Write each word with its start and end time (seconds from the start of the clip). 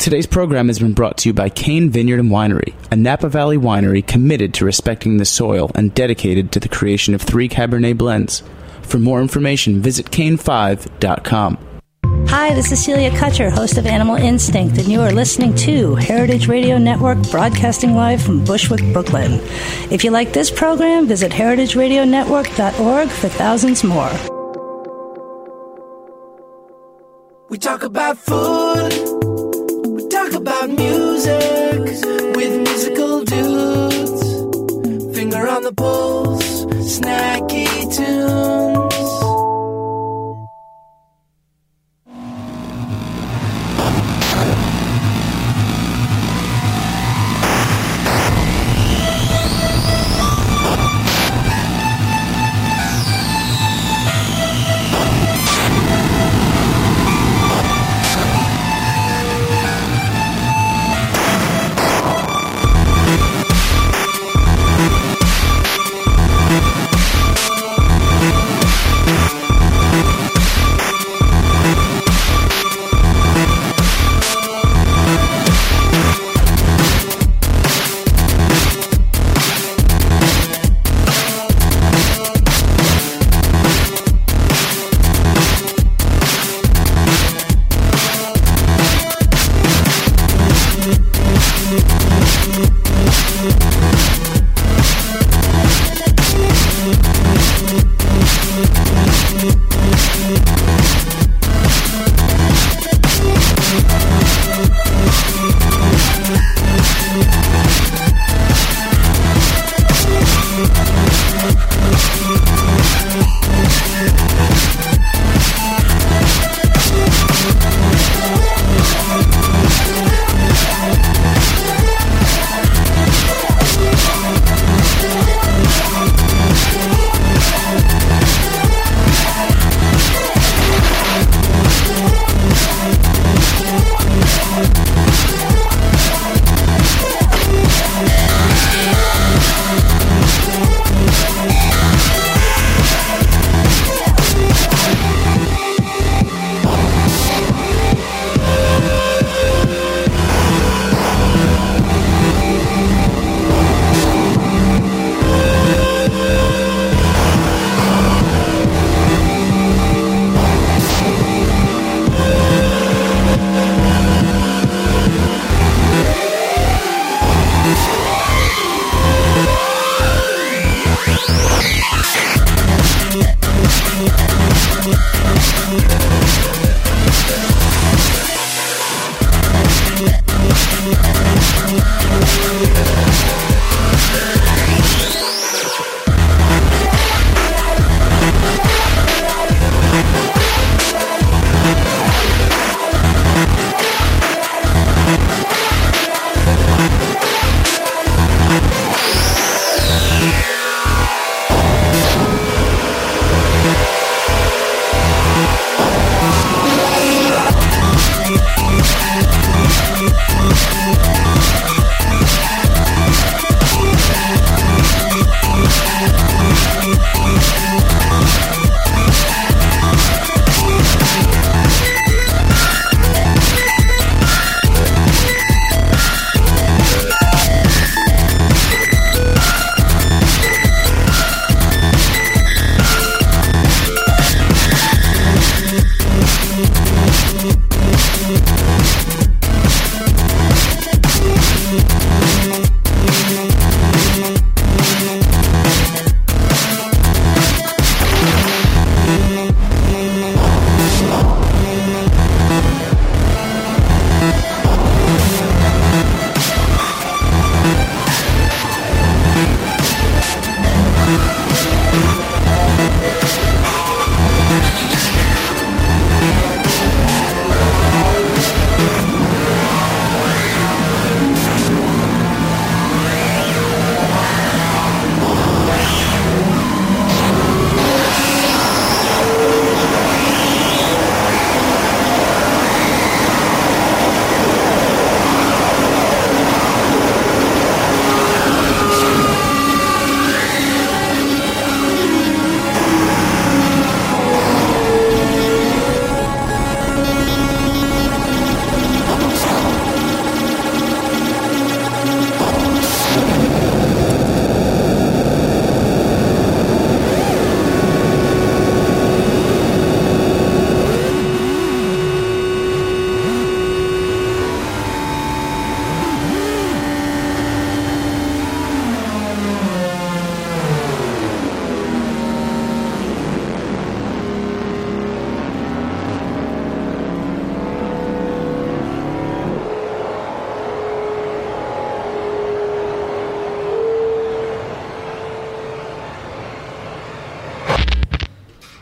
Today's 0.00 0.26
program 0.26 0.68
has 0.68 0.78
been 0.78 0.94
brought 0.94 1.18
to 1.18 1.28
you 1.28 1.34
by 1.34 1.50
Cain 1.50 1.90
Vineyard 1.90 2.20
and 2.20 2.30
Winery, 2.30 2.72
a 2.90 2.96
Napa 2.96 3.28
Valley 3.28 3.58
winery 3.58 4.04
committed 4.04 4.54
to 4.54 4.64
respecting 4.64 5.18
the 5.18 5.26
soil 5.26 5.70
and 5.74 5.94
dedicated 5.94 6.52
to 6.52 6.58
the 6.58 6.70
creation 6.70 7.12
of 7.12 7.20
three 7.20 7.50
Cabernet 7.50 7.98
blends. 7.98 8.42
For 8.80 8.98
more 8.98 9.20
information, 9.20 9.82
visit 9.82 10.06
cain5.com. 10.06 11.58
Hi, 12.28 12.54
this 12.54 12.72
is 12.72 12.82
Celia 12.82 13.10
Kutcher, 13.10 13.50
host 13.50 13.76
of 13.76 13.84
Animal 13.84 14.16
Instinct, 14.16 14.78
and 14.78 14.88
you 14.88 15.02
are 15.02 15.12
listening 15.12 15.54
to 15.56 15.96
Heritage 15.96 16.48
Radio 16.48 16.78
Network, 16.78 17.18
broadcasting 17.30 17.94
live 17.94 18.22
from 18.22 18.42
Bushwick, 18.42 18.94
Brooklyn. 18.94 19.32
If 19.92 20.02
you 20.02 20.12
like 20.12 20.32
this 20.32 20.50
program, 20.50 21.08
visit 21.08 21.30
heritageradionetwork.org 21.30 23.08
for 23.10 23.28
thousands 23.28 23.84
more. 23.84 24.10
We 27.50 27.58
talk 27.58 27.82
about 27.82 28.16
food 28.16 29.10
talk 29.20 29.32
about 29.32 29.49
music 30.80 31.82
with 32.36 32.52
musical 32.66 33.24
dudes. 33.24 34.22
Finger 35.16 35.48
on 35.48 35.62
the 35.62 35.72
pulse, 35.76 36.64
snacky 36.96 37.68
tunes. 37.94 38.89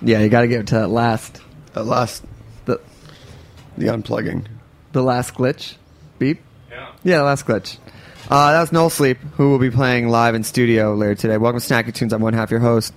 Yeah, 0.08 0.20
you 0.20 0.31
got 0.31 0.40
to 0.40 0.49
get 0.49 0.66
to 0.69 0.75
that 0.76 0.88
last, 0.88 1.38
At 1.75 1.84
last, 1.84 2.25
the 2.64 2.81
the 3.76 3.88
unplugging. 3.88 4.46
the 4.93 5.02
last 5.02 5.34
glitch. 5.34 5.75
Beep. 6.19 6.40
Yeah. 6.70 6.93
Yeah, 7.05 7.19
the 7.19 7.25
last 7.25 7.44
glitch. 7.44 7.76
Uh, 8.31 8.52
that 8.52 8.60
was 8.62 8.72
Noel 8.72 8.88
Sleep, 8.88 9.19
who 9.37 9.50
will 9.50 9.58
be 9.58 9.70
playing 9.70 10.08
live 10.08 10.34
in 10.34 10.44
studio 10.44 10.94
later 10.94 11.14
today. 11.14 11.37
Welcome 11.37 11.60
to 11.60 11.66
Snacky 11.66 11.93
Tunes. 11.93 12.14
I'm 12.14 12.22
one 12.22 12.32
half 12.32 12.50
your 12.50 12.60
host, 12.60 12.94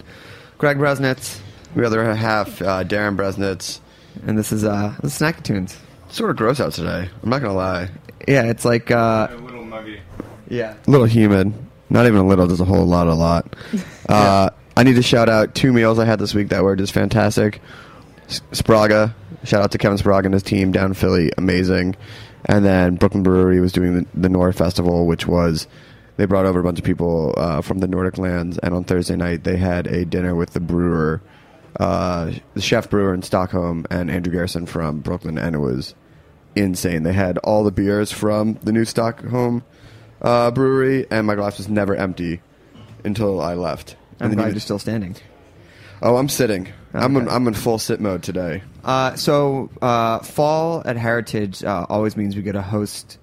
Greg 0.58 0.78
Bresnitz, 0.78 1.42
The 1.76 1.86
other 1.86 2.16
half, 2.16 2.62
uh, 2.62 2.84
Darin 2.84 3.18
Bresnitz. 3.18 3.82
and 4.26 4.38
this 4.38 4.54
is 4.54 4.64
uh, 4.64 4.96
this 5.02 5.14
is 5.14 5.20
Snacky 5.22 5.44
Tunes. 5.44 5.78
Sort 6.12 6.30
of 6.30 6.38
gross 6.38 6.62
out 6.62 6.72
today. 6.72 7.10
I'm 7.24 7.30
not 7.30 7.42
gonna 7.42 7.54
lie. 7.56 7.90
Yeah, 8.26 8.44
it's 8.44 8.64
like 8.64 8.90
uh, 8.90 9.28
A 9.32 9.36
little 9.36 9.66
muggy. 9.66 10.00
yeah. 10.48 10.76
A 10.88 10.90
little 10.90 11.08
humid. 11.08 11.54
Not 11.90 12.06
even 12.06 12.20
a 12.20 12.26
little. 12.26 12.48
There's 12.48 12.62
a 12.62 12.66
whole 12.66 12.86
lot, 12.86 13.08
a 13.08 13.14
lot. 13.14 13.54
Uh, 14.10 14.50
I 14.76 14.84
need 14.84 14.96
to 14.96 15.04
shout 15.04 15.30
out 15.30 15.54
two 15.54 15.74
meals 15.74 16.00
I 16.00 16.06
had 16.06 16.20
this 16.20 16.34
week 16.34 16.50
that 16.50 16.64
were 16.64 16.76
just 16.76 16.94
fantastic. 16.94 17.62
Sbraga. 18.28 19.14
Shout 19.44 19.62
out 19.62 19.72
to 19.72 19.78
Kevin 19.78 19.98
Sbraga 19.98 20.26
and 20.26 20.34
his 20.34 20.44
team 20.44 20.72
down 20.72 20.88
in 20.88 20.94
Philly. 20.94 21.32
Amazing. 21.38 21.96
And 22.46 22.66
then 22.66 22.96
Brooklyn 22.96 23.24
Brewery 23.24 23.60
was 23.60 23.72
doing 23.72 23.96
the, 23.96 24.06
the 24.14 24.30
Nord 24.30 24.56
Festival, 24.56 25.06
which 25.06 25.28
was 25.28 25.68
they 26.18 26.26
brought 26.26 26.46
over 26.46 26.60
a 26.60 26.64
bunch 26.64 26.80
of 26.80 26.86
people 26.86 27.34
uh, 27.38 27.62
from 27.62 27.80
the 27.80 27.88
Nordic 27.88 28.18
lands. 28.18 28.58
And 28.60 28.74
on 28.74 28.84
Thursday 28.84 29.16
night, 29.16 29.44
they 29.44 29.58
had 29.58 29.88
a 29.88 30.06
dinner 30.06 30.36
with 30.36 30.52
the 30.52 30.60
brewer, 30.60 31.22
uh, 31.80 32.32
the 32.54 32.62
chef 32.62 32.90
brewer 32.90 33.14
in 33.14 33.22
Stockholm, 33.22 33.86
and 33.90 34.10
Andrew 34.10 34.32
Garrison 34.32 34.66
from 34.66 35.00
Brooklyn, 35.00 35.38
and 35.38 35.56
it 35.56 35.60
was 35.60 35.96
insane. 36.56 37.04
They 37.04 37.14
had 37.14 37.38
all 37.40 37.64
the 37.64 37.72
beers 37.72 38.12
from 38.12 38.60
the 38.64 38.72
new 38.72 38.86
Stockholm 38.86 39.64
uh, 40.22 40.52
brewery, 40.52 41.08
and 41.10 41.28
my 41.28 41.36
glass 41.36 41.58
was 41.58 41.70
never 41.70 41.96
empty 41.96 42.42
until 43.04 43.42
I 43.42 43.54
left. 43.56 43.96
I'm 44.22 44.26
And 44.26 44.32
then 44.34 44.38
glad 44.38 44.46
you- 44.48 44.54
you're 44.54 44.60
still 44.62 44.80
standing. 44.80 45.16
Oh, 46.04 46.18
I'm 46.18 46.30
sitting. 46.30 46.68
I'm 46.94 47.16
in, 47.16 47.28
I'm 47.30 47.48
in 47.48 47.54
full 47.54 47.78
sit 47.78 48.00
mode 48.02 48.24
today. 48.24 48.64
Uh, 48.84 49.16
so 49.16 49.70
uh, 49.82 50.20
fall 50.20 50.82
at 50.86 50.98
Heritage 50.98 51.64
uh, 51.64 51.86
always 51.90 52.18
means 52.18 52.36
we 52.36 52.42
get 52.42 52.54
to 52.54 52.62
host 52.62 53.18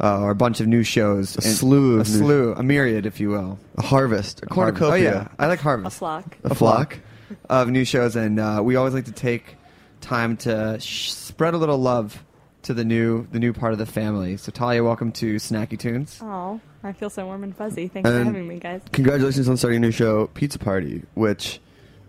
uh, 0.00 0.20
or 0.20 0.30
a 0.30 0.34
bunch 0.34 0.60
of 0.60 0.66
new 0.66 0.82
shows. 0.82 1.36
A 1.36 1.42
slew 1.42 1.94
a 1.94 1.96
new- 1.98 2.04
slew, 2.04 2.52
a 2.54 2.62
myriad, 2.62 3.06
if 3.06 3.20
you 3.20 3.30
will. 3.30 3.58
A 3.78 3.82
harvest, 3.82 4.42
a 4.42 4.52
Harvest. 4.52 4.80
cornucopia, 4.80 5.10
Oh 5.10 5.14
yeah, 5.22 5.28
I 5.38 5.46
like 5.46 5.60
harvest. 5.60 6.00
A 6.00 6.04
harvest. 6.04 6.28
flock. 6.32 6.38
a 6.52 6.54
flock. 6.54 6.98
of 7.48 7.68
new 7.70 7.84
shows, 7.84 8.16
and 8.16 8.38
uh, 8.40 8.60
we 8.64 8.76
always 8.76 8.94
like 8.94 9.06
to 9.06 9.12
take 9.12 9.56
time 10.00 10.36
to 10.38 10.78
sh- 10.80 11.10
spread 11.12 11.54
a 11.54 11.56
little 11.56 11.78
love 11.78 12.22
to 12.62 12.74
the 12.74 12.84
new 12.84 13.26
the 13.32 13.38
new 13.38 13.52
part 13.52 13.72
of 13.72 13.78
the 13.78 13.86
family. 13.86 14.36
So 14.36 14.50
Talia, 14.52 14.82
welcome 14.84 15.12
to 15.12 15.36
Snacky 15.36 15.78
Tunes. 15.78 16.18
Oh, 16.22 16.60
I 16.84 16.92
feel 16.92 17.08
so 17.10 17.24
warm 17.24 17.42
and 17.44 17.56
fuzzy. 17.56 17.88
Thanks 17.88 18.08
for 18.08 18.22
having 18.24 18.46
me, 18.46 18.58
guys. 18.58 18.82
Congratulations 18.92 19.48
on 19.48 19.56
starting 19.56 19.78
a 19.78 19.80
new 19.80 19.90
show, 19.90 20.26
Pizza 20.28 20.58
Party, 20.58 21.02
which 21.14 21.58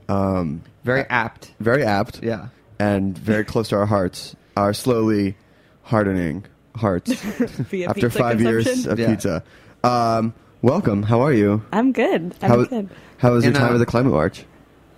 um, 0.09 0.61
Very 0.83 1.03
apt. 1.09 1.53
very 1.61 1.83
apt 1.83 2.21
Yeah. 2.21 2.47
and 2.77 3.17
very 3.17 3.45
close 3.45 3.69
to 3.69 3.77
our 3.77 3.85
hearts. 3.85 4.35
Our 4.57 4.73
slowly 4.73 5.35
hardening 5.83 6.45
hearts 6.75 7.09
after 7.87 8.09
five 8.09 8.41
years 8.41 8.85
of 8.85 8.99
Yeah. 8.99 9.07
pizza. 9.11 9.43
Um, 9.83 10.33
welcome. 10.61 11.03
How 11.03 11.21
are 11.21 11.31
you? 11.33 11.63
I'm 11.71 11.93
good. 11.93 12.35
I'm 12.41 12.49
how, 12.49 12.63
good. 12.65 12.89
how 13.17 13.31
was 13.31 13.45
your 13.45 13.51
And, 13.51 13.55
time 13.57 13.71
uh, 13.71 13.75
at 13.75 13.77
the 13.79 13.85
climate 13.85 14.11
march? 14.13 14.43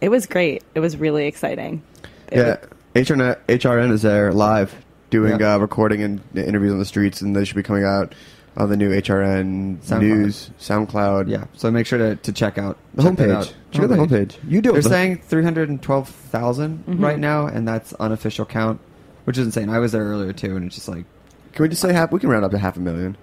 It 0.02 0.10
was 0.10 0.26
great. 0.26 0.64
It 0.74 0.80
was 0.80 0.98
really 0.98 1.28
exciting. 1.28 1.84
It 2.32 2.38
Yeah, 2.40 2.58
was- 2.96 3.08
HRN, 3.08 3.38
HRN 3.48 3.92
is 3.92 4.02
there 4.02 4.34
live 4.34 4.74
doing 5.12 5.40
Yeah. 5.40 5.54
uh, 5.54 5.58
recording 5.60 6.02
and 6.02 6.20
interviews 6.36 6.74
on 6.74 6.80
the 6.80 6.86
streets, 6.86 7.22
and 7.22 7.36
they 7.36 7.46
should 7.46 7.56
be 7.56 7.62
coming 7.64 7.84
out 7.84 8.16
on 8.58 8.70
the 8.70 8.76
new 8.76 8.90
HRN 8.90 9.78
SoundCloud. 9.84 10.02
news 10.02 10.50
SoundCloud. 10.60 11.30
Yeah. 11.30 11.46
So 11.54 11.70
make 11.72 11.86
sure 11.86 12.00
to, 12.00 12.16
to 12.18 12.32
check 12.34 12.58
out 12.58 12.78
the 12.96 13.04
check 13.04 13.14
homepage. 13.14 13.32
out. 13.32 13.56
Check 13.72 13.84
out 13.84 13.90
the 13.90 13.96
homepage. 13.96 14.36
You 14.48 14.62
do 14.62 14.72
They're 14.72 14.80
it. 14.80 14.84
the- 14.84 14.90
saying 14.90 15.18
three 15.20 15.44
hundred 15.44 15.70
and 15.70 15.82
twelve 15.82 16.12
right 16.34 17.20
now, 17.20 17.46
and 17.48 17.68
that's 17.68 17.94
unofficial 17.94 18.46
count, 18.46 18.82
which 19.26 19.38
is 19.38 19.46
insane. 19.46 19.70
I 19.70 19.80
was 19.80 19.92
there 19.92 20.04
earlier 20.04 20.34
too, 20.34 20.56
and 20.56 20.66
it's 20.66 20.76
just 20.76 20.88
like 20.90 21.06
Can 21.54 21.64
we 21.64 21.70
just 21.70 21.82
say 21.82 21.94
half? 21.94 22.12
We 22.12 22.20
can 22.20 22.30
round 22.30 22.44
up 22.46 22.52
to 22.52 22.58
half 22.58 22.78
a 22.78 22.80
million. 22.80 23.16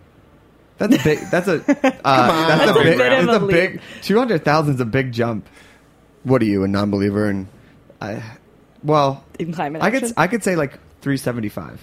that's 0.78 0.94
a 0.94 1.02
big. 1.02 1.18
That's 1.30 1.48
a 1.48 1.54
uh, 1.58 1.58
that's, 1.62 1.82
That's 2.04 2.70
a 2.76 2.80
a 2.80 2.82
big. 2.84 2.98
That's 2.98 3.26
a 3.28 3.44
a 3.44 3.46
big. 3.48 3.80
Two 4.02 4.18
hundred 4.18 4.44
thousand 4.44 4.74
is 4.76 4.80
a 4.80 4.84
big 4.86 5.12
jump. 5.12 5.48
What 6.22 6.40
are 6.42 6.46
you, 6.46 6.64
a 6.64 6.68
non-believer? 6.68 7.26
And 7.28 7.48
I, 8.00 8.22
well, 8.82 9.24
in 9.38 9.52
climate 9.52 9.82
I 9.82 9.90
could. 9.90 10.12
I 10.16 10.26
could 10.26 10.42
say 10.44 10.54
like 10.56 10.78
three 11.00 11.16
seventy 11.16 11.48
five. 11.48 11.80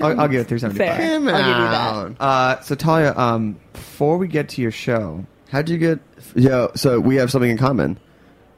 I'll, 0.00 0.20
I'll 0.20 0.28
give 0.28 0.40
it 0.42 0.48
375. 0.48 0.76
Fair. 0.76 1.18
Come 1.18 1.28
I'll 1.28 1.38
give 1.38 1.46
you 1.46 1.52
on. 1.52 2.12
that. 2.14 2.20
Uh, 2.24 2.60
so 2.60 2.74
Talia, 2.74 3.14
um, 3.16 3.58
before 3.72 4.18
we 4.18 4.28
get 4.28 4.48
to 4.50 4.62
your 4.62 4.70
show, 4.70 5.24
how'd 5.50 5.68
you 5.68 5.78
get? 5.78 5.98
Yeah, 6.34 6.68
so 6.74 7.00
we 7.00 7.16
have 7.16 7.30
something 7.30 7.50
in 7.50 7.58
common. 7.58 7.98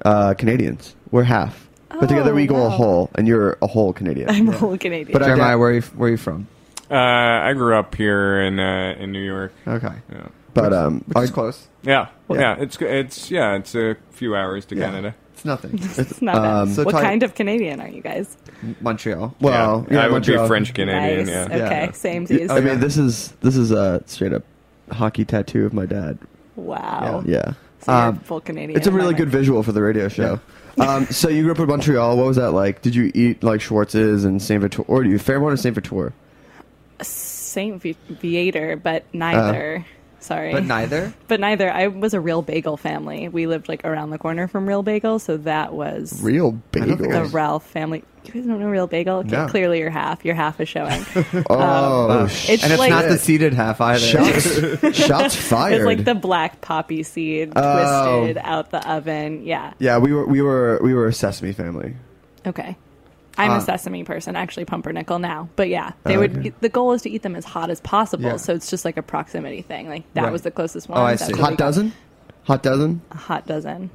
Uh, 0.05 0.35
Canadians, 0.35 0.95
we're 1.11 1.25
half, 1.25 1.69
but 1.89 2.09
together 2.09 2.31
Oh, 2.31 2.35
we 2.35 2.45
equal 2.45 2.67
a 2.67 2.71
whole, 2.71 3.11
and 3.17 3.27
you're 3.27 3.59
a 3.61 3.67
whole 3.67 3.93
Canadian. 3.93 4.31
I'm 4.31 4.49
a 4.49 4.53
whole 4.53 4.79
Canadian. 4.79 5.13
But 5.13 5.23
I- 5.23 5.27
Jeremiah, 5.27 5.59
where 5.59 5.71
are 5.71 5.75
you, 5.75 5.81
where 5.83 6.09
are 6.09 6.11
you 6.13 6.17
from? 6.17 6.47
Uh, 6.91 6.95
I 6.95 7.53
grew 7.55 7.77
up 7.77 7.95
here 7.97 8.41
in 8.41 8.59
uh, 8.61 8.95
in 8.99 9.11
New 9.13 9.23
York. 9.25 9.53
Okay, 9.67 9.93
Yeah, 10.13 10.29
but 10.55 10.73
um, 10.73 11.03
which 11.07 11.17
our- 11.17 11.25
is 11.25 11.31
close. 11.33 11.67
yeah, 11.83 12.09
Yeah. 12.31 12.39
yeah. 12.41 12.57
It's 12.61 12.77
it's 12.81 13.31
yeah. 13.31 13.57
It's 13.57 13.75
a 13.75 13.97
few 14.13 14.35
hours 14.37 14.65
to 14.67 14.77
Yeah. 14.77 14.85
Canada. 14.87 15.15
It's 15.39 15.45
nothing. 15.45 15.71
it's 15.83 16.21
not 16.21 16.35
bad. 16.35 16.45
um, 16.63 16.69
So 16.75 16.83
what 16.83 16.93
Talia- 16.93 17.07
kind 17.07 17.23
of 17.23 17.35
Canadian 17.37 17.81
are 17.81 17.89
you 17.89 18.03
guys? 18.03 18.37
Montreal. 18.81 19.35
well, 19.41 19.87
yeah, 19.89 19.95
yeah, 19.95 20.01
I 20.01 20.07
would 20.07 20.13
Montreal. 20.15 20.45
be 20.45 20.49
French 20.49 20.75
Canadian. 20.75 21.27
nice. 21.27 21.29
Yeah. 21.29 21.45
Okay. 21.45 21.59
Yeah. 21.87 21.91
Same 21.93 22.23
Yeah, 22.23 22.27
seas. 22.29 22.51
I 22.51 22.61
mean, 22.61 22.81
this 22.81 22.97
is 22.97 23.33
this 23.41 23.57
is 23.57 23.71
a 23.71 24.03
straight 24.07 24.33
up 24.33 24.43
hockey 24.91 25.25
tattoo 25.25 25.65
of 25.65 25.73
my 25.73 25.87
dad. 25.87 26.19
wow. 26.57 27.23
Yeah, 27.25 27.53
So 27.83 27.93
Um, 27.93 28.19
full 28.19 28.41
Canadian. 28.41 28.77
it's 28.77 28.89
a 28.89 28.93
really 28.93 29.15
good 29.15 29.29
visual 29.31 29.63
for 29.63 29.73
the 29.73 29.83
radio 29.83 30.09
show. 30.09 30.41
Um, 30.79 31.07
so 31.07 31.29
you 31.29 31.43
grew 31.43 31.51
up 31.51 31.59
in 31.59 31.67
Montreal. 31.67 32.17
What 32.17 32.27
was 32.27 32.37
that 32.37 32.53
like? 32.53 32.83
Did 32.83 32.95
you 32.95 33.11
eat 33.13 33.43
like 33.43 33.61
Schwartz's 33.61 34.25
and 34.25 34.41
Saint 34.41 34.61
Viateur, 34.63 34.85
or 34.87 35.03
do 35.03 35.11
you 35.11 35.19
Fairmount 35.19 35.53
or 35.55 35.57
Saint 35.57 35.75
Viateur? 35.75 36.13
Saint 37.03 37.83
Vi- 37.83 37.97
Viateur, 38.11 38.77
but 38.77 39.05
neither. 39.13 39.85
Sorry, 40.21 40.53
But 40.53 40.65
neither. 40.65 41.13
But 41.29 41.41
neither. 41.41 41.71
I 41.73 41.87
was 41.89 42.13
a 42.15 42.21
real 42.21 42.43
bagel 42.43 42.77
family. 42.77 43.29
We 43.29 43.47
lived 43.47 43.69
like 43.69 43.85
around 43.85 44.11
the 44.11 44.19
corner 44.19 44.49
from 44.49 44.67
Real 44.69 44.83
Bagel, 44.83 45.19
so 45.19 45.37
that 45.39 45.73
was 45.75 46.21
Real 46.23 46.59
I 46.75 46.79
don't 46.81 46.89
think 46.89 47.01
bagel. 47.03 47.23
the 47.25 47.29
Ralph 47.29 47.67
family. 47.67 48.03
You 48.25 48.33
guys 48.33 48.45
don't 48.47 48.61
know 48.61 48.67
Real 48.69 48.87
Bagel? 48.87 49.19
Okay, 49.19 49.31
No. 49.31 49.47
clearly 49.47 49.79
you're 49.79 49.89
half. 49.91 50.25
Your 50.25 50.35
half 50.35 50.61
is 50.61 50.69
showing. 50.69 51.05
Oh, 51.49 52.11
Um, 52.11 52.25
It's 52.27 52.63
and 52.63 52.73
it's 52.73 52.79
like- 52.79 52.91
not 52.91 53.05
the 53.09 53.17
seeded 53.17 53.55
half 53.55 53.81
either. 53.81 54.01
shots, 54.01 54.97
shots 54.97 55.35
fired. 55.37 55.75
it's 55.75 55.85
like 55.85 56.05
the 56.05 56.15
black 56.15 56.61
poppy 56.61 57.03
seed 57.05 57.53
Oh. 57.57 58.21
twisted 58.25 58.43
out 58.45 58.71
the 58.71 58.87
oven. 58.91 59.45
Yeah. 59.45 59.73
yeah, 59.79 59.99
we 59.99 60.13
were 60.13 60.27
we 60.27 60.43
were 60.43 60.81
we 60.83 60.93
were 60.95 61.07
a 61.07 61.13
Sesame 61.13 61.53
family. 61.53 61.95
Okay. 62.47 62.77
I'm 63.39 63.53
Uh, 63.53 63.57
a 63.59 63.61
sesame 63.61 64.05
person, 64.05 64.37
actually 64.37 64.65
pumpernickel 64.67 65.19
now. 65.19 65.49
But 65.57 65.69
yeah, 65.69 65.93
they 66.05 66.17
Oh, 66.17 66.21
would. 66.21 66.37
okay. 66.39 66.53
The 66.61 66.69
goal 66.69 66.93
is 66.93 67.03
to 67.03 67.11
eat 67.11 67.23
them 67.23 67.37
as 67.37 67.45
hot 67.45 67.71
as 67.71 67.81
possible, 67.81 68.25
Yeah. 68.31 68.37
so 68.37 68.53
it's 68.55 68.69
just 68.69 68.85
like 68.85 68.97
a 68.97 69.03
proximity 69.03 69.63
thing. 69.63 69.89
Like 69.89 70.03
that 70.15 70.25
Right. 70.25 70.33
was 70.33 70.43
the 70.43 70.51
closest 70.51 70.89
one. 70.89 70.99
Oh, 70.99 71.03
I 71.03 71.13
That's 71.13 71.27
see. 71.27 71.33
what 71.33 71.39
we 71.39 71.43
Hot 71.45 71.51
got. 71.53 71.59
dozen, 71.59 71.93
hot 72.45 72.63
dozen. 72.63 73.01
A 73.13 73.17
hot 73.17 73.47
dozen. 73.47 73.91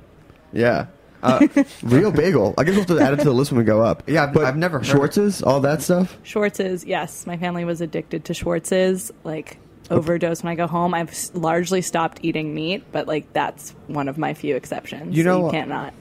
Yeah. 0.54 0.86
Uh, 1.22 1.48
real 1.84 2.12
bagel. 2.12 2.54
I 2.58 2.64
guess 2.64 2.72
we'll 2.76 2.86
have 2.86 2.98
to 2.98 3.04
add 3.04 3.14
it 3.14 3.18
to 3.20 3.24
the 3.26 3.32
list 3.34 3.52
when 3.52 3.60
we 3.60 3.64
go 3.66 3.82
up. 3.82 4.04
Yeah, 4.08 4.28
but 4.28 4.44
I've 4.46 4.58
never 4.58 4.80
heard 4.80 4.88
Schwartz's, 4.88 5.42
all 5.44 5.60
that 5.62 5.82
stuff. 5.82 6.18
Schwartz's, 6.24 6.84
yes. 6.86 7.26
My 7.28 7.38
family 7.38 7.64
was 7.66 7.80
addicted 7.82 8.26
to 8.26 8.34
Schwartz's. 8.34 9.12
Like 9.24 9.58
overdose 9.92 10.44
when 10.44 10.52
I 10.52 10.56
go 10.56 10.68
home. 10.68 10.94
I've 10.94 11.14
largely 11.34 11.82
stopped 11.82 12.20
eating 12.24 12.54
meat, 12.56 12.84
but 12.92 13.08
like 13.08 13.32
that's 13.34 13.74
one 13.88 14.08
of 14.08 14.18
my 14.18 14.34
few 14.34 14.56
exceptions. 14.56 15.16
You 15.16 15.24
know- 15.24 15.46
you 15.46 15.52
can't 15.52 15.70
not. 15.70 15.94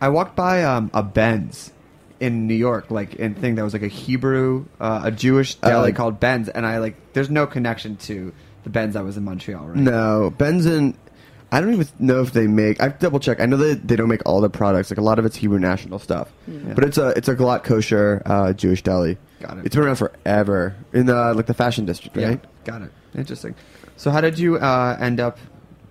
I 0.00 0.08
walked 0.08 0.34
by 0.36 0.62
um, 0.64 0.90
a 0.94 1.02
Ben's 1.02 1.72
in 2.20 2.46
New 2.46 2.54
York, 2.54 2.90
like 2.90 3.14
in 3.14 3.34
thing 3.34 3.54
that 3.56 3.64
was 3.64 3.72
like 3.72 3.82
a 3.82 3.88
Hebrew, 3.88 4.66
uh, 4.78 5.00
a 5.04 5.10
Jewish 5.10 5.54
deli 5.56 5.92
Uh, 5.92 5.94
called 5.94 6.20
Ben's, 6.20 6.48
and 6.48 6.64
I 6.66 6.78
like. 6.78 7.12
There's 7.14 7.30
no 7.30 7.46
connection 7.46 7.96
to 7.96 8.32
the 8.64 8.70
Ben's 8.70 8.94
that 8.94 9.04
was 9.04 9.16
in 9.16 9.24
Montreal, 9.24 9.66
right? 9.68 9.76
No, 9.76 10.32
Benson. 10.36 10.96
I 11.52 11.60
don't 11.60 11.72
even 11.74 11.88
know 11.98 12.20
if 12.20 12.32
they 12.32 12.46
make. 12.46 12.80
I've 12.80 13.00
double 13.00 13.18
checked. 13.18 13.40
I 13.40 13.46
know 13.46 13.56
that 13.56 13.88
they 13.88 13.96
don't 13.96 14.08
make 14.08 14.22
all 14.24 14.40
the 14.40 14.48
products. 14.50 14.90
Like 14.90 14.98
a 14.98 15.02
lot 15.02 15.18
of 15.18 15.24
it's 15.24 15.34
Hebrew 15.34 15.58
national 15.58 15.98
stuff, 15.98 16.30
but 16.46 16.84
it's 16.84 16.96
a 16.98 17.08
it's 17.16 17.26
a 17.28 17.34
glatt 17.34 17.64
kosher 17.64 18.22
uh, 18.24 18.52
Jewish 18.52 18.82
deli. 18.84 19.18
Got 19.40 19.58
it. 19.58 19.66
It's 19.66 19.74
been 19.74 19.84
around 19.84 19.96
forever 19.96 20.76
in 20.92 21.06
the 21.06 21.34
like 21.34 21.46
the 21.46 21.54
fashion 21.54 21.86
district, 21.86 22.16
Yeah, 22.16 22.28
right? 22.28 22.44
got 22.64 22.82
it. 22.82 22.92
Interesting. 23.16 23.56
So 23.96 24.10
how 24.12 24.20
did 24.20 24.38
you 24.38 24.58
uh, 24.58 24.96
end 25.00 25.18
up 25.18 25.38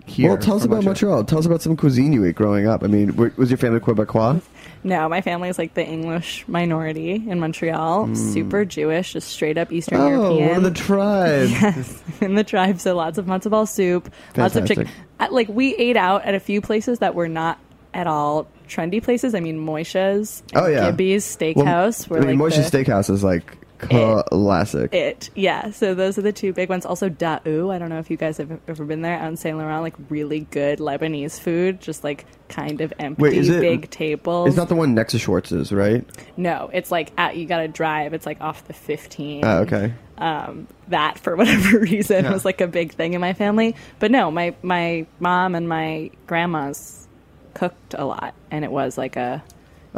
here? 0.09 0.29
well, 0.29 0.37
tell 0.37 0.55
us 0.57 0.65
about 0.65 0.83
Montreal. 0.83 1.23
Tell 1.23 1.39
us 1.39 1.45
about 1.45 1.61
some 1.61 1.77
cuisine 1.77 2.11
you 2.13 2.25
ate 2.25 2.35
growing 2.35 2.67
up. 2.67 2.83
I 2.83 2.87
mean, 2.87 3.15
were, 3.15 3.31
was 3.37 3.49
your 3.49 3.57
family 3.57 3.79
Quebecois? 3.79 4.41
No, 4.83 5.09
my 5.09 5.21
family 5.21 5.49
is 5.49 5.57
like 5.57 5.73
the 5.73 5.85
English 5.85 6.45
minority 6.47 7.15
in 7.27 7.39
Montreal. 7.39 8.05
Hmm. 8.07 8.15
Super 8.15 8.63
Jewish, 8.65 9.13
just 9.13 9.27
straight 9.29 9.57
up 9.57 9.71
Eastern 9.71 9.99
Oh, 9.99 10.07
European. 10.09 10.47
one 10.49 10.57
of 10.57 10.63
the 10.63 10.71
tribes. 10.71 11.51
Yes, 11.61 12.03
in 12.21 12.35
the 12.35 12.43
tribe. 12.43 12.79
So 12.79 12.95
lots 12.95 13.17
of 13.17 13.25
matzo 13.25 13.49
ball 13.51 13.65
soup, 13.65 14.11
lots 14.37 14.55
of 14.55 14.65
chicken. 14.67 14.87
Like 15.31 15.49
we 15.49 15.75
ate 15.75 15.97
out 15.97 16.23
at 16.25 16.33
a 16.35 16.39
few 16.39 16.61
places 16.61 16.99
that 16.99 17.13
were 17.15 17.27
not 17.27 17.59
at 17.93 18.07
all 18.07 18.47
trendy 18.69 19.03
places. 19.03 19.33
I 19.35 19.39
mean, 19.41 19.57
Moishe's, 19.59 20.43
Oh, 20.55 20.67
yeah. 20.67 20.91
Gibby's 20.91 21.25
Steakhouse. 21.25 22.07
Well, 22.07 22.19
were 22.19 22.25
I 22.25 22.27
mean, 22.29 22.39
like 22.39 22.53
Moishe's 22.53 22.69
the- 22.71 22.77
Steakhouse 22.85 23.09
is 23.09 23.23
like 23.23 23.57
classic. 23.79 24.93
it. 24.93 25.29
Yeah, 25.35 25.71
so 25.71 25.93
those 25.95 26.17
are 26.17 26.21
the 26.21 26.31
two 26.33 26.53
big 26.53 26.69
ones. 26.69 26.85
Also, 26.85 27.09
Daou. 27.09 27.73
I 27.73 27.77
don't 27.79 27.89
know 27.89 27.99
if 27.99 28.09
you 28.11 28.17
guys 28.17 28.37
have 28.37 28.59
ever 28.67 28.85
been 28.85 29.01
there 29.01 29.19
on 29.19 29.35
Saint 29.37 29.57
Laurent. 29.57 29.81
Like 29.81 29.95
really 30.09 30.41
good 30.51 30.79
Lebanese 30.79 31.39
food, 31.39 31.79
just 31.81 32.03
like 32.03 32.25
kind 32.49 32.81
of 32.81 32.93
empty, 32.99 33.21
Wait, 33.23 33.33
is 33.37 33.49
it- 33.49 33.61
big 33.61 33.89
tables. 33.89 34.47
It's 34.49 34.57
not 34.57 34.69
the 34.69 34.75
one 34.75 34.93
next 34.93 35.13
to 35.13 35.19
Schwartz's, 35.19 35.71
right? 35.71 36.05
no, 36.37 36.69
it's 36.73 36.91
like 36.91 37.11
at, 37.17 37.37
you 37.37 37.45
got 37.45 37.59
to 37.59 37.67
drive. 37.67 38.13
It's 38.13 38.25
like 38.25 38.41
off 38.41 38.65
the 38.67 38.73
fifteen. 38.73 39.43
Oh, 39.45 39.59
okay. 39.59 39.93
um, 40.17 40.67
that 40.89 41.17
for 41.19 41.35
whatever 41.37 41.79
reason 41.79 42.25
Yeah. 42.25 42.31
was 42.33 42.45
like 42.45 42.61
a 42.61 42.67
big 42.67 42.93
thing 42.93 43.13
in 43.13 43.21
my 43.21 43.33
family. 43.33 43.75
But 43.99 44.11
no, 44.11 44.29
my 44.31 44.55
my 44.61 45.05
mom 45.19 45.55
and 45.55 45.67
my 45.69 46.11
grandmas 46.27 47.07
cooked 47.53 47.93
a 47.97 48.05
lot, 48.05 48.33
and 48.51 48.63
it 48.65 48.71
was 48.71 48.97
like 48.97 49.15
a 49.15 49.43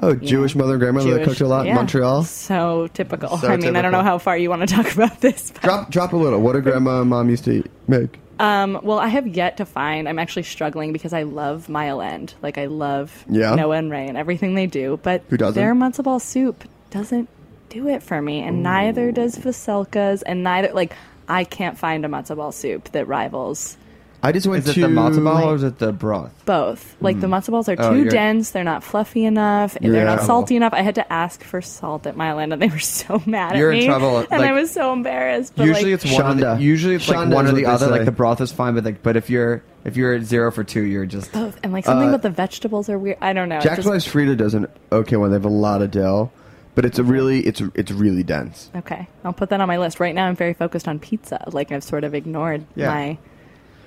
Oh, 0.02 0.16
Jewish 0.16 0.56
mother 0.56 0.74
and 0.74 0.80
grandmother 0.80 1.18
that 1.18 1.26
cooked 1.26 1.42
a 1.42 1.48
lot 1.48 1.68
in. 1.68 1.76
Montreal. 1.76 2.24
So 2.24 2.88
typical. 2.94 3.38
So 3.38 3.50
I 3.50 3.58
mean, 3.58 3.76
I 3.76 3.82
don't 3.82 3.92
know 3.92 4.04
how 4.04 4.18
far 4.18 4.38
you 4.38 4.50
want 4.50 4.68
to 4.68 4.74
talk 4.76 4.94
about 4.94 5.20
this. 5.22 5.52
But, 5.52 5.62
Drop, 5.64 5.92
drop 5.92 6.14
a 6.14 6.18
little. 6.18 6.40
What 6.40 6.54
did 6.54 6.64
grandma 6.64 7.02
and 7.02 7.10
mom 7.10 7.30
used 7.30 7.44
to 7.46 7.52
eat, 7.52 7.68
make? 7.88 8.18
um, 8.40 8.80
well, 8.84 8.98
I 9.00 9.08
have 9.10 9.28
yet 9.28 9.58
to 9.58 9.66
find. 9.66 10.08
I'm 10.10 10.18
actually 10.18 10.44
struggling 10.44 10.94
because 10.94 11.14
I 11.14 11.24
love 11.24 11.68
Mile 11.70 12.02
End. 12.02 12.34
Like 12.42 12.58
I 12.58 12.66
love 12.68 13.26
Yeah? 13.30 13.54
Noah 13.56 13.76
and 13.78 13.92
Rae 13.92 14.08
and 14.08 14.18
everything 14.18 14.56
they 14.56 14.66
do, 14.66 15.00
but 15.04 15.24
Who 15.30 15.38
doesn't? 15.38 15.62
their 15.62 15.76
matzo 15.76 16.04
ball 16.04 16.20
soup 16.20 16.64
doesn't 16.90 17.28
do 17.70 17.88
it 17.88 18.02
for 18.02 18.22
me, 18.22 18.42
and 18.42 18.64
neither 18.64 19.12
does 19.12 19.38
Veselka's, 19.38 20.22
and 20.24 20.42
neither 20.44 20.74
like 20.74 20.94
I 21.28 21.44
can't 21.44 21.78
find 21.78 22.04
a 22.06 22.08
matzo 22.08 22.36
ball 22.36 22.52
soup 22.52 22.92
that 22.94 23.08
rivals 23.08 23.78
I 24.24 24.32
just 24.32 24.46
went 24.46 24.63
to. 24.66 24.70
Is 24.72 24.78
it 24.78 24.82
the 24.82 24.88
matzo 24.88 25.24
ball 25.24 25.50
or 25.50 25.56
is 25.56 25.63
it 25.63 25.80
the 25.80 25.92
broth? 25.92 26.32
both. 26.46 26.96
Like 27.01 27.20
the 27.20 27.28
matzo 27.28 27.50
balls 27.50 27.68
are 27.70 27.75
Oh, 27.80 27.90
too 27.92 27.98
you're- 28.00 28.10
dense. 28.10 28.51
They're 28.51 28.63
not 28.63 28.84
fluffy 28.84 29.25
enough. 29.25 29.75
They're 29.82 29.92
Yeah. 29.94 30.04
not 30.04 30.22
salty 30.22 30.56
enough. 30.56 30.74
I 30.74 30.82
had 30.82 30.96
to 30.96 31.12
ask 31.13 31.44
for 31.44 31.62
salt 31.62 32.06
at 32.06 32.16
Mile 32.16 32.40
End, 32.40 32.54
and 32.54 32.62
they 32.62 32.68
were 32.68 32.78
so 32.80 33.22
mad 33.25 33.58
You're 33.58 33.72
at 33.72 33.78
in 33.78 33.80
me. 33.82 33.88
trouble, 33.88 34.18
and 34.20 34.30
like- 34.30 34.42
I 34.42 34.54
was 34.54 34.70
so 34.72 34.94
embarrassed. 34.94 35.54
But 35.56 35.66
usually 35.68 35.94
like, 35.96 36.04
it's 36.06 36.13
one. 36.13 36.22
Or 36.22 36.44
Shonda. 36.44 36.58
the, 36.58 36.63
usually 36.63 36.96
it's 36.96 37.08
like 37.10 37.18
Shonda 37.18 37.34
one 37.34 37.46
is 37.46 37.51
or 37.51 37.56
the 37.56 37.62
they 37.62 37.68
other. 37.68 37.86
say. 37.88 37.92
Like 37.92 38.06
the 38.06 38.12
broth 38.12 38.42
is 38.42 38.51
fine, 38.51 38.75
but 38.75 38.84
like, 38.86 39.01
but 39.01 39.16
if 39.18 39.30
you're 39.30 39.63
if 39.86 39.98
you're 39.98 40.13
at 40.13 40.22
zero 40.24 40.51
for 40.51 40.63
two, 40.63 40.82
you're 40.82 41.08
just 41.08 41.32
both, 41.32 41.58
and 41.63 41.74
like 41.74 41.86
something 41.86 42.10
Uh, 42.10 42.12
with 42.12 42.22
the 42.22 42.30
vegetables 42.30 42.90
are 42.90 43.00
weird. 43.00 43.18
I 43.22 43.34
don't 43.34 43.50
know. 43.50 43.58
It 43.58 43.63
Jack's 43.63 43.78
just- 43.78 43.90
Wife's 43.90 44.08
Freda 44.08 44.38
does 44.38 44.54
an 44.54 44.68
okay 44.92 45.16
one. 45.16 45.32
They 45.32 45.36
have 45.36 45.46
a 45.46 45.50
lot 45.50 45.82
of 45.82 45.90
dill, 45.90 46.32
but 46.75 46.86
it's 46.86 47.00
a 47.00 47.04
really 47.04 47.40
it's 47.40 47.62
it's 47.74 47.92
really 47.92 48.22
dense. 48.24 48.70
okay, 48.75 49.08
I'll 49.25 49.34
put 49.34 49.50
that 49.50 49.60
on 49.62 49.68
my 49.68 49.78
list. 49.78 50.00
Right 50.00 50.13
now, 50.13 50.28
I'm 50.28 50.36
very 50.36 50.54
focused 50.54 50.88
on 50.88 51.00
pizza. 51.00 51.44
Like 51.51 51.72
I've 51.72 51.84
sort 51.84 52.04
of 52.04 52.13
ignored 52.13 52.66
Yeah. 52.75 52.90
my. 52.90 53.18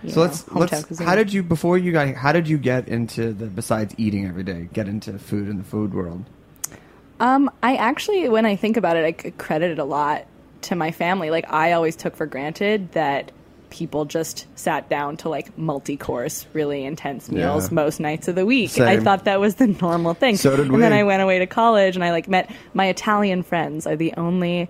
So 0.08 0.20
know, 0.20 0.26
let's 0.26 0.50
let's. 0.52 0.84
cuisine. 0.84 1.06
How 1.06 1.14
did 1.14 1.32
you 1.32 1.42
before 1.42 1.78
you 1.78 1.92
got? 1.92 2.14
How 2.14 2.32
did 2.32 2.48
you 2.48 2.58
get 2.58 2.88
into 2.88 3.32
the 3.32 3.46
besides 3.46 3.94
eating 3.98 4.26
every 4.26 4.42
day? 4.44 4.68
Get 4.72 4.88
into 4.88 5.18
food 5.18 5.48
in 5.48 5.58
the 5.58 5.64
food 5.64 5.94
world. 5.94 6.24
Um, 7.20 7.50
I 7.62 7.76
actually, 7.76 8.28
when 8.28 8.44
I 8.44 8.56
think 8.56 8.76
about 8.76 8.96
it, 8.96 9.04
I 9.04 9.30
credit 9.30 9.70
it 9.70 9.78
a 9.78 9.84
lot 9.84 10.26
to 10.62 10.74
my 10.74 10.90
family. 10.90 11.30
Like, 11.30 11.50
I 11.52 11.72
always 11.72 11.94
took 11.96 12.16
for 12.16 12.26
granted 12.26 12.92
that 12.92 13.30
people 13.70 14.04
just 14.04 14.46
sat 14.56 14.88
down 14.88 15.16
to 15.16 15.28
like 15.28 15.56
multi-course, 15.58 16.46
really 16.52 16.84
intense 16.84 17.30
meals 17.30 17.68
Yeah. 17.68 17.74
most 17.74 17.98
nights 17.98 18.28
of 18.28 18.34
the 18.36 18.46
week. 18.46 18.78
I 18.78 19.00
thought 19.00 19.24
that 19.24 19.40
was 19.40 19.56
the 19.56 19.66
normal 19.66 20.14
thing. 20.14 20.36
So 20.36 20.56
did 20.56 20.70
and 20.70 20.82
then. 20.82 20.92
I 20.92 21.02
went 21.04 21.22
away 21.22 21.38
to 21.40 21.46
college, 21.46 21.96
and 21.96 22.04
I 22.04 22.10
like 22.10 22.28
met 22.28 22.50
my 22.72 22.86
Italian 22.86 23.42
friends. 23.42 23.86
Are 23.86 23.96
the 23.96 24.12
only 24.16 24.68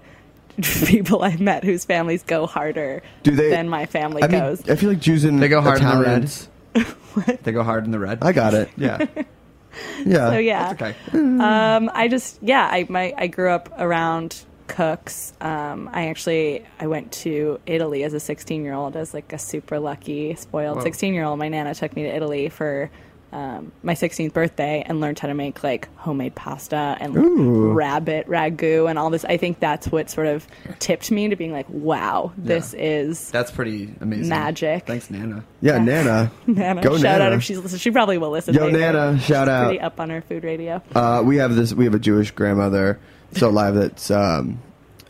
people 0.86 1.22
I 1.22 1.36
met 1.36 1.64
whose 1.64 1.84
families 1.84 2.22
go 2.22 2.46
harder 2.46 3.02
Do 3.22 3.32
they- 3.32 3.50
than 3.50 3.68
my 3.68 3.86
family 3.86 4.22
I 4.22 4.28
mean, 4.28 4.40
goes. 4.40 4.68
I 4.68 4.76
feel 4.76 4.90
like 4.90 5.00
Jews 5.00 5.24
and 5.24 5.42
They 5.42 5.48
go 5.48 5.60
hard 5.60 5.80
in 5.80 5.84
the 5.88 5.90
red. 6.00 6.24
Italians. 6.24 6.48
They 7.44 7.52
go 7.52 7.62
hard 7.62 7.84
in 7.84 7.92
the 7.92 7.98
red. 8.00 8.18
I 8.22 8.32
got 8.32 8.54
it. 8.54 8.68
yeah, 8.76 8.98
Yeah. 10.04 10.30
so 10.30 10.38
yeah, 10.38 10.72
that's 10.72 10.82
okay. 10.82 11.18
Um, 11.38 11.90
I 11.94 12.08
just 12.08 12.38
yeah, 12.42 12.68
I 12.70 12.86
my 12.88 13.14
I 13.16 13.26
grew 13.28 13.50
up 13.50 13.72
around 13.78 14.44
cooks. 14.66 15.32
Um, 15.40 15.88
I 15.92 16.08
actually 16.08 16.64
I 16.80 16.86
went 16.88 17.12
to 17.24 17.60
Italy 17.66 18.02
as 18.02 18.14
a 18.14 18.20
16 18.20 18.64
year 18.64 18.74
old 18.74 18.96
as 18.96 19.14
like 19.14 19.32
a 19.32 19.38
super 19.38 19.78
lucky 19.78 20.34
spoiled 20.34 20.78
Whoa. 20.78 20.82
16 20.84 21.14
year 21.14 21.24
old. 21.24 21.38
My 21.38 21.48
nana 21.48 21.74
took 21.74 21.94
me 21.94 22.02
to 22.02 22.08
Italy 22.08 22.48
for 22.48 22.90
um, 23.34 23.72
my 23.82 23.94
16th 23.94 24.32
birthday 24.32 24.84
and 24.86 25.00
learned 25.00 25.18
how 25.18 25.26
to 25.26 25.34
make 25.34 25.64
like 25.64 25.92
homemade 25.96 26.36
pasta 26.36 26.96
and 27.00 27.14
like, 27.14 27.76
rabbit 27.76 28.28
ragu 28.28 28.88
and 28.88 28.96
all 28.96 29.10
this. 29.10 29.24
I 29.24 29.36
think 29.36 29.58
that's 29.58 29.88
what 29.88 30.08
sort 30.08 30.28
of 30.28 30.46
tipped 30.78 31.10
me 31.10 31.24
into 31.24 31.36
being 31.36 31.50
like, 31.50 31.68
wow, 31.68 32.32
this 32.38 32.74
is 32.74 33.30
That's 33.32 33.50
pretty 33.50 33.92
amazing. 34.00 34.28
Magic. 34.28 34.86
Thanks, 34.86 35.10
Nana. 35.10 35.44
Yeah, 35.60 35.78
Nana. 35.78 36.30
Nana. 36.46 36.80
Go 36.80 36.96
Shout 36.96 37.20
out 37.20 37.24
Nana. 37.24 37.36
if 37.36 37.42
she's 37.42 37.58
listening. 37.58 37.80
She 37.80 37.90
probably 37.90 38.18
will 38.18 38.30
listen. 38.30 38.54
Yo, 38.54 38.66
later. 38.66 38.78
Nana, 38.78 39.18
shout 39.18 39.48
She's 39.48 39.52
out. 39.52 39.64
Pretty 39.66 39.80
up 39.80 39.98
on 39.98 40.10
her 40.10 40.20
food 40.22 40.44
radio. 40.44 40.80
Uh, 40.94 41.20
we 41.24 41.36
have 41.38 41.56
this. 41.56 41.74
We 41.74 41.84
have 41.86 41.94
a 41.94 41.98
Jewish 41.98 42.30
grandmother 42.30 43.00
still 43.32 43.50
alive 43.50 43.74
that's 43.74 44.12
um, 44.12 44.62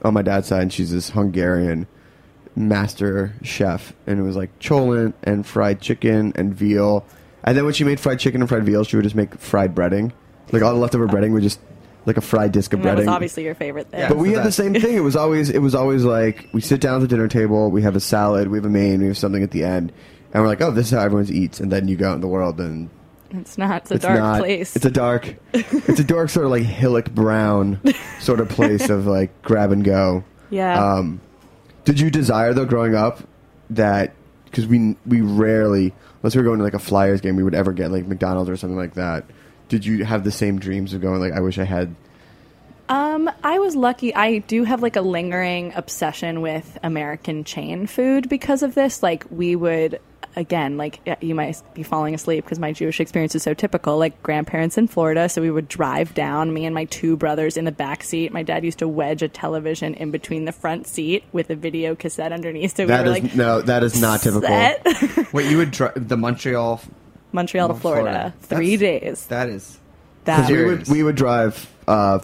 on 0.03 0.15
my 0.15 0.23
dad's 0.23 0.49
side, 0.49 0.63
and 0.63 0.73
she's 0.73 0.91
this 0.91 1.11
Hungarian 1.11 1.87
master 2.57 3.35
chef, 3.43 3.93
and 4.07 4.19
it 4.19 4.23
was 4.23 4.35
like 4.37 4.59
cholent 4.61 5.13
and 5.23 5.47
fried 5.47 5.83
chicken 5.83 6.33
and 6.37 6.55
veal. 6.55 7.05
And 7.45 7.57
then 7.57 7.65
when 7.65 7.75
she 7.75 7.85
made 7.85 8.01
fried 8.01 8.19
chicken 8.19 8.41
and 8.41 8.49
fried 8.49 8.65
veal, 8.65 8.85
she 8.85 8.97
would 8.97 9.03
just 9.05 9.15
make 9.15 9.35
fried 9.39 9.75
breading. 9.75 10.13
Like 10.51 10.63
all 10.63 10.73
the 10.75 10.81
leftover 10.81 11.07
breading 11.07 11.33
would 11.33 11.43
just 11.43 11.61
like 12.07 12.17
a 12.17 12.21
fried 12.23 12.53
disc 12.53 12.73
of 12.73 12.81
And 12.81 12.89
that 12.89 12.97
was 12.97 13.07
breading. 13.07 13.11
obviously 13.13 13.45
your 13.45 13.55
favorite 13.55 13.89
thing. 13.91 14.01
Yeah. 14.01 14.09
But 14.09 14.19
we 14.19 14.31
So 14.31 14.37
had 14.39 14.47
the 14.47 14.53
same 14.53 14.75
thing. 14.75 14.97
It 14.97 15.01
was 15.01 15.17
always 15.17 15.51
it 15.51 15.59
was 15.61 15.75
always 15.75 16.05
like 16.05 16.49
we 16.53 16.61
sit 16.61 16.81
down 16.81 16.97
at 16.97 17.01
the 17.01 17.09
dinner 17.09 17.29
table, 17.29 17.71
we 17.71 17.83
have 17.83 17.97
a 17.97 18.01
salad, 18.01 18.49
we 18.49 18.59
have 18.59 18.65
a 18.65 18.71
main, 18.71 19.01
we 19.01 19.07
have 19.09 19.19
something 19.19 19.43
at 19.43 19.51
the 19.51 19.65
end, 19.65 19.93
and 20.33 20.43
we're 20.43 20.49
like, 20.49 20.61
oh, 20.61 20.71
this 20.71 20.87
is 20.87 20.93
how 20.93 21.01
everyone 21.05 21.31
eats. 21.33 21.61
And 21.61 21.71
then 21.73 21.87
you 21.89 21.97
go 21.97 22.11
out 22.11 22.15
in 22.15 22.21
the 22.21 22.29
world 22.29 22.59
and 22.61 22.89
It's 23.31 23.57
not. 23.59 23.83
It's 23.83 23.91
a 23.91 23.95
it's 23.95 24.05
dark 24.05 24.19
not. 24.19 24.39
place. 24.41 24.77
It's 24.77 24.85
a 24.87 24.91
dark. 24.91 25.35
it's 25.53 26.01
a 26.01 26.05
dark 26.05 26.31
sort 26.31 26.47
of 26.47 26.51
like 26.53 26.63
hillock 26.63 27.11
brown 27.11 27.81
sort 28.21 28.41
of 28.41 28.49
place 28.49 28.89
of 28.91 29.07
like 29.07 29.43
grab 29.43 29.71
and 29.73 29.85
go. 29.85 30.25
yeah. 30.51 30.83
Um, 30.95 31.21
did 31.85 32.01
you 32.01 32.11
desire 32.11 32.55
though 32.55 32.65
growing 32.65 32.95
up 32.95 33.21
that 33.71 34.15
because 34.47 34.67
we 34.67 34.97
we 35.07 35.21
rarely 35.21 35.93
unless 36.25 36.35
we 36.35 36.41
were 36.41 36.47
going 36.47 36.57
to 36.57 36.65
like 36.65 36.73
a 36.73 36.79
Flyers 36.79 37.21
game 37.21 37.37
we 37.37 37.43
would 37.43 37.55
ever 37.55 37.75
get 37.75 37.91
like 37.91 38.07
McDonald's 38.07 38.49
or 38.49 38.57
something 38.57 38.79
like 38.79 38.95
that. 38.95 39.27
Did 39.69 39.85
you 39.85 40.07
have 40.07 40.25
the 40.25 40.31
same 40.31 40.59
dreams 40.59 40.95
of 40.95 41.03
going 41.03 41.21
like 41.21 41.35
I 41.35 41.41
wish 41.41 41.59
I 41.59 41.65
had? 41.65 41.95
Um, 42.89 43.31
I 43.43 43.59
was 43.59 43.77
lucky. 43.77 44.15
I 44.15 44.39
do 44.39 44.65
have 44.65 44.81
like 44.81 44.97
a 44.97 45.03
lingering 45.03 45.75
obsession 45.75 46.41
with 46.41 46.79
American 46.83 47.45
chain 47.45 47.87
food 47.87 48.31
because 48.31 48.63
of 48.63 48.75
this. 48.75 49.03
Like 49.03 49.27
we 49.31 49.55
would 49.55 50.01
again, 50.37 50.77
like 50.77 51.01
you 51.21 51.35
might 51.35 51.61
be 51.75 51.83
falling 51.83 52.15
asleep 52.15 52.45
because 52.45 52.59
my 52.59 52.73
Jewish 52.73 53.01
experience 53.01 53.35
is 53.35 53.43
so 53.43 53.55
typical. 53.55 53.99
Like 53.99 54.23
grandparents 54.23 54.77
in 54.79 54.89
Florida, 54.89 55.29
so 55.29 55.41
we 55.43 55.51
would 55.51 55.69
drive 55.69 56.15
down. 56.15 56.53
Me 56.53 56.65
and 56.65 56.75
my 56.75 56.85
two 56.87 57.17
brothers 57.17 57.57
in 57.57 57.65
the 57.65 57.73
back 57.73 58.03
seat. 58.03 58.33
My 58.33 58.43
dad 58.43 58.65
used 58.65 58.79
to 58.81 58.89
wedge 58.89 59.23
a 59.23 59.29
television 59.29 59.95
in 59.95 60.11
between 60.11 60.45
the 60.45 60.53
front 60.53 60.87
seat 60.87 61.25
with 61.33 61.51
a 61.51 61.57
video 61.57 61.95
cassette 61.95 62.33
underneath. 62.33 62.77
So 62.77 62.87
That 62.87 63.05
we 63.07 63.13
is 63.13 63.23
like 63.25 63.35
no, 63.37 63.63
that 63.63 63.83
is 63.83 64.01
not 64.01 64.21
typical. 64.21 64.49
set. 64.49 65.33
Wait, 65.33 65.51
you 65.51 65.57
would 65.59 65.71
drive 65.71 66.09
the 66.09 66.17
Montreal. 66.17 66.81
Montreal 67.33 67.69
to 67.69 67.75
Florida, 67.75 68.11
Florida. 68.11 68.35
three 68.43 68.77
That's- 68.77 69.01
days. 69.03 69.27
That 69.27 69.49
is. 69.49 69.79
That 70.25 70.49
Because 70.49 70.51
we 70.51 70.65
would 70.65 70.89
we 70.89 71.03
would 71.03 71.17
drive 71.17 71.71
uh, 71.87 72.21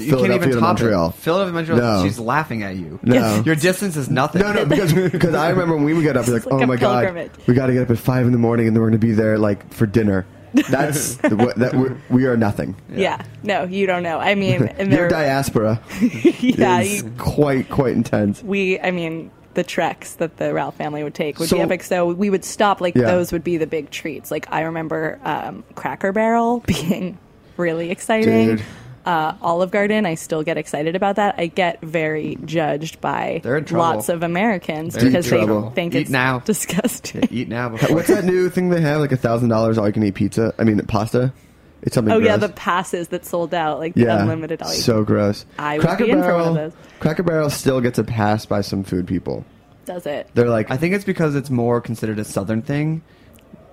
You 0.00 0.10
can't 0.10 0.22
Philadelphia 0.22 0.36
even 0.36 0.48
to 0.50 0.60
top 0.60 0.78
Montreal. 0.80 1.08
It. 1.10 1.14
Philadelphia, 1.14 1.52
Montreal. 1.54 1.78
No. 1.80 2.02
She's 2.04 2.18
laughing 2.18 2.62
at 2.62 2.76
you. 2.76 2.98
No. 3.02 3.42
Your 3.46 3.54
distance 3.54 3.96
is 3.96 4.08
nothing. 4.10 4.42
No, 4.42 4.52
no, 4.52 4.64
because 4.64 4.92
because 4.92 5.34
I 5.34 5.50
remember 5.50 5.74
when 5.76 5.84
we 5.84 5.94
would 5.94 6.02
get 6.02 6.16
up, 6.16 6.26
we're 6.26 6.34
like, 6.34 6.46
like 6.46 6.54
oh 6.54 6.62
a 6.62 6.66
my 6.66 6.76
god, 6.76 7.30
we 7.46 7.54
got 7.54 7.66
to 7.66 7.72
get 7.72 7.82
up 7.82 7.90
at 7.90 7.98
five 7.98 8.26
in 8.26 8.32
the 8.32 8.38
morning, 8.38 8.66
and 8.66 8.74
then 8.76 8.80
we're 8.82 8.90
going 8.90 9.00
to 9.00 9.06
be 9.06 9.12
there 9.12 9.38
like 9.38 9.72
for 9.72 9.86
dinner. 9.86 10.26
That's 10.68 11.14
the, 11.16 11.36
what, 11.36 11.56
that 11.56 11.74
we're, 11.74 11.96
we 12.08 12.26
are 12.26 12.36
nothing. 12.36 12.74
yeah. 12.92 13.22
no, 13.44 13.64
you 13.64 13.86
don't 13.86 14.02
know. 14.02 14.18
I 14.18 14.34
mean, 14.34 14.68
Your 14.90 15.08
diaspora 15.08 15.80
yeah, 16.40 16.80
is 16.80 17.04
you, 17.04 17.12
quite 17.18 17.70
quite 17.70 17.92
intense. 17.92 18.42
we 18.42 18.80
i 18.80 18.90
mean 18.90 19.30
the 19.54 19.62
treks 19.64 20.14
that 20.14 20.36
the 20.38 20.52
Ralph 20.54 20.76
family 20.76 21.02
would 21.04 21.14
take 21.14 21.38
would 21.38 21.48
So- 21.48 21.56
be 21.56 21.62
epic. 21.62 21.82
So 21.82 22.06
we 22.12 22.30
would 22.30 22.44
stop. 22.44 22.80
Like 22.80 22.94
Yeah. 22.94 23.06
those 23.06 23.32
would 23.32 23.44
be 23.44 23.56
the 23.56 23.66
big 23.66 23.90
treats. 23.90 24.30
Like 24.30 24.46
I 24.50 24.62
remember 24.62 25.18
um, 25.24 25.64
Cracker 25.74 26.12
Barrel 26.12 26.60
being 26.66 27.18
really 27.56 27.90
exciting. 27.90 28.56
Dude. 28.56 28.62
Uh, 29.10 29.34
Olive 29.42 29.72
Garden, 29.72 30.06
I 30.06 30.14
still 30.14 30.44
get 30.44 30.56
excited 30.56 30.94
about 30.94 31.16
that. 31.16 31.34
I 31.36 31.48
get 31.48 31.80
very 31.80 32.38
judged 32.44 33.00
by 33.00 33.40
They're 33.42 33.56
in 33.56 33.64
trouble. 33.64 33.96
lots 33.96 34.08
of 34.08 34.22
Americans 34.22 34.94
They're 34.94 35.06
because 35.06 35.28
they 35.28 35.44
think 35.74 35.96
Eat 35.96 36.02
it's 36.02 36.10
now. 36.10 36.38
disgusting. 36.44 37.26
Eat 37.28 37.48
now. 37.48 37.70
Before. 37.70 37.96
What's 37.96 38.06
that 38.06 38.24
new 38.24 38.48
thing 38.48 38.68
they 38.68 38.80
have? 38.80 39.00
Like 39.00 39.10
a 39.10 39.16
thousand 39.16 39.48
dollars 39.48 39.78
all 39.78 39.86
you 39.88 39.92
can 39.92 40.04
eat 40.04 40.14
pizza. 40.14 40.54
I 40.60 40.64
mean 40.64 40.78
pasta. 40.86 41.32
It's 41.82 41.96
something. 41.96 42.12
Oh 42.14 42.18
yeah, 42.18 42.36
the 42.36 42.50
passes 42.50 43.08
that 43.08 43.24
sold 43.24 43.52
out, 43.52 43.80
like 43.80 43.94
the 43.94 44.02
yeah, 44.02 44.20
unlimited 44.20 44.62
all 44.62 44.72
you 44.72 44.80
so 44.80 45.02
gross. 45.02 45.44
I 45.58 45.78
would 45.78 45.98
be 45.98 46.10
in 46.10 46.22
for 46.22 46.30
of 46.30 46.54
those. 46.54 46.72
Cracker 47.00 47.24
Barrel 47.24 47.50
still 47.50 47.80
gets 47.80 47.98
a 47.98 48.04
pass 48.04 48.46
by 48.46 48.60
some 48.60 48.84
food 48.84 49.08
people. 49.08 49.44
does 49.86 50.06
it. 50.06 50.28
They're 50.34 50.50
like, 50.50 50.70
I 50.70 50.76
think 50.76 50.94
it's 50.94 51.04
because 51.04 51.34
it's 51.34 51.50
more 51.50 51.80
considered 51.80 52.20
a 52.20 52.24
southern 52.24 52.62
thing. 52.62 53.02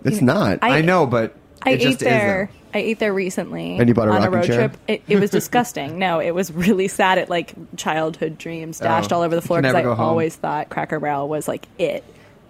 it's 0.03 0.21
not. 0.21 0.59
I- 0.63 0.79
I, 0.79 0.81
know, 0.81 1.05
but 1.05 1.35
I 1.61 1.71
it 1.71 1.81
just 1.81 2.01
ate 2.01 2.05
there. 2.05 2.49
Isn't. 2.73 2.75
I 2.77 2.89
ate 2.89 2.99
there 2.99 3.13
recently. 3.13 3.77
And 3.77 3.87
you 3.87 3.93
bought 3.93 4.07
a 4.07 4.11
on 4.11 4.23
a 4.23 4.29
road 4.29 4.45
chair? 4.45 4.69
trip. 4.69 4.77
It, 4.87 5.03
it 5.07 5.19
was 5.19 5.31
disgusting. 5.39 5.99
No, 5.99 6.19
it 6.19 6.31
was 6.31 6.51
really 6.51 6.87
sad. 6.87 7.17
It 7.17 7.29
like 7.29 7.53
childhood 7.77 8.37
dreams 8.37 8.79
dashed 8.79 9.11
Oh, 9.11 9.17
all 9.17 9.21
over 9.23 9.35
the 9.35 9.41
you 9.41 9.47
floor 9.47 9.57
can 9.59 9.63
because 9.63 9.73
never 9.75 9.89
I 9.89 9.91
go 9.91 9.95
home. 9.95 10.05
always 10.09 10.35
thought 10.35 10.69
Cracker 10.69 10.99
Barrel 10.99 11.27
was 11.29 11.47
like 11.47 11.67
it, 11.77 12.03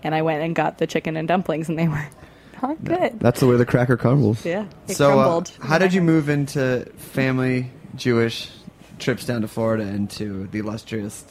and 0.03 0.13
I 0.15 0.21
went 0.21 0.43
and 0.43 0.55
got 0.55 0.77
the 0.77 0.87
chicken 0.87 1.17
and 1.17 1.27
dumplings, 1.27 1.69
and 1.69 1.77
they 1.77 1.87
were 1.87 2.05
not 2.61 2.83
good. 2.83 3.19
That's 3.19 3.39
the 3.39 3.47
way 3.47 3.57
the 3.57 3.65
cracker 3.65 3.97
crumbles. 3.97 4.45
Yeah, 4.45 4.65
it 4.87 4.95
So, 4.95 5.11
uh, 5.11 5.23
crumbled. 5.23 5.51
how 5.61 5.77
did 5.77 5.93
you 5.93 6.01
move 6.01 6.29
into 6.29 6.85
family 6.97 7.71
Jewish 7.95 8.49
trips 8.99 9.25
down 9.25 9.41
to 9.41 9.47
Florida 9.47 9.83
into 9.83 10.47
the 10.47 10.59
illustrious 10.59 11.23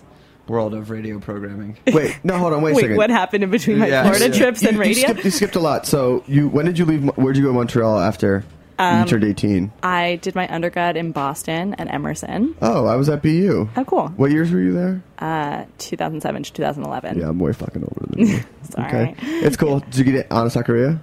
world 0.47 0.73
of 0.75 0.91
radio 0.91 1.19
programming. 1.19 1.77
Wait, 1.93 2.17
no, 2.23 2.39
hold 2.39 2.53
on, 2.53 2.63
wait, 2.63 2.71
a 2.71 2.75
Wait, 2.77 2.81
second. 2.83 2.97
what 2.99 3.11
happened 3.11 3.43
in 3.43 3.51
between 3.51 3.79
my 3.79 3.89
Yeah. 3.89 4.03
Florida 4.05 4.27
You- 4.29 4.33
trips 4.35 4.63
you, 4.63 4.69
and 4.69 4.77
you 4.77 4.81
radio? 4.81 5.03
skipped, 5.09 5.25
you 5.25 5.31
skipped 5.33 5.57
a 5.57 5.61
lot. 5.61 5.87
So 5.87 6.23
you, 6.29 6.47
when 6.47 6.67
did 6.67 6.79
you 6.79 6.85
leave? 6.85 7.03
Mo- 7.03 7.13
Where'd 7.17 7.37
you 7.37 7.43
go 7.43 7.49
to 7.49 7.55
Montreal 7.55 7.99
after 7.99 8.45
Um, 8.79 9.01
you 9.01 9.07
turned 9.07 9.25
eighteen? 9.25 9.73
I 9.83 10.17
did 10.23 10.35
my 10.35 10.47
undergrad 10.53 10.97
in 10.97 11.13
Boston 11.13 11.75
at 11.75 11.93
Emerson. 11.93 12.55
Oh, 12.61 12.87
I 12.87 12.97
was 12.97 13.09
at 13.09 13.23
BU. 13.23 13.69
Oh, 13.77 13.85
cool. 13.85 14.09
What 14.09 14.31
years 14.31 14.51
were 14.53 14.61
you 14.61 14.73
there? 14.73 15.03
Uh, 15.19 15.65
2007 15.79 16.43
to 16.43 16.53
2011. 16.53 17.19
Yeah, 17.19 17.29
I'm 17.29 17.39
way 17.39 17.53
fucking 17.55 17.83
older 17.83 18.07
than 18.11 18.27
you. 18.29 18.41
Sorry. 18.71 18.87
okay, 18.87 19.15
it's 19.21 19.57
cool. 19.57 19.81
Did 19.81 19.97
you 19.97 20.05
get 20.05 20.15
it 20.17 20.27
on 20.31 20.47
a 20.47 20.51
Sakuria? 20.51 20.99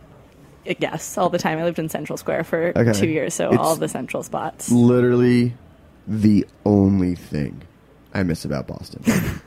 Yes, 0.66 1.18
all 1.18 1.30
the 1.30 1.40
time. 1.40 1.58
I 1.60 1.64
lived 1.64 1.80
in 1.80 1.90
Central 1.90 2.16
Square 2.16 2.44
for 2.46 2.72
Okay. 2.78 2.94
two 2.94 3.08
years, 3.10 3.34
so 3.34 3.48
It's- 3.48 3.60
all 3.60 3.76
the 3.76 3.88
central 3.90 4.22
spots. 4.24 4.72
Literally, 4.72 5.54
the 6.08 6.46
only 6.66 7.16
thing 7.16 7.64
I 8.14 8.22
miss 8.24 8.46
about 8.46 8.68
Boston. 8.68 9.04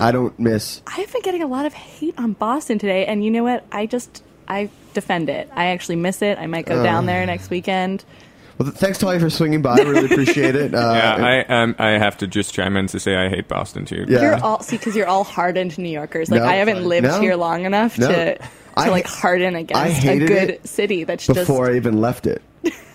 I 0.00 0.10
don't 0.12 0.38
miss. 0.38 0.80
I've 0.86 1.12
been 1.12 1.22
getting 1.22 1.42
a 1.42 1.46
lot 1.46 1.66
of 1.66 1.72
hate 1.74 2.14
on 2.18 2.32
Boston 2.34 2.78
today, 2.78 3.04
and 3.06 3.24
you 3.24 3.30
know 3.30 3.42
what? 3.44 3.64
I 3.72 3.86
just 3.86 4.22
I 4.48 4.70
defend 4.92 5.28
it. 5.30 5.48
I 5.54 5.66
actually 5.66 5.96
miss 5.96 6.22
it. 6.22 6.38
I 6.38 6.46
might 6.46 6.66
go 6.66 6.82
down 6.82 7.06
there 7.06 7.24
next 7.26 7.50
weekend. 7.50 8.04
Well, 8.58 8.70
thanks, 8.70 8.98
Tali, 8.98 9.18
for 9.18 9.30
swinging 9.30 9.62
by. 9.62 9.78
I 9.78 9.82
really 9.82 10.04
appreciate 10.12 10.54
it. 10.54 10.74
Uh, 10.74 10.78
yeah, 10.78 11.16
I 11.48 11.62
um, 11.62 11.74
I 11.78 11.90
have 11.98 12.16
to 12.18 12.28
just 12.28 12.54
chime 12.54 12.76
in 12.76 12.86
to 12.88 13.00
say 13.00 13.16
I 13.16 13.28
hate 13.28 13.48
Boston 13.48 13.84
too. 13.84 14.04
Yeah. 14.08 14.20
You're 14.22 14.44
all 14.44 14.62
see 14.62 14.76
because 14.76 14.94
you're 14.94 15.08
all 15.08 15.24
hardened 15.24 15.76
New 15.76 15.88
Yorkers. 15.88 16.30
Like 16.30 16.42
No. 16.42 16.46
I 16.48 16.54
haven't 16.54 16.84
lived 16.84 17.06
No. 17.06 17.20
here 17.20 17.34
long 17.34 17.64
enough 17.64 17.98
No. 17.98 18.08
to 18.08 18.34
to 18.38 18.48
I- 18.76 18.88
like 18.90 19.06
harden 19.06 19.56
against 19.56 20.04
a 20.04 20.18
good 20.18 20.50
it 20.50 20.68
city 20.68 21.02
that's 21.04 21.26
just 21.26 21.36
before 21.40 21.66
just. 21.66 21.74
I 21.74 21.76
even 21.76 22.00
left 22.00 22.26
it. 22.28 22.42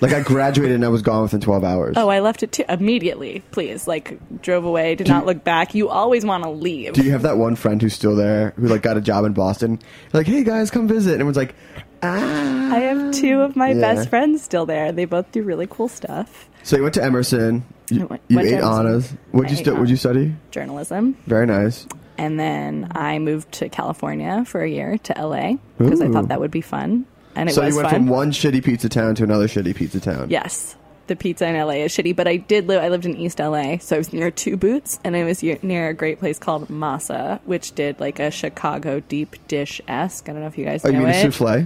Like 0.01 0.13
I 0.13 0.21
graduated 0.21 0.75
and 0.75 0.85
I 0.85 0.87
was 0.87 1.01
gone 1.01 1.23
within 1.23 1.41
12 1.41 1.63
hours. 1.63 1.95
Oh, 1.97 2.07
I 2.07 2.21
left 2.21 2.41
it 2.41 2.51
too 2.53 2.63
immediately. 2.69 3.43
Please, 3.51 3.85
like 3.87 4.17
drove 4.41 4.63
away, 4.63 4.95
did 4.95 5.07
not 5.09 5.25
look 5.25 5.43
back. 5.43 5.75
You 5.75 5.89
always 5.89 6.23
want 6.25 6.43
to 6.45 6.49
leave. 6.49 6.93
Do 6.93 7.03
you 7.03 7.11
have 7.11 7.23
that 7.23 7.37
one 7.37 7.55
friend 7.57 7.81
who's 7.81 7.93
still 7.93 8.15
there 8.15 8.51
who 8.55 8.67
like 8.67 8.81
got 8.81 8.95
a 8.95 9.01
job 9.01 9.25
in 9.25 9.33
Boston? 9.33 9.79
Like, 10.13 10.25
hey 10.25 10.43
guys, 10.45 10.71
come 10.71 10.87
visit. 10.87 11.11
And 11.13 11.21
everyone's 11.21 11.35
like, 11.37 11.53
ah. 12.01 12.73
I 12.73 12.79
have 12.79 13.11
two 13.13 13.41
of 13.41 13.55
my 13.57 13.71
Yeah. 13.71 13.81
best 13.81 14.09
friends 14.09 14.41
still 14.41 14.65
there. 14.65 14.91
They 14.93 15.05
both 15.05 15.31
do 15.33 15.43
really 15.43 15.67
cool 15.69 15.89
stuff. 15.89 16.49
So 16.63 16.77
you 16.77 16.83
went 16.83 16.93
to 16.95 17.03
Emerson. 17.03 17.65
You, 17.89 18.05
went- 18.07 18.21
you 18.29 18.35
went 18.37 18.47
ate 18.49 18.61
honors. 18.61 19.11
What'd 19.31 19.51
you 19.51 19.57
stu- 19.57 19.73
What'd 19.73 19.89
you 19.89 19.95
study? 19.97 20.33
Journalism. 20.51 21.17
Very 21.25 21.45
nice. 21.45 21.85
And 22.17 22.39
then 22.39 22.89
I 22.91 23.17
moved 23.19 23.51
to 23.53 23.69
California 23.69 24.43
for 24.45 24.61
a 24.61 24.69
year 24.69 24.97
to 24.97 25.13
LA 25.25 25.53
because 25.77 26.01
I 26.01 26.09
thought 26.09 26.27
that 26.27 26.39
would 26.41 26.51
be 26.51 26.61
fun. 26.61 27.05
And 27.35 27.49
it 27.49 27.53
so 27.53 27.61
was 27.63 27.73
you 27.75 27.77
went 27.81 27.89
fun. 27.91 27.99
from 28.01 28.07
one 28.07 28.31
shitty 28.31 28.63
pizza 28.63 28.89
town 28.89 29.15
to 29.15 29.23
another 29.23 29.47
shitty 29.47 29.75
pizza 29.75 29.99
town. 29.99 30.29
Yes. 30.29 30.75
The 31.07 31.15
pizza 31.15 31.47
in 31.47 31.55
LA 31.55 31.73
is 31.85 31.91
shitty, 31.91 32.15
but 32.15 32.27
I 32.27 32.35
did 32.37 32.67
live. 32.67 32.83
I 32.83 32.89
lived 32.89 33.05
in 33.07 33.17
East 33.17 33.39
LA, 33.39 33.77
so 33.79 33.95
I 33.95 33.97
was 33.97 34.13
near 34.13 34.29
Two 34.29 34.57
Boots, 34.57 34.99
and 35.03 35.15
I 35.15 35.23
was 35.23 35.41
near- 35.41 35.57
near 35.63 35.89
a 35.89 35.93
great 35.95 36.19
place 36.19 36.37
called 36.37 36.67
Masa, 36.67 37.39
which 37.45 37.73
did 37.73 37.99
like 37.99 38.19
a 38.19 38.29
Chicago 38.29 38.99
deep 38.99 39.35
dish 39.47 39.81
esque. 39.87 40.29
I 40.29 40.33
don't 40.33 40.41
know 40.41 40.47
if 40.47 40.57
you 40.57 40.65
guys 40.65 40.85
Oh, 40.85 40.89
you 40.89 40.93
know 40.99 41.05
mean 41.05 41.15
a 41.15 41.17
it. 41.17 41.33
souffle? 41.33 41.65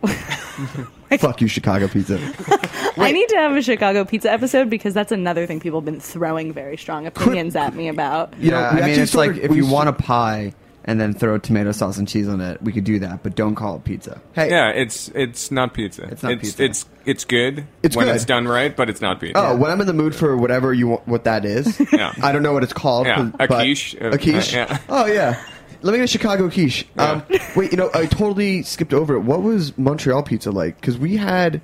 Fuck 1.18 1.40
you, 1.40 1.48
Chicago 1.48 1.88
pizza. 1.88 2.18
I 2.98 3.10
need 3.12 3.28
to 3.30 3.36
have 3.36 3.56
a 3.56 3.62
Chicago 3.62 4.04
pizza 4.04 4.30
episode 4.30 4.68
because 4.70 4.94
that's 4.94 5.10
another 5.10 5.46
thing 5.46 5.58
people 5.58 5.80
have 5.80 5.84
been 5.86 6.00
throwing 6.00 6.52
very 6.52 6.76
strong 6.76 7.06
opinions 7.06 7.56
at 7.56 7.74
me 7.74 7.88
about. 7.88 8.32
You 8.38 8.50
know, 8.52 8.60
yeah, 8.60 8.74
we 8.76 8.82
I 8.82 8.86
mean, 8.86 9.00
it's 9.00 9.14
like 9.14 9.36
if 9.38 9.56
you 9.56 9.66
want 9.66 9.88
a 9.88 9.92
pie 9.92 10.54
and 10.88 10.98
then 11.00 11.12
throw 11.12 11.36
tomato 11.38 11.70
sauce 11.70 11.98
and 11.98 12.08
cheese 12.08 12.26
on 12.26 12.40
it, 12.40 12.60
we 12.62 12.72
could 12.72 12.82
do 12.84 12.98
that, 13.00 13.22
but 13.22 13.36
don't 13.36 13.54
call 13.54 13.76
it 13.76 13.84
pizza. 13.84 14.20
Hey, 14.32 14.48
Yeah, 14.50 14.70
it's 14.70 15.08
it's 15.10 15.50
not 15.52 15.74
pizza. 15.74 16.04
It's 16.04 16.22
not 16.22 16.32
it's, 16.32 16.42
pizza. 16.42 16.64
It's 16.64 16.86
it's 17.04 17.24
good 17.24 17.66
It's 17.82 17.94
when 17.94 18.06
good. 18.06 18.16
it's 18.16 18.24
done 18.24 18.48
right, 18.48 18.74
but 18.74 18.88
it's 18.90 19.00
not 19.00 19.20
pizza. 19.20 19.38
Oh, 19.38 19.54
when 19.56 19.70
I'm 19.70 19.80
in 19.80 19.86
the 19.86 19.92
mood 19.92 20.14
for 20.14 20.36
whatever 20.36 20.72
you 20.72 20.88
want, 20.88 21.06
what 21.06 21.24
that 21.24 21.44
is. 21.44 21.78
Yeah. 21.92 22.12
I 22.22 22.32
don't 22.32 22.42
know 22.42 22.52
what 22.54 22.62
it's 22.64 22.72
called. 22.72 23.06
Yeah, 23.06 23.30
but- 23.36 23.40
a 23.42 23.46
quiche. 23.48 23.94
Uh, 24.00 24.08
A 24.12 24.18
quiche. 24.18 24.54
uh, 24.54 24.66
yeah. 24.68 24.78
Oh 24.88 25.06
yeah. 25.06 25.40
Let 25.82 25.92
me 25.92 25.98
get 25.98 26.04
a 26.04 26.08
Chicago 26.08 26.50
quiche. 26.50 26.86
Um, 26.96 27.22
wait, 27.54 27.70
you 27.70 27.76
know, 27.76 27.88
I 27.94 28.06
totally 28.06 28.62
skipped 28.64 28.92
over 28.92 29.14
it. 29.14 29.20
What 29.20 29.42
was 29.42 29.76
Montreal 29.78 30.24
pizza 30.24 30.50
like? 30.50 30.80
Because 30.80 30.98
we 30.98 31.16
had, 31.16 31.60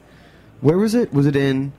where 0.60 0.78
was 0.78 0.94
it? 0.94 1.12
Was 1.12 1.26
it 1.26 1.34
in 1.34 1.72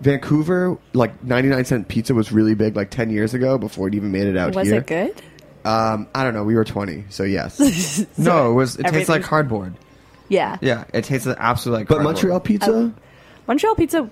Vancouver? 0.00 0.78
Like 0.94 1.22
99 1.24 1.64
cent 1.64 1.88
pizza 1.88 2.14
was 2.14 2.32
really 2.32 2.54
big, 2.54 2.76
like 2.76 2.90
10 2.90 3.10
years 3.10 3.34
ago, 3.34 3.58
before 3.58 3.88
it 3.88 3.94
even 3.94 4.10
made 4.12 4.26
it 4.26 4.36
out 4.36 4.54
Was 4.54 4.66
here. 4.68 4.78
it 4.78 4.86
good? 4.86 5.22
Um, 5.66 6.08
I 6.14 6.24
don't 6.24 6.34
know. 6.34 6.44
We 6.44 6.54
were 6.54 6.64
20, 6.64 7.04
so 7.10 7.24
yes. 7.24 7.58
no, 8.18 8.50
it 8.50 8.54
was. 8.54 8.76
It 8.76 8.82
tastes 8.84 8.84
like 8.84 8.94
everything's- 8.94 9.26
cardboard. 9.26 9.74
Yeah. 10.28 10.58
Yeah, 10.60 10.84
it 10.92 11.04
tastes 11.04 11.26
absolutely 11.26 11.80
like. 11.82 11.88
but 11.88 11.94
cardboard. 11.96 12.14
Montreal 12.14 12.40
pizza. 12.40 12.94
Montreal 13.46 13.76
pizza, 13.76 14.10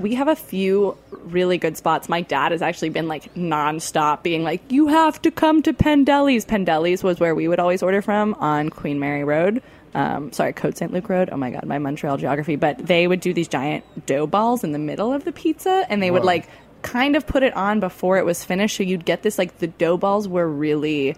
we 0.00 0.16
have 0.16 0.26
a 0.26 0.34
few 0.34 0.96
really 1.12 1.58
good 1.58 1.76
spots. 1.76 2.08
My 2.08 2.22
dad 2.22 2.50
has 2.50 2.60
actually 2.60 2.88
been 2.88 3.06
like 3.06 3.32
nonstop 3.34 4.24
being 4.24 4.42
like, 4.42 4.72
you 4.72 4.88
have 4.88 5.22
to 5.22 5.30
come 5.30 5.62
to 5.62 5.72
Pendelli's. 5.72 6.44
Pendelli's 6.44 7.04
was 7.04 7.20
where 7.20 7.36
we 7.36 7.46
would 7.46 7.60
always 7.60 7.84
order 7.84 8.02
from 8.02 8.34
on 8.34 8.70
Queen 8.70 8.98
Mary 8.98 9.22
Road. 9.22 9.62
Um, 9.94 10.32
sorry, 10.32 10.52
Côte 10.52 10.76
St. 10.76 10.92
Luc 10.92 11.08
Road. 11.08 11.28
Oh 11.30 11.36
my 11.36 11.50
God, 11.50 11.64
my 11.66 11.78
Montreal 11.78 12.16
geography. 12.16 12.56
But 12.56 12.78
they 12.78 13.06
would 13.06 13.20
do 13.20 13.32
these 13.32 13.46
giant 13.46 13.84
dough 14.06 14.26
balls 14.26 14.64
in 14.64 14.72
the 14.72 14.80
middle 14.80 15.12
of 15.12 15.24
the 15.24 15.30
pizza 15.30 15.86
and 15.88 16.02
they 16.02 16.10
would 16.10 16.22
Whoa. 16.22 16.26
like 16.26 16.48
kind 16.84 17.16
of 17.16 17.26
put 17.26 17.42
it 17.42 17.56
on 17.56 17.80
before 17.80 18.18
it 18.18 18.24
was 18.24 18.44
finished. 18.44 18.76
So 18.76 18.84
you'd 18.84 19.04
get 19.04 19.22
this 19.22 19.38
like 19.38 19.58
the 19.58 19.66
dough 19.66 19.96
balls 19.96 20.28
were 20.28 20.48
really 20.48 21.16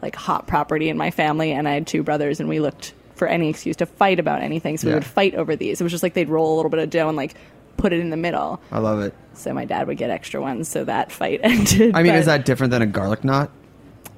like 0.00 0.16
hot 0.16 0.46
property 0.46 0.88
in 0.88 0.96
my 0.96 1.10
family 1.10 1.52
and 1.52 1.68
I 1.68 1.72
had 1.72 1.86
two 1.86 2.02
brothers 2.02 2.40
and 2.40 2.48
we 2.48 2.60
looked 2.60 2.94
for 3.16 3.28
any 3.28 3.50
excuse 3.50 3.76
to 3.76 3.86
fight 3.86 4.18
about 4.18 4.40
anything. 4.40 4.78
So 4.78 4.88
we 4.88 4.94
would 4.94 5.04
fight 5.04 5.34
over 5.34 5.54
these. 5.56 5.78
It 5.80 5.84
was 5.84 5.92
just 5.92 6.02
like 6.02 6.14
they'd 6.14 6.30
roll 6.30 6.54
a 6.54 6.56
little 6.56 6.70
bit 6.70 6.80
of 6.80 6.88
dough 6.88 7.08
and 7.08 7.16
like 7.18 7.34
put 7.76 7.92
it 7.92 8.00
in 8.00 8.08
the 8.08 8.16
middle. 8.16 8.60
I 8.72 8.78
love 8.78 9.00
it. 9.00 9.14
So 9.34 9.52
my 9.52 9.64
dad 9.66 9.88
would 9.88 9.98
get 9.98 10.08
extra 10.10 10.40
ones 10.40 10.68
so 10.68 10.84
that 10.84 11.12
fight 11.12 11.40
ended. 11.44 11.94
I 11.94 12.02
mean, 12.02 12.12
But 12.12 12.18
is 12.20 12.26
that 12.26 12.46
different 12.46 12.70
than 12.70 12.80
a 12.80 12.86
garlic 12.86 13.24
knot? 13.24 13.50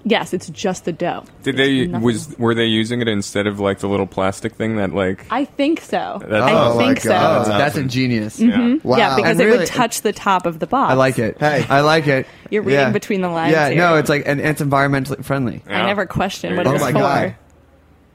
Yes, 0.05 0.35
it's 0.35 0.49
just 0.51 0.85
the 0.85 0.93
dough. 0.93 1.25
Did 1.45 1.57
they 1.57 1.87
nothing. 1.87 2.05
was 2.05 2.37
were 2.38 2.55
they 2.55 2.67
using 2.67 3.01
it 3.03 3.09
instead 3.09 3.47
of 3.47 3.61
like 3.61 3.79
the 3.79 3.88
little 3.88 4.07
plastic 4.07 4.55
thing 4.55 4.77
that 4.77 4.93
like 4.93 5.25
I 5.31 5.45
think 5.45 5.81
so. 5.81 6.19
That's 6.21 6.33
I 6.45 6.53
awesome. 6.53 6.79
think 6.79 7.07
Oh 7.07 7.09
my 7.09 7.15
God. 7.15 7.47
so. 7.47 7.53
Oh, 7.53 7.59
that's 7.59 7.77
ingenious. 7.77 8.41
yeah. 8.41 8.77
Wow. 8.83 8.97
Yeah, 8.97 9.15
because 9.17 9.31
And 9.33 9.41
it 9.41 9.45
really- 9.45 9.59
would 9.59 9.69
touch 9.69 10.01
the 10.03 10.12
top 10.12 10.45
of 10.47 10.59
the 10.59 10.67
box. 10.67 10.91
I 10.91 10.95
like 10.95 11.19
it. 11.21 11.38
Hey. 11.38 11.65
I 11.69 11.81
like 11.83 12.09
it. 12.09 12.27
You're 12.51 12.62
reading 12.62 12.93
between 12.93 13.21
the 13.21 13.29
lines 13.29 13.53
Yeah, 13.53 13.69
here. 13.69 13.77
no, 13.79 13.97
it's 13.97 14.09
like 14.09 14.25
and 14.27 14.41
it's 14.41 14.61
environmentally 14.61 15.25
friendly. 15.25 15.62
I 15.69 15.87
never 15.87 16.07
questioned 16.07 16.57
what 16.57 16.65
There 16.65 16.75
it 16.75 16.79
you 16.81 16.85
was 16.85 16.95
Oh 16.95 16.99
my 16.99 17.01
for. 17.01 17.27
god. 17.29 17.37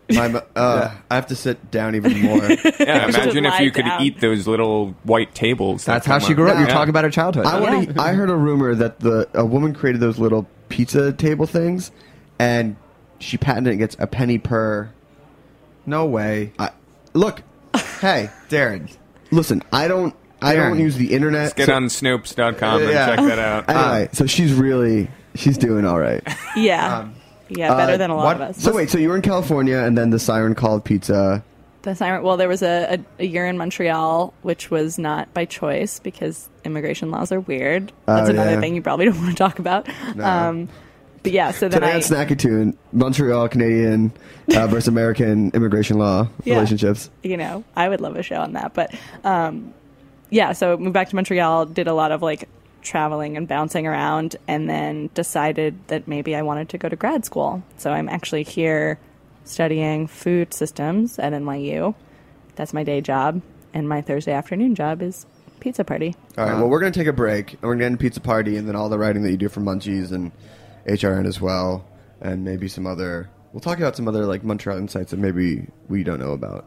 My, 0.10 0.42
uh, 0.56 0.92
I 1.12 1.16
have 1.16 1.28
to 1.28 1.36
sit 1.36 1.70
down 1.70 1.96
even 1.96 2.22
more. 2.22 2.38
Yeah, 2.80 3.08
imagine 3.10 3.46
if 3.46 3.52
lie 3.52 3.60
you 3.60 3.72
could 3.72 3.84
down. 3.84 4.02
eat 4.02 4.22
those 4.22 4.48
little 4.48 4.96
white 5.04 5.36
tables. 5.36 5.84
that 5.84 5.96
That's 5.96 6.06
how 6.06 6.20
come 6.20 6.28
she 6.30 6.34
grew 6.34 6.48
up. 6.48 6.54
Yeah. 6.56 6.62
You're 6.62 6.70
talking 6.70 6.90
about 6.92 7.04
her 7.04 7.10
childhood. 7.10 7.46
I 7.46 7.60
Yeah. 7.60 7.72
want 7.74 7.96
to. 7.96 8.02
I 8.02 8.14
heard 8.14 8.30
a 8.30 8.36
rumor 8.36 8.74
that 8.76 9.02
the 9.02 9.28
a 9.34 9.46
woman 9.46 9.74
created 9.74 10.00
those 10.00 10.18
little 10.18 10.48
pizza 10.70 11.12
table 11.14 11.46
things, 11.46 11.92
and 12.40 12.76
she 13.20 13.38
patented 13.38 13.68
it 13.68 13.72
and 13.74 13.80
gets 13.80 13.96
a 14.00 14.08
penny 14.08 14.38
per. 14.38 14.90
no 15.86 16.06
way, 16.06 16.52
I, 16.60 16.72
look, 17.14 17.42
hey, 18.02 18.30
Darin. 18.50 18.90
listen. 19.32 19.64
I 19.72 19.88
don't. 19.88 20.16
I 20.42 20.54
don't 20.54 20.64
Darin. 20.74 20.80
use 20.80 20.96
the 20.98 21.14
internet. 21.14 21.42
Let's 21.44 21.54
get 21.56 21.66
so- 21.68 21.74
on 21.76 21.86
Snopes.com 21.86 22.82
and 22.84 22.92
Yeah. 22.92 23.16
check 23.16 23.26
that 23.26 23.40
out. 23.40 23.66
Anyway, 23.70 24.10
so 24.14 24.26
she's 24.28 24.54
really 24.54 25.10
she's 25.36 25.58
doing 25.58 25.86
all 25.86 26.00
right. 26.00 26.22
Yeah. 26.56 27.00
Um, 27.00 27.16
yeah, 27.50 27.74
better 27.76 27.94
uh, 27.94 27.98
than 27.98 28.10
a 28.10 28.16
lot 28.16 28.26
what- 28.26 28.36
of 28.36 28.42
us. 28.42 28.58
So 28.58 28.74
wait, 28.74 28.90
so 28.90 28.98
you 28.98 29.10
were 29.10 29.16
in 29.16 29.22
California, 29.22 29.78
and 29.80 29.98
then 29.98 30.10
the 30.12 30.20
siren 30.20 30.54
called 30.54 30.84
pizza. 30.86 31.44
The 31.84 31.96
siren. 31.96 32.24
Well, 32.24 32.38
there 32.38 32.48
was 32.50 32.64
a, 32.64 32.96
a, 32.96 33.24
a 33.24 33.26
year 33.26 33.46
in 33.46 33.58
Montreal, 33.58 34.34
which 34.42 34.70
was 34.72 34.98
not 34.98 35.34
by 35.34 35.46
choice 35.46 36.00
because 36.00 36.50
immigration 36.66 37.12
laws 37.12 37.32
are 37.32 37.40
weird. 37.40 37.92
That's 38.06 38.28
Oh, 38.30 38.34
another 38.34 38.52
yeah. 38.54 38.60
thing 38.60 38.76
you 38.76 38.82
probably 38.82 39.06
don't 39.10 39.18
want 39.18 39.30
to 39.30 39.36
talk 39.36 39.60
about. 39.60 39.88
Um, 40.20 40.68
but 41.24 41.32
yeah, 41.32 41.52
so 41.52 41.68
then 41.70 41.82
Today 41.82 41.92
I. 41.94 41.96
on 41.96 42.02
Snackatoon, 42.02 42.76
Montreal 42.92 43.48
Canadian 43.50 44.12
uh, 44.56 44.68
versus 44.68 44.88
American 44.88 45.52
immigration 45.54 45.98
law 45.98 46.28
Yeah. 46.44 46.56
relationships. 46.56 47.10
you 47.24 47.38
know, 47.38 47.64
I 47.76 47.88
would 47.90 48.02
love 48.02 48.16
a 48.18 48.24
show 48.24 48.38
on 48.42 48.54
that. 48.54 48.74
But 48.74 48.94
um, 49.24 49.74
yeah, 50.30 50.52
so 50.54 50.78
moved 50.78 50.94
back 50.94 51.10
to 51.10 51.16
Montreal, 51.16 51.68
did 51.68 51.88
a 51.88 51.94
lot 51.94 52.12
of 52.12 52.22
like 52.22 52.50
traveling 52.82 53.38
and 53.38 53.48
bouncing 53.48 53.86
around, 53.88 54.36
and 54.48 54.70
then 54.70 55.10
decided 55.14 55.78
that 55.88 56.08
maybe 56.08 56.36
I 56.36 56.42
wanted 56.42 56.70
to 56.70 56.78
go 56.78 56.90
to 56.90 56.96
grad 56.96 57.24
school. 57.26 57.62
So 57.78 57.92
I'm 57.92 58.08
actually 58.10 58.44
here 58.44 59.00
studying 59.48 60.08
food 60.08 60.54
systems 60.54 61.20
at 61.20 61.34
NYU. 61.34 61.96
That's 62.56 62.74
my 62.74 62.84
day 62.84 63.02
job, 63.02 63.42
and 63.74 63.88
my 63.88 64.02
Thursday 64.02 64.34
afternoon 64.34 64.76
job 64.76 65.02
is 65.02 65.26
pizza 65.60 65.84
party. 65.84 66.16
All 66.38 66.46
right. 66.46 66.54
Well, 66.56 66.70
we're 66.70 66.80
gonna 66.80 66.92
take 66.92 67.08
a 67.08 67.14
break, 67.14 67.54
and 67.54 67.64
we're 67.64 67.76
gonna 67.76 67.86
end 67.86 68.00
pizza 68.00 68.22
party, 68.22 68.58
and 68.58 68.68
then 68.68 68.76
all 68.76 68.90
the 68.90 68.98
writing 68.98 69.24
that 69.24 69.32
you 69.32 69.38
do 69.38 69.50
for 69.50 69.62
Munchies 69.62 70.12
and 70.12 70.32
HRN 70.86 71.26
as 71.26 71.42
well, 71.42 71.86
and 72.22 72.44
maybe 72.44 72.68
some 72.68 72.88
other. 72.88 73.30
We'll 73.54 73.62
talk 73.62 73.78
about 73.78 73.96
some 73.96 74.08
other 74.08 74.26
like 74.26 74.44
Montreal 74.44 74.78
insights 74.78 75.12
that 75.12 75.18
maybe 75.18 75.68
we 75.88 76.04
don't 76.04 76.20
know 76.20 76.32
about. 76.32 76.66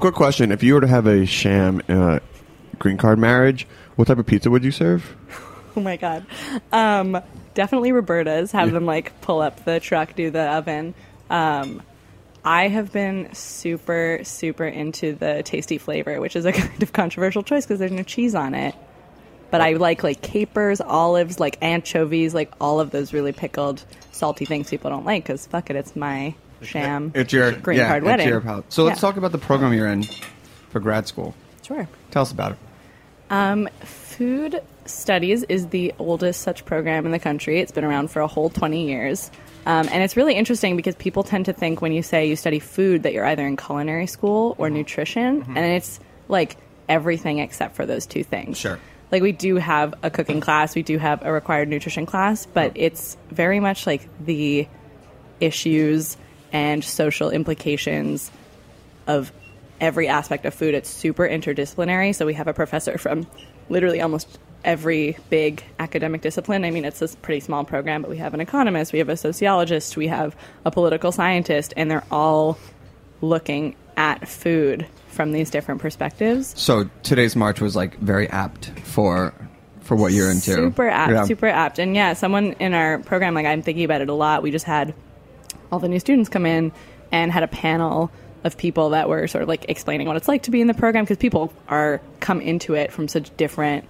Quick 0.00 0.14
question: 0.14 0.50
If 0.50 0.62
you 0.62 0.74
were 0.74 0.80
to 0.80 0.86
have 0.86 1.06
a 1.06 1.26
sham 1.26 1.80
uh, 1.88 2.20
green 2.78 2.96
card 2.96 3.18
marriage, 3.18 3.66
what 3.96 4.08
type 4.08 4.18
of 4.18 4.26
pizza 4.26 4.50
would 4.50 4.64
you 4.64 4.72
serve? 4.72 5.16
Oh 5.76 5.80
my 5.80 5.96
god. 5.96 6.26
Um, 6.72 7.22
definitely 7.54 7.92
Roberta's. 7.92 8.50
Have 8.50 8.72
them 8.72 8.86
like 8.86 9.20
pull 9.20 9.40
up 9.40 9.64
the 9.64 9.78
truck, 9.78 10.16
do 10.16 10.28
the 10.28 10.42
oven. 10.42 10.94
Um, 11.30 11.80
I 12.44 12.66
have 12.66 12.92
been 12.92 13.32
super, 13.34 14.18
super 14.24 14.64
into 14.64 15.14
the 15.14 15.42
tasty 15.44 15.78
flavor, 15.78 16.20
which 16.20 16.34
is 16.34 16.44
a 16.44 16.52
kind 16.52 16.82
of 16.82 16.92
controversial 16.92 17.44
choice 17.44 17.66
because 17.66 17.78
there's 17.78 17.92
no 17.92 18.02
cheese 18.02 18.34
on 18.34 18.54
it. 18.54 18.74
But 19.52 19.60
I 19.60 19.74
like 19.74 20.02
like 20.02 20.22
capers, 20.22 20.80
olives, 20.80 21.38
like 21.38 21.58
anchovies, 21.62 22.34
like 22.34 22.52
all 22.60 22.80
of 22.80 22.90
those 22.90 23.12
really 23.12 23.32
pickled, 23.32 23.84
salty 24.10 24.46
things 24.46 24.70
people 24.70 24.90
don't 24.90 25.04
like 25.04 25.22
because 25.22 25.46
fuck 25.46 25.70
it, 25.70 25.76
it's 25.76 25.94
my 25.94 26.34
sham 26.62 27.12
It's 27.14 27.32
your 27.32 27.52
green 27.52 27.78
yeah, 27.78 27.88
card 27.88 28.02
wedding. 28.04 28.28
your. 28.28 28.42
So 28.68 28.84
let's 28.84 28.98
Yeah. 28.98 29.08
talk 29.08 29.16
about 29.16 29.32
the 29.32 29.38
program 29.38 29.72
you're 29.72 29.86
in 29.86 30.04
for 30.70 30.80
grad 30.80 31.06
school. 31.06 31.34
Sure. 31.62 31.88
Tell 32.10 32.22
us 32.22 32.32
about 32.32 32.52
it. 32.52 32.58
Um, 33.30 33.68
food 33.84 34.60
studies 34.86 35.44
is 35.44 35.68
the 35.68 35.94
oldest 35.98 36.40
such 36.42 36.64
program 36.64 37.06
in 37.06 37.12
the 37.12 37.18
country. 37.18 37.60
It's 37.60 37.70
been 37.72 37.84
around 37.84 38.10
for 38.10 38.20
a 38.20 38.26
whole 38.26 38.50
20 38.50 38.86
years. 38.88 39.30
Um, 39.66 39.88
and 39.92 40.02
it's 40.02 40.16
really 40.16 40.34
interesting 40.34 40.76
because 40.76 40.94
people 40.96 41.22
tend 41.22 41.44
to 41.46 41.52
think 41.52 41.80
when 41.80 41.92
you 41.92 42.02
say 42.02 42.26
you 42.26 42.34
study 42.34 42.58
food 42.58 43.04
that 43.04 43.12
you're 43.12 43.26
either 43.26 43.46
in 43.46 43.56
culinary 43.56 44.06
school 44.06 44.56
or 44.58 44.68
nutrition. 44.70 45.44
And 45.54 45.58
it's 45.58 46.00
like 46.28 46.56
everything 46.88 47.38
except 47.38 47.76
for 47.76 47.86
those 47.86 48.06
two 48.06 48.24
things. 48.24 48.58
Sure. 48.58 48.78
Like 49.12 49.22
we 49.22 49.32
do 49.32 49.56
have 49.56 49.94
a 50.02 50.10
cooking 50.10 50.40
class, 50.40 50.74
we 50.74 50.82
do 50.82 50.98
have 50.98 51.24
a 51.24 51.30
required 51.32 51.68
nutrition 51.68 52.06
class, 52.06 52.46
but 52.46 52.72
it's 52.74 53.16
very 53.30 53.60
much 53.60 53.86
like 53.86 54.08
the 54.24 54.66
issues 55.40 56.16
and 56.52 56.82
social 56.84 57.30
implications 57.30 58.30
of 59.06 59.32
every 59.80 60.08
aspect 60.08 60.44
of 60.44 60.54
food. 60.54 60.74
It's 60.74 60.88
super 60.90 61.26
interdisciplinary. 61.28 62.14
So 62.14 62.26
we 62.26 62.34
have 62.34 62.48
a 62.48 62.52
professor 62.54 62.98
from 62.98 63.26
literally 63.68 64.00
almost 64.00 64.38
every 64.64 65.16
big 65.30 65.64
academic 65.78 66.20
discipline. 66.20 66.64
I 66.64 66.70
mean, 66.70 66.84
it's 66.84 67.00
a 67.00 67.08
pretty 67.08 67.40
small 67.40 67.64
program, 67.64 68.02
but 68.02 68.10
we 68.10 68.18
have 68.18 68.34
an 68.34 68.40
economist, 68.40 68.92
we 68.92 68.98
have 68.98 69.08
a 69.08 69.16
sociologist, 69.16 69.96
we 69.96 70.08
have 70.08 70.36
a 70.66 70.70
political 70.70 71.12
scientist, 71.12 71.72
and 71.76 71.90
they're 71.90 72.04
all 72.10 72.58
looking 73.22 73.74
at 73.96 74.28
food 74.28 74.86
from 75.08 75.32
these 75.32 75.50
different 75.50 75.80
perspectives. 75.80 76.52
So 76.58 76.90
today's 77.02 77.34
march 77.36 77.60
was 77.60 77.74
like 77.74 77.96
very 77.98 78.28
apt 78.28 78.70
for 78.80 79.32
for 79.80 79.96
what 79.96 80.12
you're 80.12 80.30
into. 80.30 80.52
Super 80.52 80.88
apt, 80.88 81.12
Yeah. 81.12 81.24
super 81.24 81.46
apt. 81.48 81.78
And 81.80 81.96
yeah, 81.96 82.12
someone 82.12 82.52
in 82.60 82.74
our 82.74 82.98
program, 83.00 83.34
like 83.34 83.46
I'm 83.46 83.62
thinking 83.62 83.84
about 83.84 84.02
it 84.02 84.08
a 84.08 84.14
lot. 84.14 84.42
We 84.42 84.50
just 84.52 84.64
had 84.66 84.94
all 85.70 85.78
the 85.78 85.88
new 85.88 86.00
students 86.00 86.28
come 86.28 86.46
in 86.46 86.72
and 87.12 87.32
had 87.32 87.42
a 87.42 87.48
panel 87.48 88.10
of 88.44 88.56
people 88.56 88.90
that 88.90 89.08
were 89.08 89.26
sort 89.26 89.42
of 89.42 89.48
like 89.48 89.66
explaining 89.68 90.06
what 90.06 90.16
it's 90.16 90.28
like 90.28 90.44
to 90.44 90.50
be 90.50 90.60
in 90.60 90.66
the 90.66 90.74
program 90.74 91.04
because 91.04 91.18
people 91.18 91.52
are 91.68 92.00
come 92.20 92.40
into 92.40 92.74
it 92.74 92.92
from 92.92 93.08
such 93.08 93.36
different 93.36 93.84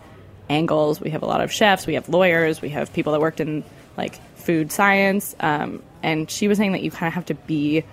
angles. 0.49 1.01
We 1.01 1.11
have 1.11 1.23
a 1.23 1.27
lot 1.27 1.41
of 1.41 1.53
chefs, 1.53 1.87
we 1.87 1.95
have 1.95 2.09
lawyers, 2.09 2.61
we 2.61 2.71
have 2.71 2.93
people 2.93 3.13
that 3.13 3.21
worked 3.21 3.41
in 3.41 3.65
like 3.97 4.21
food 4.37 4.73
science. 4.73 5.37
Um, 5.41 5.83
and 6.03 6.31
she 6.31 6.49
was 6.49 6.59
saying 6.59 6.73
that 6.73 6.83
you 6.83 6.91
kind 6.91 7.09
of 7.09 7.15
have 7.15 7.27
to 7.27 7.35
be 7.35 7.85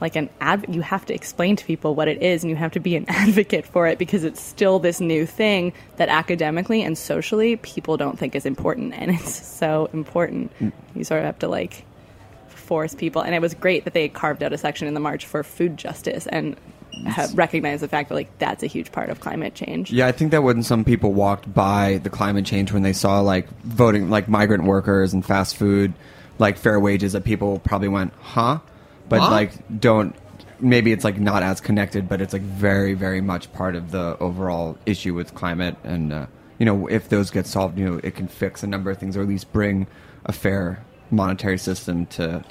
like 0.00 0.16
an 0.16 0.28
adv- 0.40 0.68
you 0.68 0.82
have 0.82 1.06
to 1.06 1.14
explain 1.14 1.56
to 1.56 1.64
people 1.64 1.94
what 1.94 2.08
it 2.08 2.22
is 2.22 2.42
and 2.42 2.50
you 2.50 2.56
have 2.56 2.72
to 2.72 2.80
be 2.80 2.96
an 2.96 3.06
advocate 3.08 3.66
for 3.66 3.86
it 3.86 3.98
because 3.98 4.24
it's 4.24 4.40
still 4.40 4.78
this 4.78 5.00
new 5.00 5.26
thing 5.26 5.72
that 5.96 6.08
academically 6.08 6.82
and 6.82 6.98
socially 6.98 7.56
people 7.56 7.96
don't 7.96 8.18
think 8.18 8.34
is 8.34 8.46
important 8.46 8.94
and 8.94 9.10
it's 9.10 9.46
so 9.46 9.88
important 9.92 10.52
you 10.94 11.04
sort 11.04 11.20
of 11.20 11.26
have 11.26 11.38
to 11.38 11.48
like 11.48 11.84
force 12.66 12.94
people 12.94 13.22
and 13.22 13.34
it 13.34 13.40
was 13.40 13.54
great 13.54 13.84
that 13.84 13.94
they 13.94 14.08
carved 14.08 14.42
out 14.42 14.52
a 14.52 14.58
section 14.58 14.86
in 14.88 14.94
the 14.94 15.00
march 15.00 15.24
for 15.24 15.42
food 15.42 15.76
justice 15.76 16.26
and 16.26 16.56
ha- 17.06 17.28
recognize 17.34 17.80
the 17.80 17.88
fact 17.88 18.08
that 18.08 18.14
like 18.14 18.38
that's 18.38 18.62
a 18.62 18.66
huge 18.66 18.90
part 18.92 19.08
of 19.10 19.20
climate 19.20 19.54
change 19.54 19.90
Yeah, 19.92 20.06
I 20.06 20.12
think 20.12 20.30
that 20.32 20.42
when 20.42 20.62
some 20.62 20.84
people 20.84 21.12
walked 21.12 21.52
by 21.52 22.00
the 22.02 22.10
climate 22.10 22.46
change 22.46 22.72
when 22.72 22.82
they 22.82 22.92
saw 22.92 23.20
like 23.20 23.48
voting 23.62 24.10
like 24.10 24.28
migrant 24.28 24.64
workers 24.64 25.12
and 25.12 25.24
fast 25.24 25.56
food, 25.56 25.92
like 26.38 26.56
fair 26.58 26.78
wages, 26.80 27.12
that 27.12 27.24
people 27.24 27.58
probably 27.60 27.88
went, 27.88 28.12
huh? 28.20 28.58
But 29.08 29.20
Huh? 29.20 29.30
like 29.30 29.80
don't 29.80 30.14
maybe 30.58 30.90
it's 30.92 31.04
like 31.04 31.20
not 31.20 31.42
as 31.42 31.60
connected, 31.60 32.08
but 32.08 32.20
it's 32.22 32.32
like 32.32 32.42
very, 32.42 32.94
very 32.94 33.20
much 33.20 33.52
part 33.52 33.76
of 33.76 33.90
the 33.90 34.16
overall 34.20 34.78
issue 34.86 35.12
with 35.14 35.34
climate 35.34 35.76
and 35.84 36.12
uh, 36.12 36.26
you 36.58 36.64
know, 36.64 36.86
if 36.86 37.10
those 37.10 37.30
get 37.30 37.46
solved, 37.46 37.78
you 37.78 37.84
know, 37.84 38.00
it 38.02 38.14
can 38.14 38.26
fix 38.26 38.62
a 38.62 38.66
number 38.66 38.90
of 38.90 38.98
things 38.98 39.16
or 39.16 39.20
at 39.22 39.28
least 39.28 39.52
bring 39.52 39.86
a 40.24 40.32
fair 40.32 40.82
monetary 41.10 41.58
system 41.58 42.06
to 42.06 42.42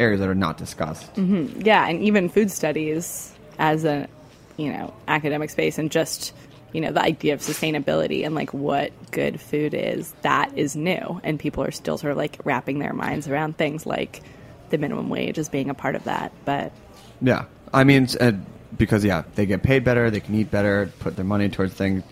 areas 0.00 0.20
that 0.20 0.28
are 0.28 0.34
not 0.34 0.56
discussed. 0.58 1.06
yeah 1.16 1.86
and 1.88 2.02
even 2.02 2.28
food 2.28 2.50
studies 2.50 3.32
as 3.58 3.84
a 3.84 4.08
you 4.56 4.72
know 4.72 4.92
academic 5.06 5.50
space 5.50 5.78
and 5.78 5.90
just 5.90 6.32
you 6.72 6.80
know 6.80 6.92
the 6.92 7.02
idea 7.02 7.34
of 7.34 7.40
sustainability 7.40 8.24
and 8.24 8.34
like 8.34 8.52
what 8.54 8.90
good 9.10 9.40
food 9.40 9.74
is 9.74 10.12
that 10.22 10.56
is 10.56 10.74
new 10.76 11.20
and 11.24 11.38
people 11.38 11.62
are 11.62 11.70
still 11.70 11.98
sort 11.98 12.10
of 12.10 12.16
like 12.16 12.38
wrapping 12.44 12.78
their 12.78 12.92
minds 12.92 13.28
around 13.28 13.56
things 13.56 13.86
like 13.86 14.22
the 14.70 14.78
minimum 14.78 15.08
wage 15.08 15.38
as 15.38 15.48
being 15.48 15.68
a 15.70 15.74
part 15.74 15.94
of 15.94 16.04
that 16.04 16.32
but 16.44 16.72
Yeah, 17.20 17.44
I 17.74 17.84
mean, 17.84 18.08
uh, 18.20 18.32
because 18.78 19.04
yeah, 19.04 19.24
they 19.34 19.46
get 19.46 19.62
paid 19.62 19.84
better, 19.84 20.10
they 20.10 20.20
can 20.20 20.34
eat 20.34 20.50
better, 20.50 20.90
put 21.00 21.16
their 21.16 21.24
money 21.24 21.48
towards 21.48 21.74
things, 21.74 22.02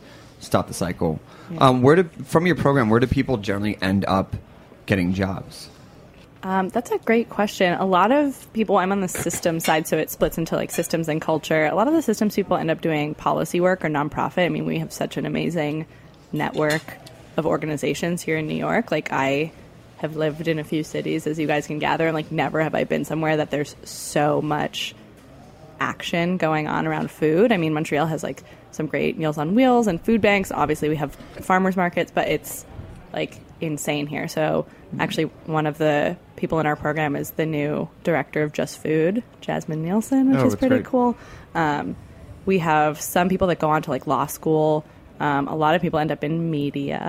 stop 0.41 0.67
the 0.69 0.75
cycle. 0.75 1.19
Um, 1.59 1.81
where 1.83 1.97
do 1.97 2.05
from 2.25 2.47
your 2.47 2.57
program? 2.57 2.91
Where 2.91 3.01
do 3.01 3.07
people 3.07 3.39
generally 3.39 3.79
end 3.81 4.05
up 4.07 4.37
getting 4.87 5.15
jobs? 5.15 5.71
Um, 6.43 6.69
that's 6.69 6.91
a 6.93 6.99
great 6.99 7.29
question. 7.29 7.75
A 7.75 7.85
lot 7.85 8.13
of 8.13 8.51
people, 8.53 8.77
I'm 8.77 8.93
on 8.93 9.01
the 9.01 9.09
system 9.09 9.59
side, 9.59 9.89
so 9.89 9.97
it 9.97 10.09
splits 10.11 10.39
into 10.39 10.55
like 10.55 10.71
systems 10.71 11.09
and 11.09 11.21
culture. 11.21 11.67
A 11.67 11.75
lot 11.75 11.89
of 11.89 11.95
the 11.95 12.03
systems 12.03 12.37
people 12.37 12.57
end 12.57 12.71
up 12.71 12.81
doing 12.81 13.15
policy 13.15 13.61
work 13.61 13.85
or 13.85 13.89
nonprofit. 13.89 14.45
I 14.45 14.49
mean, 14.49 14.65
we 14.65 14.79
have 14.79 14.93
such 14.93 15.17
an 15.17 15.27
amazing 15.27 15.87
network 16.33 16.83
of 17.37 17.47
organizations 17.47 18.23
here 18.23 18.37
in 18.37 18.47
New 18.47 18.55
York. 18.57 18.93
Like, 18.93 19.13
I 19.13 19.51
have 19.97 20.15
lived 20.15 20.47
in 20.47 20.61
a 20.61 20.65
few 20.65 20.85
cities, 20.85 21.27
as 21.27 21.41
you 21.41 21.49
guys 21.49 21.67
can 21.67 21.81
gather, 21.81 22.07
and 22.07 22.15
like, 22.15 22.31
never 22.31 22.63
have 22.63 22.75
I 22.75 22.85
been 22.85 23.05
somewhere 23.05 23.39
that 23.39 23.51
there's 23.51 23.75
so 23.83 24.41
much 24.41 24.95
action 25.81 26.37
going 26.37 26.69
on 26.69 26.87
around 26.87 27.11
food. 27.11 27.51
I 27.51 27.57
mean, 27.57 27.73
Montreal 27.73 28.07
has 28.07 28.23
like 28.23 28.45
some 28.71 28.87
great 28.87 29.19
Meals 29.19 29.39
on 29.39 29.57
Wheels 29.57 29.89
and 29.89 30.01
food 30.01 30.21
banks. 30.21 30.53
Obviously, 30.53 30.89
we 30.89 30.97
have 30.97 31.15
farmers 31.41 31.77
markets, 31.77 32.13
but 32.15 32.29
it's 32.29 32.65
like 33.13 33.39
insane 33.61 34.07
here. 34.07 34.29
So, 34.29 34.67
actually, 35.01 35.25
one 35.47 35.67
of 35.67 35.79
the 35.79 36.17
people 36.39 36.59
in 36.61 36.67
our 36.67 36.77
program 36.77 37.17
is 37.17 37.31
the 37.33 37.47
new 37.47 37.89
director 38.05 38.43
of 38.43 38.53
Just 38.53 38.81
Food, 38.83 39.23
Jasmine 39.41 39.83
Nielsen, 39.83 40.31
which 40.31 40.41
Oh, 40.41 40.47
is 40.47 40.57
pretty 40.57 40.77
great. 40.77 40.85
cool. 40.87 41.17
Um, 41.55 41.97
we 42.47 42.59
have 42.61 43.01
some 43.01 43.29
people 43.29 43.49
that 43.49 43.59
go 43.59 43.69
on 43.71 43.83
to 43.83 43.91
like 43.91 44.07
law 44.07 44.27
school. 44.27 44.85
Um, 45.21 45.49
a 45.49 45.57
lot 45.57 45.75
of 45.75 45.83
people 45.83 45.99
end 45.99 46.13
up 46.13 46.23
in 46.23 46.51
media. 46.51 47.01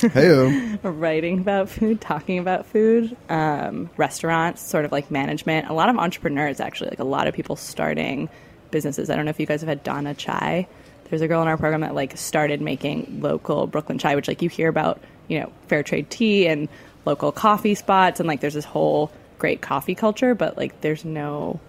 Hey, 0.00 0.78
writing 0.82 1.40
about 1.40 1.68
food, 1.68 2.00
talking 2.00 2.38
about 2.38 2.66
food, 2.66 3.14
um, 3.28 3.90
restaurants, 3.98 4.62
sort 4.62 4.84
of 4.86 4.92
like 4.92 5.10
management. 5.10 5.68
A 5.68 5.74
lot 5.74 5.88
of 5.90 5.96
entrepreneurs, 5.96 6.58
actually, 6.58 6.90
like 6.90 6.98
a 7.00 7.04
lot 7.04 7.28
of 7.28 7.34
people 7.34 7.56
starting 7.56 8.28
businesses. 8.70 9.10
I 9.10 9.16
don't 9.16 9.26
know 9.26 9.30
if 9.30 9.38
you 9.38 9.46
guys 9.46 9.60
have 9.60 9.68
had 9.68 9.82
Dona 9.84 10.14
Chai. 10.14 10.66
There's 11.10 11.20
a 11.22 11.28
girl 11.28 11.42
in 11.42 11.48
our 11.48 11.56
program 11.58 11.82
that 11.82 11.94
like 11.94 12.16
started 12.16 12.60
making 12.62 13.18
local 13.20 13.66
Brooklyn 13.66 13.98
chai, 13.98 14.14
which 14.14 14.26
like 14.28 14.42
you 14.42 14.48
hear 14.48 14.68
about, 14.68 15.00
you 15.28 15.40
know, 15.40 15.52
fair 15.66 15.82
trade 15.82 16.08
tea 16.08 16.46
and 16.48 16.68
local 17.04 17.32
coffee 17.32 17.74
spots, 17.74 18.20
and 18.20 18.26
like 18.28 18.40
there's 18.40 18.54
this 18.54 18.64
whole 18.64 19.10
great 19.38 19.60
coffee 19.60 19.94
culture, 19.94 20.34
but 20.34 20.56
like 20.56 20.80
there's 20.80 21.04
no 21.04 21.60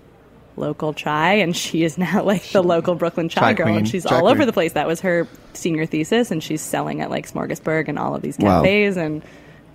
local 0.57 0.93
chai, 0.93 1.35
and 1.35 1.55
she 1.55 1.83
is 1.83 1.97
now 1.97 2.23
like 2.25 2.43
the 2.51 2.61
local 2.61 2.95
Brooklyn 2.95 3.29
chai, 3.29 3.41
Chai 3.41 3.53
girl, 3.53 3.65
queen. 3.67 3.77
and 3.77 3.87
she's 3.89 4.03
Chai 4.05 4.15
all 4.17 4.27
over 4.27 4.45
the 4.45 4.53
place. 4.53 4.73
That 4.73 4.87
was 4.87 5.01
her 5.01 5.27
senior 5.53 5.85
thesis, 5.85 6.31
and 6.31 6.43
she's 6.43 6.61
selling 6.61 7.01
at 7.01 7.09
like 7.09 7.29
Smorgasburg 7.31 7.87
and 7.87 7.97
all 7.97 8.15
of 8.15 8.21
these 8.21 8.37
Wow. 8.37 8.61
cafes, 8.61 8.97
and 8.97 9.21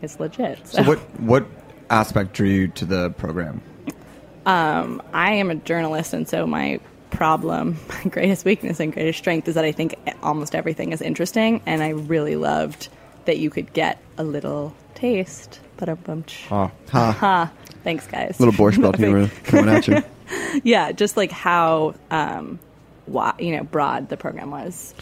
it's 0.02 0.20
legit. 0.20 0.66
So, 0.66 0.82
what 0.84 0.98
what 1.20 1.46
aspect 1.90 2.34
drew 2.34 2.48
you 2.48 2.68
to 2.68 2.84
the 2.84 3.10
program? 3.10 3.60
Um, 4.44 5.02
I 5.12 5.32
am 5.34 5.50
a 5.50 5.54
journalist, 5.56 6.12
and 6.12 6.28
so 6.28 6.46
my 6.46 6.78
problem, 7.10 7.78
my 7.88 8.10
greatest 8.10 8.44
weakness 8.44 8.78
and 8.78 8.92
greatest 8.92 9.18
strength 9.18 9.48
is 9.48 9.54
that 9.54 9.64
I 9.64 9.72
think 9.72 9.94
almost 10.22 10.54
everything 10.54 10.92
is 10.92 11.00
interesting, 11.02 11.62
and 11.66 11.82
I 11.82 11.90
really 11.90 12.36
loved 12.36 12.88
that 13.24 13.38
you 13.38 13.50
could 13.50 13.72
get 13.72 14.00
a 14.18 14.22
little 14.24 14.72
taste. 14.96 15.60
But 15.76 15.88
a 15.88 15.96
bunch. 15.96 16.46
Oh, 16.50 16.70
Ha! 16.90 17.52
Thanks, 17.84 18.06
guys. 18.06 18.40
little 18.40 18.54
Borscht 18.54 18.80
Belt 18.80 18.96
humor 18.98 19.30
coming 19.44 19.68
at 19.68 19.86
you. 19.86 20.02
yeah, 20.64 20.90
just 20.90 21.16
like 21.16 21.30
how, 21.30 21.94
um, 22.10 22.58
why, 23.04 23.34
you 23.38 23.56
know, 23.56 23.62
broad 23.62 24.08
the 24.08 24.16
program 24.16 24.50
was. 24.50 24.94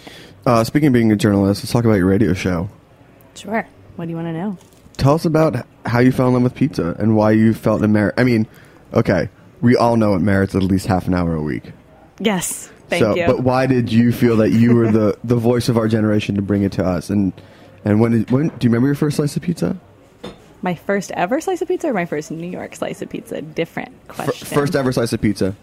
Uh, 0.44 0.64
speaking 0.64 0.88
of 0.88 0.92
being 0.92 1.10
a 1.10 1.16
journalist, 1.16 1.62
let's 1.62 1.72
talk 1.72 1.84
about 1.84 1.94
your 1.94 2.06
radio 2.06 2.34
show. 2.34 2.68
Sure. 3.34 3.66
What 3.96 4.04
do 4.04 4.10
you 4.10 4.16
want 4.16 4.28
to 4.28 4.32
know? 4.32 4.58
Tell 4.98 5.14
us 5.14 5.24
about 5.24 5.66
how 5.86 6.00
you 6.00 6.12
fell 6.12 6.28
in 6.28 6.34
love 6.34 6.42
with 6.42 6.54
pizza 6.54 6.94
and 6.98 7.16
why 7.16 7.30
you 7.30 7.54
felt 7.54 7.82
it 7.82 7.88
merit. 7.88 8.14
I 8.18 8.24
mean, 8.24 8.46
okay, 8.92 9.30
we 9.60 9.76
all 9.76 9.96
know 9.96 10.14
it 10.14 10.20
merits 10.20 10.54
at 10.54 10.62
least 10.62 10.86
half 10.86 11.06
an 11.06 11.14
hour 11.14 11.34
a 11.34 11.42
week. 11.42 11.72
Yes. 12.18 12.70
Thank 12.88 13.00
so, 13.00 13.16
you. 13.16 13.26
but 13.26 13.40
why 13.40 13.66
did 13.66 13.90
you 13.90 14.12
feel 14.12 14.36
that 14.36 14.50
you 14.50 14.74
were 14.74 14.90
the, 14.90 15.18
the 15.24 15.36
voice 15.36 15.68
of 15.68 15.78
our 15.78 15.88
generation 15.88 16.34
to 16.34 16.42
bring 16.42 16.62
it 16.62 16.72
to 16.72 16.84
us? 16.84 17.08
And 17.08 17.32
and 17.84 18.00
when 18.00 18.12
did, 18.12 18.30
when 18.30 18.48
do 18.48 18.54
you 18.62 18.70
remember 18.70 18.88
your 18.88 18.94
first 18.94 19.16
slice 19.16 19.36
of 19.36 19.42
pizza? 19.42 19.78
my 20.64 20.74
first 20.74 21.10
ever 21.12 21.42
slice 21.42 21.60
of 21.60 21.68
pizza 21.68 21.88
or 21.88 21.92
my 21.92 22.06
first 22.06 22.30
New 22.30 22.48
York 22.48 22.74
slice 22.74 23.02
of 23.02 23.10
pizza? 23.10 23.42
Different 23.42 23.92
F- 24.08 24.16
question. 24.16 24.48
first 24.48 24.74
ever 24.74 24.90
slice 24.92 25.12
of 25.12 25.20
pizza. 25.20 25.54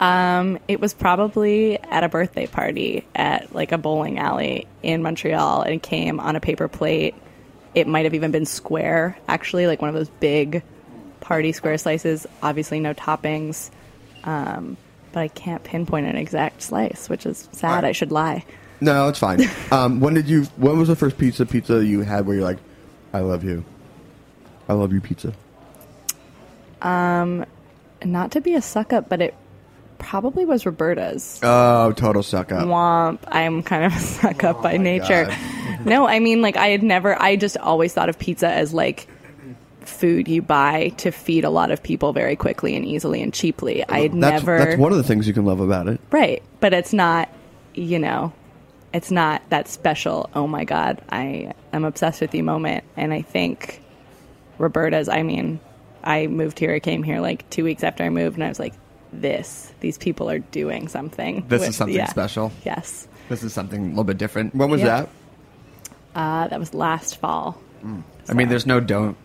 Um, 0.00 0.58
it 0.66 0.80
was 0.80 0.94
probably 0.94 1.78
at 1.78 2.04
a 2.04 2.08
birthday 2.08 2.46
party 2.46 3.04
at 3.14 3.54
like 3.54 3.70
a 3.70 3.78
bowling 3.78 4.18
alley 4.18 4.66
in 4.82 5.02
Montreal, 5.02 5.62
and 5.62 5.74
it 5.74 5.82
came 5.82 6.20
on 6.20 6.36
a 6.36 6.40
paper 6.40 6.68
plate. 6.68 7.14
It 7.74 7.86
might 7.86 8.06
have 8.06 8.14
even 8.14 8.30
been 8.30 8.46
square, 8.46 9.18
actually, 9.28 9.66
like 9.66 9.82
one 9.82 9.90
of 9.90 9.94
those 9.94 10.08
big 10.08 10.62
party 11.20 11.52
square 11.52 11.76
slices. 11.76 12.26
Obviously, 12.42 12.80
no 12.80 12.94
toppings, 12.94 13.70
um, 14.24 14.78
but 15.12 15.20
I 15.20 15.28
can't 15.28 15.62
pinpoint 15.62 16.06
an 16.06 16.16
exact 16.16 16.62
slice, 16.62 17.10
which 17.10 17.26
is 17.26 17.46
sad. 17.52 17.68
Alright. 17.68 17.84
I 17.84 17.92
should 17.92 18.10
lie. 18.10 18.44
No, 18.80 19.08
it's 19.08 19.18
fine. 19.18 19.40
um, 19.72 20.00
when 20.00 20.14
did 20.14 20.28
you? 20.28 20.44
When 20.56 20.78
was 20.78 20.88
the 20.88 20.96
first 20.96 21.18
pizza 21.18 21.46
pizza 21.46 21.84
you 21.84 22.00
had 22.00 22.26
where 22.26 22.36
you're 22.36 22.44
like, 22.44 22.58
I 23.12 23.20
love 23.20 23.44
you, 23.44 23.64
I 24.68 24.74
love 24.74 24.92
you 24.92 25.00
pizza? 25.00 25.32
Um, 26.82 27.44
Not 28.04 28.32
to 28.32 28.40
be 28.40 28.54
a 28.54 28.62
suck 28.62 28.92
up, 28.92 29.08
but 29.08 29.20
it 29.20 29.34
probably 29.98 30.44
was 30.44 30.64
Roberta's. 30.64 31.40
Oh, 31.42 31.92
total 31.92 32.22
suck 32.22 32.52
up. 32.52 32.66
Womp. 32.66 33.18
I'm 33.26 33.62
kind 33.62 33.84
of 33.84 33.94
a 33.96 33.98
suck 33.98 34.44
up 34.44 34.62
by 34.62 34.76
nature. 34.76 35.32
No, 35.84 36.08
I 36.08 36.18
mean, 36.18 36.42
like, 36.42 36.56
I 36.56 36.68
had 36.68 36.82
never, 36.82 37.20
I 37.22 37.36
just 37.36 37.56
always 37.56 37.94
thought 37.94 38.08
of 38.08 38.18
pizza 38.18 38.48
as 38.50 38.74
like 38.74 39.06
food 39.82 40.26
you 40.26 40.42
buy 40.42 40.88
to 40.96 41.12
feed 41.12 41.44
a 41.44 41.50
lot 41.50 41.70
of 41.70 41.84
people 41.84 42.12
very 42.12 42.34
quickly 42.34 42.74
and 42.74 42.84
easily 42.84 43.22
and 43.22 43.32
cheaply. 43.32 43.84
I 43.88 44.00
had 44.00 44.10
That's 44.12 44.42
never. 44.42 44.58
that's 44.58 44.76
one 44.76 44.90
of 44.90 44.98
the 44.98 45.04
things 45.04 45.28
you 45.28 45.34
can 45.34 45.44
love 45.44 45.60
about 45.60 45.86
it. 45.86 46.00
Right. 46.10 46.42
But 46.58 46.72
it's 46.72 46.92
not, 46.92 47.28
you 47.74 48.00
know, 48.00 48.32
it's 48.92 49.10
not 49.10 49.42
that 49.50 49.68
special. 49.68 50.30
Oh 50.34 50.46
my 50.46 50.64
God, 50.64 51.00
I 51.10 51.52
am 51.72 51.84
obsessed 51.84 52.20
with 52.20 52.34
you 52.34 52.42
moment. 52.42 52.84
And 52.96 53.12
I 53.12 53.22
think 53.22 53.82
Roberta's, 54.58 55.08
I 55.08 55.22
mean, 55.22 55.60
I 56.04 56.26
moved 56.26 56.58
here, 56.58 56.74
I 56.74 56.80
came 56.80 57.02
here 57.02 57.20
like 57.20 57.48
two 57.50 57.64
weeks 57.64 57.82
after 57.84 58.02
I 58.04 58.08
moved, 58.08 58.36
and 58.36 58.44
I 58.44 58.48
was 58.48 58.58
like, 58.58 58.74
this, 59.12 59.72
these 59.80 59.98
people 59.98 60.28
are 60.30 60.38
doing 60.38 60.88
something. 60.88 61.44
This 61.48 61.60
with- 61.60 61.70
is 61.70 61.76
something 61.76 61.96
yeah. 61.96 62.06
special. 62.08 62.52
Yes. 62.64 63.08
This 63.28 63.42
is 63.42 63.52
something 63.52 63.84
a 63.84 63.88
little 63.88 64.04
bit 64.04 64.16
different. 64.18 64.54
When 64.54 64.70
was 64.70 64.80
Yeah. 64.80 64.86
that? 65.02 65.08
Uh, 66.14 66.48
that 66.48 66.58
was 66.58 66.72
last 66.74 67.18
fall. 67.18 67.60
I 68.28 68.32
mean, 68.34 68.48
there's 68.48 68.66
no 68.66 68.80
don- 68.80 69.16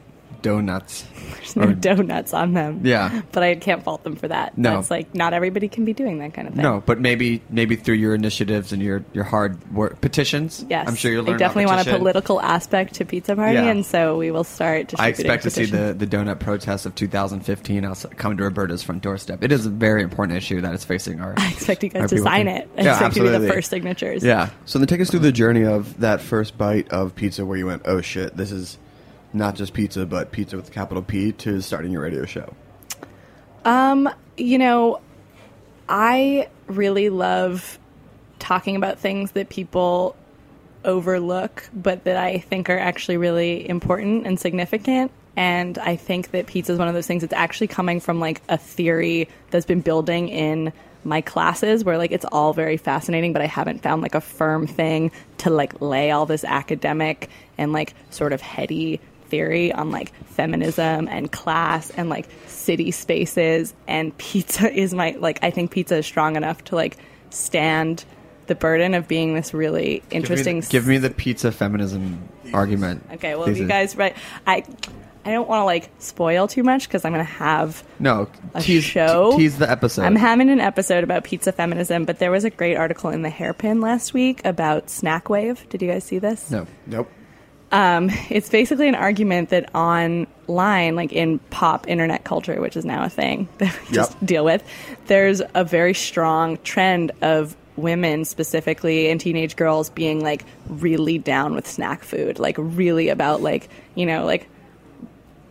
donuts. 0.43 1.03
There's 1.37 1.55
no 1.55 1.63
Or- 1.63 1.73
donuts 1.73 2.33
on 2.33 2.53
them. 2.53 2.81
Yeah. 2.83 3.21
But 3.31 3.41
I 3.41 3.55
can't 3.55 3.81
fault 3.83 4.03
them 4.03 4.15
for 4.15 4.27
that. 4.27 4.55
No. 4.57 4.77
It's 4.77 4.91
like, 4.91 5.15
not 5.15 5.33
everybody 5.33 5.67
can 5.67 5.83
be 5.85 5.93
doing 5.93 6.19
that 6.19 6.35
kind 6.35 6.47
of 6.47 6.53
thing. 6.53 6.61
No, 6.61 6.83
but 6.85 6.99
maybe 6.99 7.41
maybe 7.49 7.75
through 7.75 7.95
your 7.95 8.13
initiatives 8.13 8.71
and 8.71 8.81
your 8.81 9.03
your 9.13 9.23
hard 9.23 9.57
work 9.73 9.99
petitions. 10.01 10.63
Yes. 10.69 10.87
I'm 10.87 10.95
sure 10.95 11.11
you'll 11.11 11.25
I 11.25 11.29
learn. 11.29 11.39
definitely 11.39 11.63
about 11.63 11.77
want 11.77 11.87
a 11.87 11.97
political 11.97 12.39
aspect 12.41 12.93
to 12.95 13.05
Pizza 13.05 13.35
Party, 13.35 13.53
Yeah. 13.55 13.63
and 13.65 13.83
so 13.85 14.17
we 14.17 14.29
will 14.29 14.43
start 14.43 14.93
I 14.99 15.07
expect 15.07 15.43
to 15.43 15.49
see 15.49 15.65
the, 15.65 15.95
the 15.97 16.05
donut 16.05 16.39
protest 16.39 16.85
of 16.85 16.93
2015 16.93 17.83
outside, 17.85 18.15
come 18.17 18.37
to 18.37 18.43
Roberta's 18.43 18.83
front 18.83 19.01
doorstep. 19.01 19.43
It 19.43 19.51
is 19.51 19.65
a 19.65 19.69
very 19.71 20.03
important 20.03 20.37
issue 20.37 20.61
that 20.61 20.73
is 20.75 20.83
facing 20.85 21.19
our. 21.21 21.33
I 21.37 21.49
expect 21.49 21.83
you 21.83 21.89
guys 21.89 22.09
to 22.09 22.15
people. 22.17 22.29
sign 22.29 22.47
it. 22.47 22.69
I 22.77 22.81
Yeah, 22.83 22.91
expect 22.91 23.15
you 23.15 23.23
to 23.23 23.39
be 23.39 23.45
the 23.47 23.51
first 23.51 23.69
signatures. 23.69 24.23
Yeah, 24.23 24.49
So 24.65 24.77
then 24.77 24.87
take 24.87 25.01
us 25.01 25.09
through 25.09 25.21
the 25.21 25.31
journey 25.31 25.63
of 25.63 25.99
that 26.01 26.21
first 26.21 26.57
bite 26.57 26.89
of 26.91 27.15
pizza 27.15 27.45
where 27.45 27.57
you 27.57 27.65
went, 27.65 27.83
oh 27.85 28.01
shit, 28.01 28.35
this 28.37 28.51
is 28.51 28.77
not 29.33 29.55
just 29.55 29.73
pizza, 29.73 30.05
but 30.05 30.31
pizza 30.31 30.55
with 30.55 30.69
a 30.69 30.71
capital 30.71 31.03
P 31.03 31.31
to 31.33 31.61
starting 31.61 31.91
your 31.91 32.03
radio 32.03 32.25
show. 32.25 32.53
Um, 33.65 34.09
you 34.37 34.57
know, 34.57 35.01
I 35.89 36.49
really 36.67 37.09
love 37.09 37.79
talking 38.39 38.75
about 38.75 38.99
things 38.99 39.31
that 39.31 39.49
people 39.49 40.15
overlook, 40.85 41.69
but 41.73 42.03
that 42.03 42.17
I 42.17 42.39
think 42.39 42.69
are 42.69 42.77
actually 42.77 43.17
really 43.17 43.67
important 43.67 44.27
and 44.27 44.39
significant. 44.39 45.11
And 45.35 45.77
I 45.77 45.95
think 45.95 46.31
that 46.31 46.45
pizza 46.45 46.73
is 46.73 46.79
one 46.79 46.87
of 46.87 46.93
those 46.93 47.07
things 47.07 47.21
that's 47.21 47.33
actually 47.33 47.67
coming 47.67 47.99
from 47.99 48.19
like 48.19 48.41
a 48.49 48.57
theory 48.57 49.29
that's 49.49 49.65
been 49.65 49.81
building 49.81 50.29
in 50.29 50.73
my 51.05 51.21
classes 51.21 51.83
where 51.83 51.97
like 51.97 52.11
it's 52.11 52.25
all 52.25 52.53
very 52.53 52.77
fascinating, 52.77 53.33
but 53.33 53.41
I 53.41 53.47
haven't 53.47 53.81
found 53.81 54.01
like 54.01 54.15
a 54.15 54.21
firm 54.21 54.67
thing 54.67 55.11
to 55.39 55.49
like 55.49 55.81
lay 55.81 56.11
all 56.11 56.25
this 56.25 56.43
academic 56.43 57.29
and 57.57 57.73
like 57.73 57.93
sort 58.09 58.31
of 58.31 58.41
heady 58.41 59.01
theory 59.33 59.73
on 59.73 59.89
like 59.89 60.13
feminism 60.25 61.07
and 61.07 61.31
class 61.31 61.89
and 61.97 62.07
like 62.07 62.29
city 62.45 62.91
spaces 62.91 63.73
and 63.87 64.15
pizza 64.19 64.71
is 64.71 64.93
my 64.93 65.15
like 65.19 65.39
I 65.41 65.49
think 65.49 65.71
pizza 65.71 65.97
is 65.97 66.05
strong 66.05 66.35
enough 66.35 66.63
to 66.65 66.75
like 66.75 66.97
stand 67.31 68.05
the 68.45 68.53
burden 68.53 68.93
of 68.93 69.07
being 69.07 69.33
this 69.33 69.51
really 69.51 70.03
interesting 70.11 70.59
Give 70.59 70.65
me, 70.65 70.71
give 70.71 70.87
me 70.87 70.97
the 70.99 71.09
pizza 71.09 71.51
feminism 71.51 72.29
argument. 72.53 73.03
Okay, 73.13 73.33
well 73.33 73.45
if 73.49 73.57
you 73.57 73.67
guys 73.67 73.95
right 73.97 74.15
I 74.45 74.63
I 75.25 75.31
don't 75.31 75.49
want 75.49 75.61
to 75.61 75.65
like 75.65 75.89
spoil 75.97 76.47
too 76.47 76.61
much 76.61 76.87
because 76.87 77.03
I'm 77.05 77.11
going 77.13 77.25
to 77.25 77.31
have 77.31 77.83
no 77.97 78.29
a 78.53 78.61
tease, 78.61 78.83
show. 78.83 79.31
te- 79.31 79.37
tease 79.37 79.57
the 79.57 79.71
episode. 79.71 80.03
I'm 80.03 80.15
having 80.15 80.51
an 80.51 80.59
episode 80.59 81.03
about 81.03 81.23
pizza 81.23 81.51
feminism, 81.51 82.05
but 82.05 82.19
there 82.19 82.29
was 82.29 82.43
a 82.43 82.51
great 82.51 82.75
article 82.75 83.09
in 83.09 83.23
the 83.23 83.31
Hairpin 83.31 83.81
last 83.81 84.13
week 84.13 84.45
about 84.45 84.91
Snack 84.91 85.27
Wave. 85.27 85.67
Did 85.69 85.81
you 85.81 85.89
guys 85.89 86.03
see 86.03 86.19
this? 86.19 86.51
no. 86.51 86.67
Nope. 86.85 87.09
Um, 87.73 88.11
it's 88.29 88.49
basically 88.49 88.87
an 88.87 88.93
argument 88.93 89.49
that 89.49 89.73
online, 89.73 90.95
like 90.95 91.11
in 91.11 91.39
pop 91.49 91.89
internet 91.89 92.23
culture, 92.23 92.61
which 92.61 92.77
is 92.77 92.85
now 92.85 93.03
a 93.03 93.09
thing 93.09 93.49
that 93.57 93.77
we 93.81 93.95
just 93.95 94.23
deal 94.23 94.45
with, 94.45 94.63
there's 95.07 95.41
a 95.55 95.63
very 95.63 95.95
strong 95.95 96.57
trend 96.59 97.11
of 97.23 97.57
women 97.75 98.25
specifically 98.25 99.09
and 99.09 99.19
teenage 99.19 99.55
girls 99.55 99.89
being 99.89 100.21
like 100.21 100.45
really 100.67 101.17
down 101.17 101.55
with 101.55 101.67
snack 101.67 102.03
food, 102.03 102.37
like 102.37 102.55
really 102.59 103.09
about 103.09 103.41
like, 103.41 103.67
you 103.95 104.05
know, 104.05 104.23
like 104.23 104.47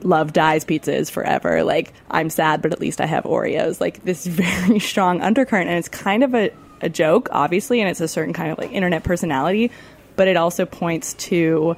love 0.03 0.33
dies 0.33 0.65
pizzas 0.65 1.11
forever. 1.11 1.65
Like 1.65 1.93
I'm 2.09 2.31
sad, 2.31 2.63
but 2.63 2.73
at 2.73 2.79
least 2.81 3.01
I 3.01 3.07
have 3.07 3.25
Oreos. 3.25 3.81
Like 3.81 4.05
this 4.05 4.27
very 4.29 4.79
strong 4.79 5.21
undercurrent, 5.23 5.69
and 5.69 5.77
it's 5.77 5.89
kind 5.89 6.23
of 6.23 6.37
a, 6.37 6.53
a 6.83 6.89
joke, 6.89 7.31
obviously, 7.33 7.81
and 7.81 7.91
it's 7.91 8.01
a 8.01 8.07
certain 8.07 8.33
kind 8.33 8.53
of 8.53 8.59
like 8.59 8.71
internet 8.71 9.03
personality, 9.03 9.73
but 10.15 10.29
it 10.29 10.37
also 10.37 10.65
points 10.65 11.15
to 11.15 11.77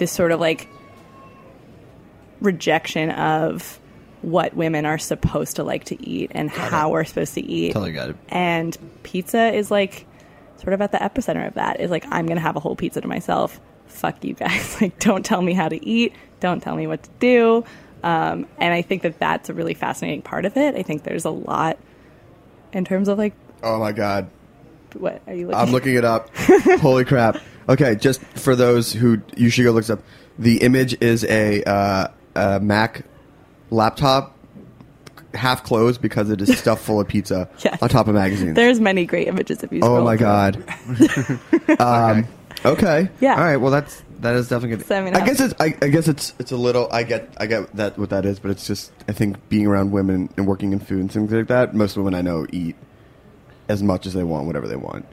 this 0.00 0.10
sort 0.10 0.32
of 0.32 0.40
like 0.40 0.68
rejection 2.40 3.10
of 3.10 3.78
what 4.22 4.54
women 4.54 4.84
are 4.84 4.98
supposed 4.98 5.56
to 5.56 5.64
like 5.64 5.84
to 5.84 6.02
eat 6.06 6.30
and 6.34 6.50
how 6.50 6.90
we're 6.90 7.04
supposed 7.04 7.34
to 7.34 7.40
eat. 7.40 7.72
Totally 7.72 7.92
got 7.92 8.10
it. 8.10 8.16
And 8.28 8.76
pizza 9.02 9.52
is 9.54 9.70
like 9.70 10.06
sort 10.56 10.72
of 10.72 10.80
at 10.82 10.92
the 10.92 10.98
epicenter 10.98 11.46
of 11.46 11.54
that. 11.54 11.80
Is 11.80 11.90
like 11.90 12.04
I'm 12.10 12.26
gonna 12.26 12.40
have 12.40 12.56
a 12.56 12.60
whole 12.60 12.76
pizza 12.76 13.00
to 13.00 13.08
myself. 13.08 13.60
Fuck 13.86 14.24
you 14.24 14.34
guys. 14.34 14.76
Like 14.80 14.98
don't 14.98 15.24
tell 15.24 15.42
me 15.42 15.52
how 15.52 15.68
to 15.68 15.82
eat. 15.86 16.14
Don't 16.40 16.60
tell 16.62 16.74
me 16.76 16.86
what 16.86 17.02
to 17.02 17.10
do. 17.18 17.64
Um, 18.02 18.46
and 18.58 18.72
I 18.72 18.80
think 18.82 19.02
that 19.02 19.18
that's 19.18 19.50
a 19.50 19.54
really 19.54 19.74
fascinating 19.74 20.22
part 20.22 20.46
of 20.46 20.56
it. 20.56 20.74
I 20.74 20.82
think 20.82 21.02
there's 21.02 21.26
a 21.26 21.30
lot 21.30 21.78
in 22.72 22.84
terms 22.84 23.08
of 23.08 23.18
like 23.18 23.34
Oh 23.62 23.78
my 23.78 23.92
god. 23.92 24.30
what 24.94 25.20
are 25.26 25.34
you 25.34 25.46
looking? 25.48 25.60
I'm 25.60 25.70
looking 25.70 25.94
it 25.96 26.04
up. 26.04 26.30
Holy 26.36 27.04
crap. 27.04 27.36
Okay, 27.70 27.94
just 27.94 28.20
for 28.36 28.56
those 28.56 28.92
who 28.92 29.22
you 29.36 29.48
should 29.48 29.62
go 29.62 29.70
look 29.70 29.84
this 29.84 29.90
up. 29.90 30.02
The 30.38 30.58
image 30.58 31.00
is 31.00 31.24
a, 31.24 31.62
uh, 31.62 32.08
a 32.34 32.60
Mac 32.60 33.04
laptop 33.70 34.36
half 35.34 35.62
closed 35.62 36.02
because 36.02 36.28
it 36.30 36.40
is 36.40 36.58
stuffed 36.58 36.82
full 36.82 37.00
of 37.00 37.06
pizza 37.06 37.48
Yes. 37.64 37.80
on 37.80 37.88
top 37.88 38.08
of 38.08 38.14
magazines. 38.14 38.56
There's 38.56 38.80
many 38.80 39.06
great 39.06 39.28
images 39.28 39.62
if 39.62 39.70
you. 39.72 39.80
oh 39.82 40.02
my 40.02 40.16
god. 40.16 40.56
um, 41.78 42.26
okay. 42.64 43.08
Yeah. 43.20 43.36
All 43.36 43.44
right. 43.44 43.56
Well, 43.56 43.70
that's 43.70 44.02
that 44.20 44.34
is 44.34 44.48
definitely 44.48 44.78
good. 44.78 44.86
So, 44.86 44.96
I 44.96 45.02
mean, 45.02 45.14
I 45.14 45.24
guess 45.24 45.38
it's 45.40 45.54
I, 45.60 45.76
I 45.80 45.88
guess 45.88 46.08
it's 46.08 46.34
it's 46.40 46.50
a 46.50 46.56
little 46.56 46.88
I 46.90 47.04
get 47.04 47.32
I 47.38 47.46
get 47.46 47.74
that 47.76 47.96
what 47.98 48.10
that 48.10 48.24
is, 48.24 48.40
but 48.40 48.50
it's 48.50 48.66
just 48.66 48.90
I 49.08 49.12
think 49.12 49.48
being 49.48 49.66
around 49.66 49.92
women 49.92 50.28
and 50.36 50.46
working 50.46 50.72
in 50.72 50.80
food 50.80 51.00
and 51.00 51.12
things 51.12 51.30
like 51.30 51.46
that. 51.46 51.74
Most 51.74 51.96
women 51.96 52.14
I 52.14 52.22
know 52.22 52.46
eat 52.52 52.74
as 53.68 53.82
much 53.82 54.06
as 54.06 54.14
they 54.14 54.24
want, 54.24 54.46
whatever 54.46 54.66
they 54.66 54.76
want. 54.76 55.06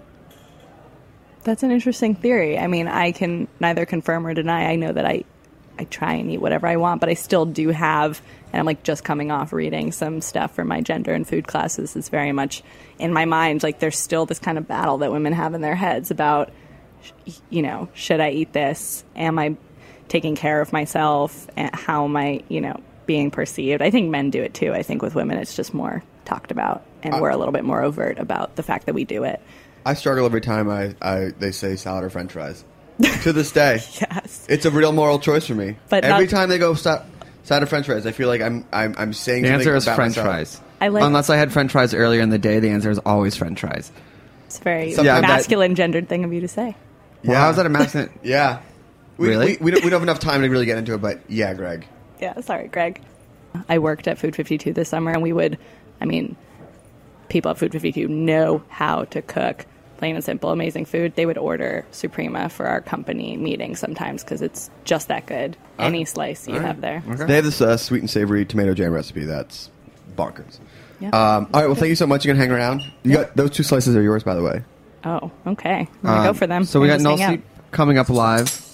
That's 1.48 1.64
an 1.64 1.72
interesting 1.72 2.14
theory. 2.14 2.60
I 2.60 2.68
mean, 2.68 2.90
I 2.90 3.14
can 3.14 3.48
neither 3.62 3.86
confirm 3.86 4.28
or 4.28 4.34
deny. 4.34 4.66
I 4.66 4.76
know 4.76 4.92
that 4.92 5.06
I, 5.06 5.24
I 5.80 5.86
try 5.86 6.16
and 6.16 6.30
eat 6.30 6.40
whatever 6.42 6.68
I 6.68 6.76
want, 6.76 7.00
but 7.00 7.08
I 7.08 7.14
still 7.14 7.46
do 7.46 7.70
have, 7.70 8.22
and 8.52 8.60
I'm 8.60 8.66
like 8.66 8.84
just 8.84 9.06
coming 9.06 9.32
off 9.32 9.54
reading 9.54 9.94
some 9.94 10.20
stuff 10.20 10.54
for 10.54 10.66
my 10.66 10.82
gender 10.82 11.14
and 11.14 11.26
food 11.26 11.48
classes. 11.48 11.96
It's 11.96 12.10
very 12.10 12.34
much 12.34 12.64
in 13.00 13.14
my 13.14 13.24
mind. 13.24 13.64
Like 13.64 13.80
there's 13.80 13.98
still 13.98 14.26
this 14.26 14.40
kind 14.40 14.58
of 14.58 14.68
battle 14.68 14.98
that 14.98 15.10
women 15.14 15.32
have 15.32 15.54
in 15.54 15.62
their 15.62 15.76
heads 15.76 16.12
about, 16.12 16.52
you 17.50 17.62
know, 17.62 17.88
should 17.94 18.20
I 18.20 18.32
eat 18.32 18.52
this? 18.52 19.06
Am 19.16 19.40
I 19.40 19.56
taking 20.10 20.36
care 20.36 20.60
of 20.60 20.74
myself? 20.74 21.48
And 21.56 21.74
how 21.74 22.04
am 22.04 22.18
I, 22.18 22.44
you 22.50 22.60
know, 22.60 22.82
being 23.06 23.32
perceived? 23.32 23.82
I 23.82 23.90
think 23.90 24.10
men 24.10 24.32
do 24.32 24.44
it 24.44 24.54
too. 24.54 24.74
I 24.74 24.84
think 24.84 25.02
with 25.02 25.16
women, 25.16 25.38
it's 25.38 25.56
just 25.56 25.74
more 25.74 26.04
talked 26.26 26.52
about, 26.52 26.84
and 27.04 27.14
uh, 27.14 27.20
we're 27.22 27.30
a 27.30 27.38
little 27.38 27.54
bit 27.54 27.64
more 27.64 27.82
overt 27.82 28.20
about 28.20 28.58
the 28.58 28.64
fact 28.64 28.88
that 28.88 28.94
we 28.94 29.06
do 29.06 29.24
it. 29.24 29.42
I 29.88 29.94
struggle 29.94 30.26
every 30.26 30.42
time 30.42 30.70
I, 30.70 30.96
I 31.02 31.32
they 31.40 31.52
say 31.52 31.76
salad 31.78 32.04
or 32.04 32.10
French 32.10 32.32
fries. 32.34 32.64
to 33.24 33.32
this 33.32 33.52
day, 33.52 33.76
yes, 34.02 34.46
it's 34.50 34.66
a 34.66 34.72
real 34.72 34.92
moral 34.92 35.20
choice 35.20 35.46
for 35.46 35.54
me. 35.56 35.78
But 35.90 36.04
every 36.04 36.26
not- 36.26 36.32
time 36.32 36.50
they 36.50 36.58
go 36.58 36.74
sa- 36.74 37.04
salad 37.44 37.64
or 37.64 37.68
French 37.68 37.86
fries, 37.86 38.06
I 38.08 38.12
feel 38.12 38.28
like 38.28 38.42
I'm 38.42 38.66
I'm, 38.74 38.96
I'm 38.98 39.14
saying 39.14 39.44
The 39.44 39.50
something 39.50 39.68
answer 39.68 39.76
is 39.76 39.86
French 39.86 40.00
myself. 40.18 40.26
fries. 40.26 40.62
I 40.82 40.88
like- 40.90 41.04
Unless 41.04 41.30
I 41.30 41.38
had 41.38 41.52
French 41.54 41.72
fries 41.72 41.94
earlier 41.94 42.22
in 42.22 42.30
the 42.30 42.40
day, 42.40 42.60
the 42.60 42.70
answer 42.70 42.90
is 42.90 42.98
always 43.00 43.36
French 43.36 43.60
fries. 43.62 43.92
It's 44.48 44.60
a 44.60 44.64
very 44.64 44.94
that- 44.94 45.22
masculine, 45.22 45.76
gendered 45.76 46.10
thing 46.10 46.24
of 46.24 46.34
you 46.34 46.42
to 46.42 46.48
say. 46.48 46.76
Yeah, 47.24 47.32
Yeah. 47.32 47.40
how's 47.40 47.56
that 47.58 47.66
a 47.66 47.70
masculine? 47.70 48.10
Yeah, 48.24 48.62
we, 49.18 49.28
Really? 49.30 49.58
We, 49.58 49.66
we, 49.66 49.72
don't, 49.72 49.84
we 49.84 49.90
don't 49.90 50.00
have 50.00 50.04
enough 50.04 50.20
time 50.20 50.42
to 50.42 50.50
really 50.50 50.66
get 50.66 50.78
into 50.78 50.94
it, 50.96 51.02
but 51.02 51.22
yeah, 51.30 51.54
Greg. 51.54 51.86
Yeah, 52.20 52.40
sorry, 52.42 52.68
Greg. 52.68 53.00
I 53.70 53.78
worked 53.80 54.08
at 54.08 54.18
Food 54.18 54.36
52 54.36 54.74
this 54.74 54.90
summer, 54.90 55.12
and 55.12 55.22
we 55.22 55.34
would, 55.34 55.58
I 56.02 56.06
mean, 56.06 56.36
people 57.30 57.52
at 57.52 57.58
Food 57.58 57.72
52 57.72 58.08
know 58.08 58.64
how 58.70 59.06
to 59.06 59.22
cook 59.22 59.66
plain 59.98 60.16
and 60.16 60.24
simple, 60.24 60.52
amazing 60.52 60.86
food, 60.86 61.16
they 61.16 61.26
would 61.26 61.38
order 61.38 61.86
Suprema 61.92 62.50
for 62.50 62.68
our 62.68 62.82
company 62.82 63.38
meeting 63.38 63.76
sometimes 63.76 64.24
because 64.24 64.42
it's 64.42 64.70
just 64.84 65.08
that 65.08 65.26
good. 65.26 65.58
Uh, 65.80 65.84
Any 65.84 66.06
slice 66.06 66.48
you 66.48 66.56
right. 66.56 66.64
have 66.64 66.82
there. 66.82 67.04
Okay. 67.10 67.26
They 67.26 67.36
have 67.36 67.46
this 67.46 67.62
uh, 67.62 67.78
sweet 67.78 68.02
and 68.02 68.10
savory 68.10 68.46
tomato 68.46 68.74
jam 68.74 68.92
recipe 68.92 69.26
that's 69.26 69.70
bonkers. 70.16 70.60
Yeah. 71.00 71.10
Um, 71.10 71.48
all 71.54 71.62
right, 71.62 71.68
well, 71.68 71.76
thank 71.76 71.90
you 71.90 71.96
so 71.96 72.08
much. 72.08 72.26
You 72.26 72.32
can 72.32 72.38
hang 72.38 72.52
around. 72.52 72.82
You 73.04 73.12
yeah. 73.12 73.16
got 73.24 73.36
those 73.36 73.52
two 73.52 73.64
slices 73.64 73.96
are 73.96 74.02
yours, 74.02 74.24
by 74.24 74.34
the 74.34 74.42
way. 74.42 74.64
Oh, 75.04 75.32
okay. 75.46 75.88
I'm 76.04 76.10
um, 76.10 76.26
go 76.26 76.34
for 76.34 76.48
them. 76.48 76.64
So 76.64 76.80
we 76.80 76.88
got 76.88 77.02
Null 77.02 77.38
coming 77.72 77.98
up 77.98 78.10
live. 78.10 78.67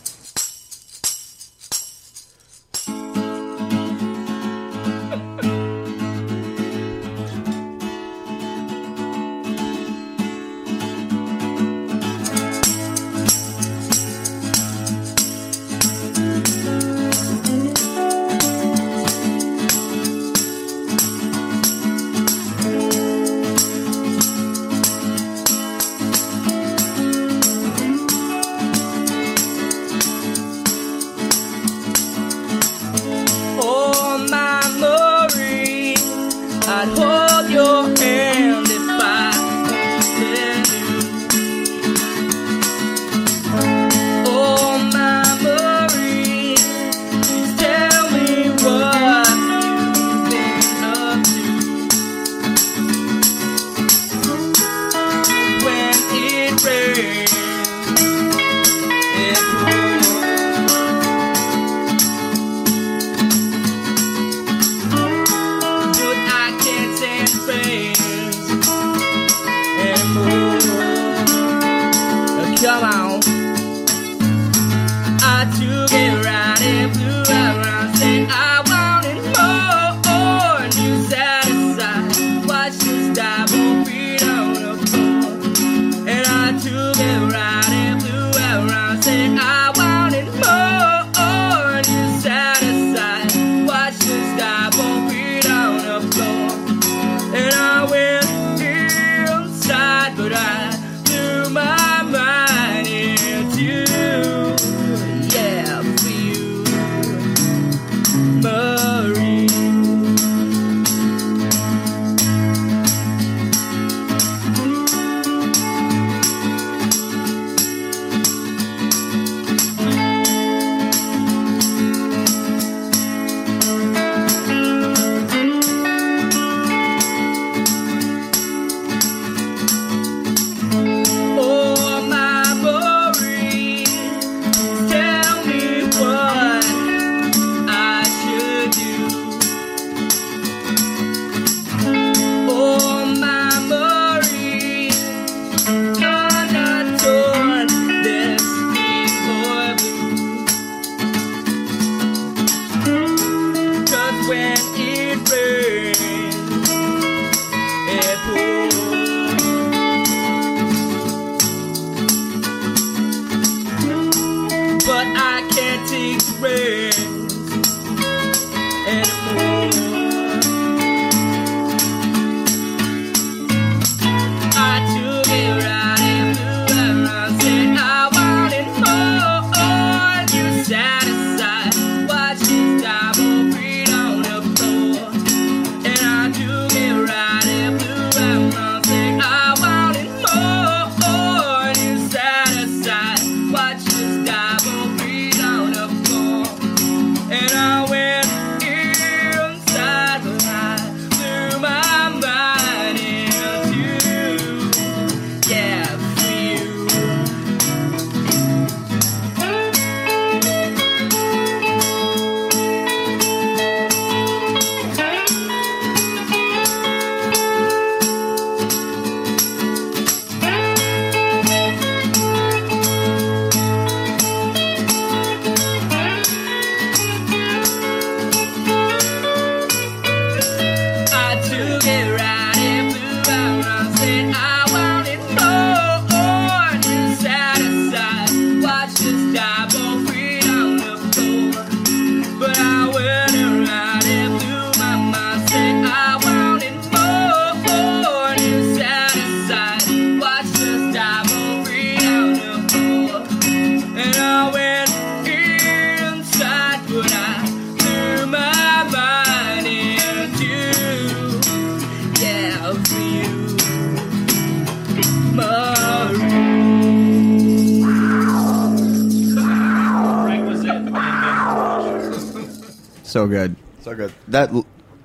that 274.33 274.51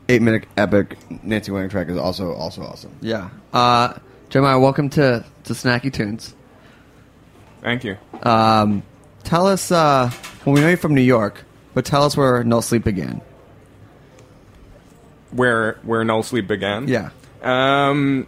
eight 0.08 0.22
minute 0.22 0.46
epic 0.56 0.96
Nancy 1.22 1.52
Wang 1.52 1.68
track 1.68 1.88
is 1.88 1.96
also 1.96 2.32
also 2.32 2.62
awesome. 2.62 2.96
Yeah. 3.00 3.30
Uh, 3.52 3.94
Jeremiah, 4.30 4.58
welcome 4.58 4.90
to, 4.90 5.24
to 5.44 5.52
Snacky 5.52 5.92
Tunes. 5.92 6.34
Thank 7.62 7.84
you. 7.84 7.96
Um, 8.22 8.82
tell 9.24 9.46
us, 9.46 9.70
uh, 9.70 10.10
well, 10.44 10.54
we 10.54 10.60
know 10.60 10.68
you're 10.68 10.76
from 10.76 10.94
New 10.94 11.00
York, 11.00 11.44
but 11.74 11.84
tell 11.84 12.02
us 12.02 12.16
where 12.16 12.42
Null 12.44 12.62
Sleep 12.62 12.84
began. 12.84 13.20
Where 15.30 15.78
where 15.82 16.04
Null 16.04 16.22
Sleep 16.22 16.46
began? 16.46 16.88
Yeah. 16.88 17.10
Um, 17.42 18.26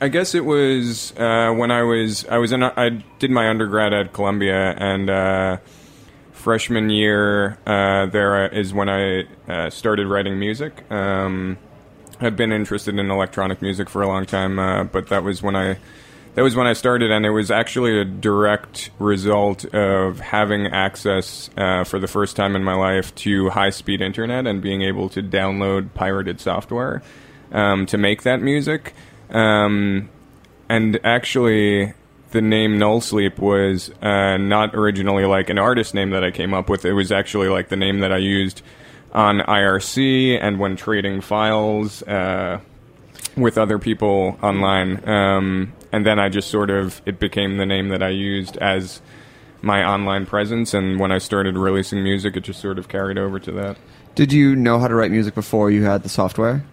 I 0.00 0.08
guess 0.08 0.34
it 0.34 0.44
was 0.44 1.12
uh, 1.16 1.52
when 1.52 1.70
I 1.70 1.82
was 1.82 2.26
I 2.26 2.38
was 2.38 2.50
in 2.50 2.62
I 2.62 3.02
did 3.18 3.30
my 3.30 3.48
undergrad 3.48 3.92
at 3.94 4.12
Columbia 4.12 4.74
and. 4.76 5.08
Uh, 5.08 5.56
freshman 6.44 6.90
year 6.90 7.56
uh, 7.66 8.04
there 8.04 8.46
is 8.48 8.74
when 8.74 8.90
I 8.90 9.24
uh, 9.48 9.70
started 9.70 10.06
writing 10.06 10.38
music. 10.38 10.84
Um, 10.92 11.56
I've 12.20 12.36
been 12.36 12.52
interested 12.52 12.98
in 12.98 13.10
electronic 13.10 13.62
music 13.62 13.88
for 13.88 14.02
a 14.02 14.06
long 14.06 14.26
time, 14.26 14.58
uh, 14.58 14.84
but 14.84 15.08
that 15.08 15.24
was 15.24 15.42
when 15.42 15.56
I 15.56 15.78
that 16.34 16.42
was 16.42 16.54
when 16.54 16.66
I 16.66 16.74
started, 16.74 17.10
and 17.10 17.24
it 17.24 17.30
was 17.30 17.50
actually 17.50 17.98
a 17.98 18.04
direct 18.04 18.90
result 18.98 19.64
of 19.74 20.20
having 20.20 20.66
access 20.66 21.48
uh, 21.56 21.84
for 21.84 21.98
the 21.98 22.08
first 22.08 22.36
time 22.36 22.54
in 22.56 22.62
my 22.62 22.74
life 22.74 23.14
to 23.26 23.48
high 23.48 23.70
speed 23.70 24.02
internet 24.02 24.46
and 24.46 24.60
being 24.60 24.82
able 24.82 25.08
to 25.10 25.22
download 25.22 25.94
pirated 25.94 26.42
software 26.42 27.02
um, 27.52 27.86
to 27.86 27.96
make 27.96 28.22
that 28.24 28.42
music. 28.42 28.92
Um, 29.30 30.10
and 30.68 31.00
actually, 31.04 31.94
the 32.34 32.42
name 32.42 32.78
Null 32.78 33.00
Sleep 33.00 33.38
was 33.38 33.90
uh, 34.02 34.36
not 34.36 34.74
originally 34.74 35.24
like 35.24 35.50
an 35.50 35.58
artist 35.58 35.94
name 35.94 36.10
that 36.10 36.24
I 36.24 36.32
came 36.32 36.52
up 36.52 36.68
with. 36.68 36.84
It 36.84 36.92
was 36.92 37.12
actually 37.12 37.48
like 37.48 37.68
the 37.68 37.76
name 37.76 38.00
that 38.00 38.12
I 38.12 38.18
used 38.18 38.60
on 39.12 39.38
IRC 39.38 40.38
and 40.42 40.58
when 40.58 40.74
trading 40.74 41.20
files 41.20 42.02
uh, 42.02 42.58
with 43.36 43.56
other 43.56 43.78
people 43.78 44.36
online. 44.42 45.08
Um, 45.08 45.72
and 45.92 46.04
then 46.04 46.18
I 46.18 46.28
just 46.28 46.50
sort 46.50 46.70
of, 46.70 47.00
it 47.06 47.20
became 47.20 47.56
the 47.56 47.66
name 47.66 47.90
that 47.90 48.02
I 48.02 48.08
used 48.08 48.56
as 48.56 49.00
my 49.62 49.84
online 49.84 50.26
presence. 50.26 50.74
And 50.74 50.98
when 50.98 51.12
I 51.12 51.18
started 51.18 51.56
releasing 51.56 52.02
music, 52.02 52.36
it 52.36 52.40
just 52.40 52.60
sort 52.60 52.80
of 52.80 52.88
carried 52.88 53.16
over 53.16 53.38
to 53.38 53.52
that. 53.52 53.76
Did 54.16 54.32
you 54.32 54.56
know 54.56 54.80
how 54.80 54.88
to 54.88 54.94
write 54.96 55.12
music 55.12 55.36
before 55.36 55.70
you 55.70 55.84
had 55.84 56.02
the 56.02 56.08
software? 56.08 56.64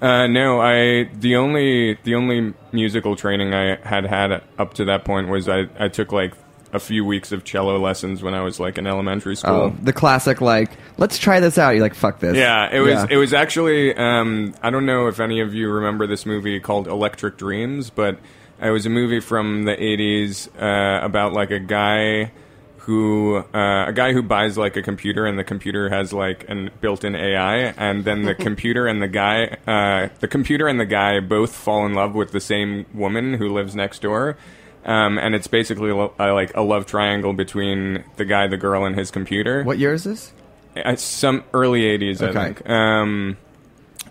Uh, 0.00 0.26
no, 0.26 0.60
I 0.60 1.04
the 1.14 1.36
only 1.36 1.94
the 2.04 2.14
only 2.14 2.52
musical 2.72 3.16
training 3.16 3.54
I 3.54 3.76
had 3.76 4.04
had 4.04 4.42
up 4.58 4.74
to 4.74 4.84
that 4.86 5.04
point 5.04 5.28
was 5.28 5.48
I, 5.48 5.66
I 5.78 5.88
took 5.88 6.12
like 6.12 6.32
a 6.72 6.78
few 6.78 7.04
weeks 7.04 7.32
of 7.32 7.44
cello 7.44 7.78
lessons 7.78 8.22
when 8.22 8.34
I 8.34 8.42
was 8.42 8.60
like 8.60 8.76
in 8.76 8.86
elementary 8.86 9.36
school. 9.36 9.54
Oh, 9.54 9.76
the 9.82 9.92
classic, 9.94 10.40
like, 10.42 10.70
let's 10.98 11.16
try 11.16 11.40
this 11.40 11.56
out. 11.56 11.70
You're 11.70 11.80
like, 11.82 11.94
fuck 11.94 12.18
this. 12.18 12.36
Yeah, 12.36 12.68
it 12.70 12.80
was 12.80 12.94
Yeah. 12.94 13.06
it 13.08 13.16
was 13.16 13.32
actually 13.32 13.94
um, 13.94 14.54
I 14.62 14.68
don't 14.70 14.84
know 14.84 15.06
if 15.06 15.18
any 15.20 15.40
of 15.40 15.54
you 15.54 15.70
remember 15.70 16.06
this 16.06 16.26
movie 16.26 16.60
called 16.60 16.86
Electric 16.88 17.38
Dreams, 17.38 17.88
but 17.88 18.18
it 18.60 18.70
was 18.70 18.84
a 18.84 18.90
movie 18.90 19.20
from 19.20 19.64
the 19.64 19.76
80s 19.76 20.48
uh, 20.60 21.04
about 21.04 21.32
like 21.32 21.50
a 21.50 21.60
guy 21.60 22.32
who 22.86 23.36
uh, 23.52 23.86
a 23.88 23.92
guy 23.92 24.12
who 24.12 24.22
buys 24.22 24.56
like 24.56 24.76
a 24.76 24.82
computer 24.82 25.26
and 25.26 25.36
the 25.36 25.42
computer 25.44 25.88
has 25.88 26.12
like 26.12 26.48
an 26.48 26.70
built-in 26.80 27.16
AI 27.16 27.56
and 27.76 28.04
then 28.04 28.22
the 28.22 28.34
computer 28.48 28.86
and 28.86 29.02
the 29.02 29.08
guy 29.08 29.56
uh, 29.66 30.08
the 30.20 30.28
computer 30.28 30.68
and 30.68 30.78
the 30.78 30.86
guy 30.86 31.18
both 31.18 31.52
fall 31.54 31.84
in 31.84 31.94
love 31.94 32.14
with 32.14 32.30
the 32.30 32.40
same 32.40 32.86
woman 32.94 33.34
who 33.34 33.48
lives 33.52 33.74
next 33.74 34.02
door 34.02 34.36
um, 34.84 35.18
and 35.18 35.34
it's 35.34 35.48
basically 35.48 35.90
lo- 35.90 36.14
uh, 36.20 36.32
like 36.32 36.54
a 36.56 36.60
love 36.62 36.86
triangle 36.86 37.32
between 37.32 38.04
the 38.18 38.24
guy 38.24 38.46
the 38.46 38.56
girl 38.56 38.84
and 38.84 38.96
his 38.96 39.10
computer 39.10 39.64
What 39.64 39.78
year 39.78 39.92
is 39.92 40.04
this? 40.04 40.32
uh, 40.76 40.94
some 40.94 41.42
early 41.52 41.82
80s 41.82 42.22
i 42.22 42.26
Okay. 42.28 42.44
think 42.54 42.70
um, 42.70 43.36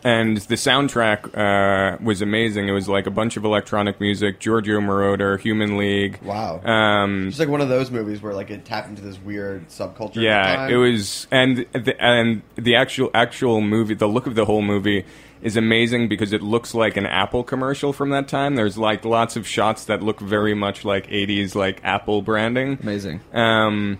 and 0.05 0.37
the 0.37 0.55
soundtrack 0.55 1.35
uh, 1.35 1.97
was 2.01 2.21
amazing 2.21 2.67
it 2.69 2.71
was 2.71 2.87
like 2.87 3.07
a 3.07 3.11
bunch 3.11 3.35
of 3.37 3.43
electronic 3.43 3.99
music 3.99 4.39
giorgio 4.39 4.79
moroder 4.79 5.37
human 5.39 5.77
league 5.77 6.19
Wow. 6.23 6.61
um, 6.63 7.27
It's 7.27 7.39
like 7.39 7.49
one 7.49 7.59
of 7.61 7.69
those 7.69 7.89
movies 7.91 8.21
where 8.21 8.33
like 8.33 8.51
it 8.51 8.63
tapped 8.65 8.87
into 8.87 9.01
this 9.01 9.19
weird 9.19 9.67
subculture. 9.67 10.09
at 10.09 10.13
the 10.13 10.21
yeah 10.21 10.55
time. 10.55 10.71
it 10.71 10.75
was 10.77 11.27
and 11.31 11.65
the, 11.73 11.95
and 11.99 12.41
the 12.55 12.75
actual 12.75 13.09
actual 13.13 13.59
movie 13.61 13.95
the 13.95 14.07
look 14.07 14.27
of 14.27 14.35
the 14.35 14.45
whole 14.45 14.61
movie 14.61 15.03
is 15.41 15.57
amazing 15.57 16.07
because 16.07 16.31
it 16.33 16.41
looks 16.41 16.73
like 16.73 16.95
an 16.97 17.05
apple 17.05 17.43
commercial 17.43 17.91
from 17.91 18.09
that 18.11 18.27
time 18.27 18.55
there's 18.55 18.77
like 18.77 19.03
lots 19.05 19.35
of 19.35 19.47
shots 19.47 19.85
that 19.85 20.01
look 20.03 20.19
very 20.19 20.53
much 20.53 20.85
like 20.85 21.07
80s 21.07 21.55
like 21.55 21.81
apple 21.83 22.21
branding 22.21 22.77
Amazing. 22.81 23.21
um, 23.33 23.97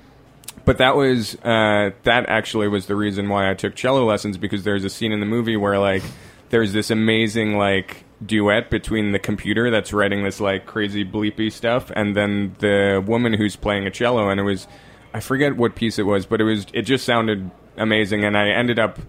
but 0.66 0.80
that 0.80 0.96
was 0.96 1.36
uh, 1.44 1.92
that 2.04 2.28
actually 2.28 2.68
was 2.68 2.88
the 2.88 2.96
reason 2.96 3.30
why 3.30 3.50
I 3.50 3.54
took 3.54 3.76
cello 3.76 4.06
lessons 4.06 4.38
because 4.38 4.64
there's 4.64 4.84
a 4.84 4.90
scene 4.90 5.12
in 5.12 5.20
the 5.20 5.26
movie 5.26 5.56
where 5.56 5.80
like 5.80 6.04
there's 6.50 6.74
this 6.74 6.92
amazing 6.92 7.58
like 7.58 8.04
duet 8.26 8.70
between 8.70 9.12
the 9.12 9.20
computer 9.20 9.70
that's 9.70 9.94
writing 9.94 10.24
this 10.24 10.40
like 10.40 10.66
crazy 10.66 11.04
bleepy 11.06 11.52
stuff 11.52 11.92
and 11.96 12.16
then 12.16 12.56
the 12.60 13.04
woman 13.06 13.34
who's 13.34 13.56
playing 13.56 13.86
a 13.86 13.92
cello. 13.92 14.30
And 14.30 14.40
it 14.40 14.44
was 14.44 14.68
I 15.14 15.20
forget 15.20 15.56
what 15.56 15.76
piece 15.76 16.00
it 16.00 16.04
was 16.04 16.26
but 16.26 16.42
it 16.42 16.46
was 16.46 16.66
it 16.74 16.84
just 16.84 17.06
sounded 17.06 17.50
amazing. 17.78 18.24
And 18.24 18.38
I 18.38 18.50
ended 18.50 18.80
up 18.80 19.00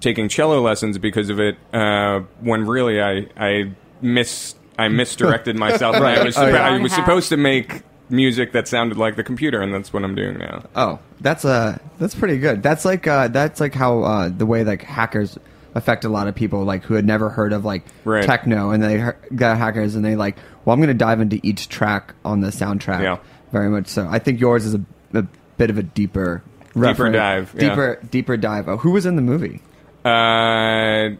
taking 0.00 0.28
cello 0.28 0.60
lessons 0.60 0.98
because 0.98 1.30
of 1.30 1.40
it 1.40 1.56
uh, 1.72 2.20
when 2.40 2.66
really 2.66 3.00
I 3.00 3.28
I 3.36 3.72
miss 4.02 4.54
I 4.78 4.88
misdirected 4.88 5.56
myself. 5.56 5.96
And 5.96 6.04
I 6.06 6.22
was 6.24 6.36
Oh. 6.36 6.42
I 6.42 6.78
was 6.78 6.92
supposed 6.92 7.30
to 7.30 7.36
make 7.36 7.82
music 8.10 8.52
that 8.52 8.66
sounded 8.68 8.96
like 8.98 9.16
the 9.16 9.24
computer 9.24 9.60
and 9.60 9.72
that's 9.74 9.92
what 9.92 10.04
I'm 10.04 10.14
doing 10.14 10.38
now. 10.38 10.62
Oh, 10.74 10.98
that's 11.20 11.44
uh 11.44 11.78
that's 11.98 12.14
pretty 12.14 12.38
good. 12.38 12.62
That's 12.62 12.84
like 12.84 13.06
uh 13.06 13.28
that's 13.28 13.60
like 13.60 13.74
how 13.74 14.02
uh 14.02 14.28
the 14.28 14.46
way 14.46 14.64
like 14.64 14.82
hackers 14.82 15.38
affect 15.74 16.04
a 16.04 16.08
lot 16.08 16.26
of 16.28 16.34
people 16.34 16.64
like 16.64 16.82
who 16.84 16.94
had 16.94 17.04
never 17.04 17.28
heard 17.28 17.52
of 17.52 17.64
like 17.64 17.84
Right. 18.04 18.24
techno 18.24 18.70
and 18.70 18.82
they 18.82 19.12
got 19.36 19.58
hackers 19.58 19.94
and 19.94 20.04
they 20.04 20.16
like 20.16 20.36
well 20.64 20.74
I'm 20.74 20.80
going 20.80 20.88
to 20.88 20.94
dive 20.94 21.20
into 21.20 21.38
each 21.42 21.68
track 21.68 22.14
on 22.24 22.40
the 22.40 22.48
soundtrack. 22.48 23.02
Yeah. 23.02 23.18
Very 23.52 23.68
much 23.70 23.86
so. 23.88 24.06
I 24.10 24.18
think 24.18 24.40
yours 24.40 24.64
is 24.64 24.74
a, 24.74 24.84
a 25.14 25.22
bit 25.56 25.70
of 25.70 25.78
a 25.78 25.82
deeper 25.82 26.42
reference- 26.74 27.14
dive, 27.14 27.54
yeah. 27.56 27.68
Deeper 27.68 28.00
deeper 28.10 28.36
dive. 28.36 28.68
Oh, 28.68 28.76
who 28.76 28.90
was 28.90 29.06
in 29.06 29.16
the 29.16 29.22
movie? 29.22 29.62
Uh, 30.04 31.10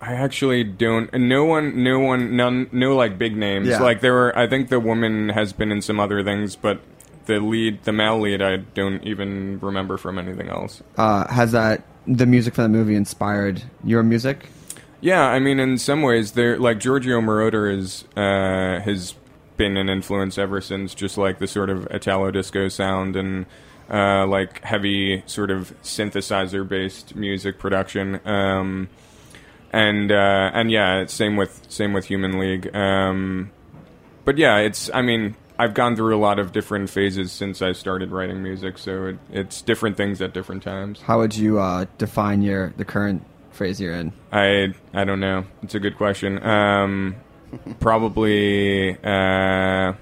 I 0.00 0.14
actually 0.14 0.64
don't. 0.64 1.12
No 1.12 1.44
one, 1.44 1.82
no 1.82 1.98
one, 1.98 2.36
none, 2.36 2.68
no 2.72 2.96
like 2.96 3.18
big 3.18 3.36
names. 3.36 3.68
Yeah. 3.68 3.80
Like 3.80 4.00
there 4.00 4.14
were. 4.14 4.36
I 4.36 4.46
think 4.46 4.68
the 4.68 4.80
woman 4.80 5.28
has 5.28 5.52
been 5.52 5.70
in 5.70 5.82
some 5.82 6.00
other 6.00 6.22
things, 6.24 6.56
but 6.56 6.80
the 7.26 7.38
lead, 7.40 7.84
the 7.84 7.92
male 7.92 8.18
lead, 8.18 8.40
I 8.40 8.56
don't 8.56 9.04
even 9.04 9.60
remember 9.60 9.96
from 9.98 10.18
anything 10.18 10.48
else. 10.48 10.82
Uh 10.96 11.30
has 11.30 11.52
that 11.52 11.84
the 12.06 12.26
music 12.26 12.54
for 12.54 12.62
the 12.62 12.68
movie 12.68 12.94
inspired 12.94 13.62
your 13.84 14.02
music? 14.02 14.48
Yeah, 15.00 15.22
I 15.22 15.38
mean, 15.38 15.58
in 15.58 15.78
some 15.78 16.02
ways, 16.02 16.32
there 16.32 16.58
like 16.58 16.78
Giorgio 16.78 17.20
Moroder 17.20 17.74
is 17.74 18.04
uh, 18.16 18.80
has 18.80 19.14
been 19.56 19.76
an 19.76 19.88
influence 19.88 20.38
ever 20.38 20.60
since, 20.60 20.94
just 20.94 21.16
like 21.16 21.38
the 21.38 21.46
sort 21.46 21.70
of 21.70 21.86
Italo 21.90 22.30
disco 22.30 22.68
sound 22.68 23.16
and 23.16 23.46
uh, 23.90 24.26
like 24.26 24.62
heavy 24.62 25.22
sort 25.26 25.50
of 25.50 25.74
synthesizer 25.82 26.68
based 26.68 27.14
music 27.14 27.58
production. 27.58 28.20
Um, 28.26 28.88
and 29.72 30.10
uh, 30.10 30.50
and 30.52 30.70
yeah, 30.70 31.06
same 31.06 31.36
with 31.36 31.64
same 31.68 31.92
with 31.92 32.06
Human 32.06 32.38
League. 32.38 32.74
Um, 32.74 33.50
but 34.24 34.38
yeah, 34.38 34.58
it's 34.58 34.90
I 34.92 35.02
mean. 35.02 35.36
I've 35.58 35.74
gone 35.74 35.94
through 35.94 36.16
a 36.16 36.18
lot 36.18 36.38
of 36.38 36.52
different 36.52 36.88
phases 36.88 37.32
since 37.32 37.60
I 37.60 37.72
started 37.72 38.12
writing 38.12 38.42
music, 38.42 38.78
so 38.78 39.08
it, 39.08 39.18
it's 39.30 39.60
different 39.60 39.98
things 39.98 40.22
at 40.22 40.32
different 40.32 40.62
times. 40.62 41.02
How 41.02 41.18
would 41.18 41.36
you 41.36 41.58
uh 41.58 41.84
define 41.98 42.40
your 42.40 42.72
the 42.78 42.84
current 42.86 43.26
phase 43.50 43.78
you're 43.78 43.92
in? 43.92 44.14
I 44.32 44.72
I 44.94 45.04
don't 45.04 45.20
know. 45.20 45.44
It's 45.62 45.74
a 45.74 45.78
good 45.78 45.98
question. 45.98 46.42
Um, 46.42 47.16
probably. 47.78 48.96
Uh, 49.04 49.92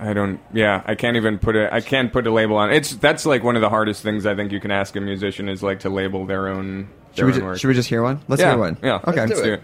I 0.00 0.12
don't. 0.12 0.40
Yeah, 0.52 0.82
I 0.86 0.94
can't 0.94 1.16
even 1.16 1.38
put 1.38 1.56
a. 1.56 1.72
I 1.72 1.80
can't 1.80 2.12
put 2.12 2.26
a 2.26 2.30
label 2.30 2.56
on. 2.56 2.72
It's 2.72 2.94
that's 2.96 3.26
like 3.26 3.42
one 3.42 3.56
of 3.56 3.62
the 3.62 3.68
hardest 3.68 4.02
things 4.02 4.26
I 4.26 4.34
think 4.34 4.52
you 4.52 4.60
can 4.60 4.70
ask 4.70 4.94
a 4.96 5.00
musician 5.00 5.48
is 5.48 5.62
like 5.62 5.80
to 5.80 5.90
label 5.90 6.24
their 6.26 6.48
own. 6.48 6.88
Should 7.14 7.26
we, 7.26 7.32
own 7.32 7.38
ju- 7.38 7.44
work. 7.44 7.58
should 7.58 7.68
we 7.68 7.74
just 7.74 7.88
hear 7.88 8.02
one? 8.02 8.20
Let's 8.28 8.40
yeah, 8.40 8.50
hear 8.50 8.58
one. 8.58 8.76
Yeah. 8.82 9.00
Okay. 9.06 9.26
Let's 9.26 9.42
do 9.42 9.54
it. 9.54 9.62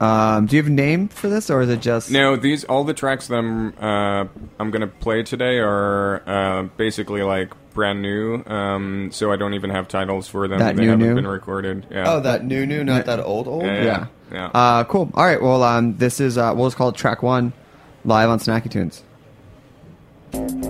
Um, 0.00 0.46
do 0.46 0.56
you 0.56 0.62
have 0.62 0.70
a 0.70 0.74
name 0.74 1.06
for 1.08 1.28
this, 1.28 1.50
or 1.50 1.62
is 1.62 1.68
it 1.68 1.80
just 1.80 2.10
No, 2.10 2.34
these 2.36 2.64
all 2.64 2.82
the 2.82 2.94
tracks 2.94 3.28
that 3.28 3.36
I'm 3.36 3.68
uh, 3.78 4.26
I'm 4.58 4.70
gonna 4.72 4.88
play 4.88 5.22
today 5.22 5.58
are 5.58 6.22
uh, 6.28 6.62
basically 6.76 7.22
like 7.22 7.52
brand 7.74 8.02
new. 8.02 8.42
Um, 8.46 9.10
so 9.12 9.30
I 9.32 9.36
don't 9.36 9.54
even 9.54 9.70
have 9.70 9.86
titles 9.86 10.26
for 10.26 10.48
them. 10.48 10.58
That 10.58 10.74
they 10.74 10.82
new, 10.82 10.90
haven't 10.90 11.06
new? 11.06 11.14
been 11.14 11.26
recorded. 11.28 11.86
Yeah. 11.90 12.12
Oh, 12.12 12.20
that 12.20 12.44
new, 12.44 12.66
new, 12.66 12.82
not 12.82 13.06
that 13.06 13.20
old, 13.20 13.46
old. 13.46 13.62
Yeah, 13.64 13.84
Yeah. 13.84 14.06
yeah. 14.32 14.46
Uh, 14.46 14.84
cool. 14.84 15.10
All 15.14 15.24
right. 15.24 15.40
Well, 15.40 15.62
um, 15.62 15.96
this 15.96 16.18
is 16.20 16.38
uh, 16.38 16.52
we'll 16.56 16.66
just 16.66 16.76
call 16.76 16.88
it 16.88 16.96
track 16.96 17.22
one, 17.22 17.52
live 18.04 18.28
on 18.28 18.40
Snacky 18.40 18.70
Tunes. 18.70 19.02
Thank 20.34 20.64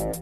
you. 0.00 0.15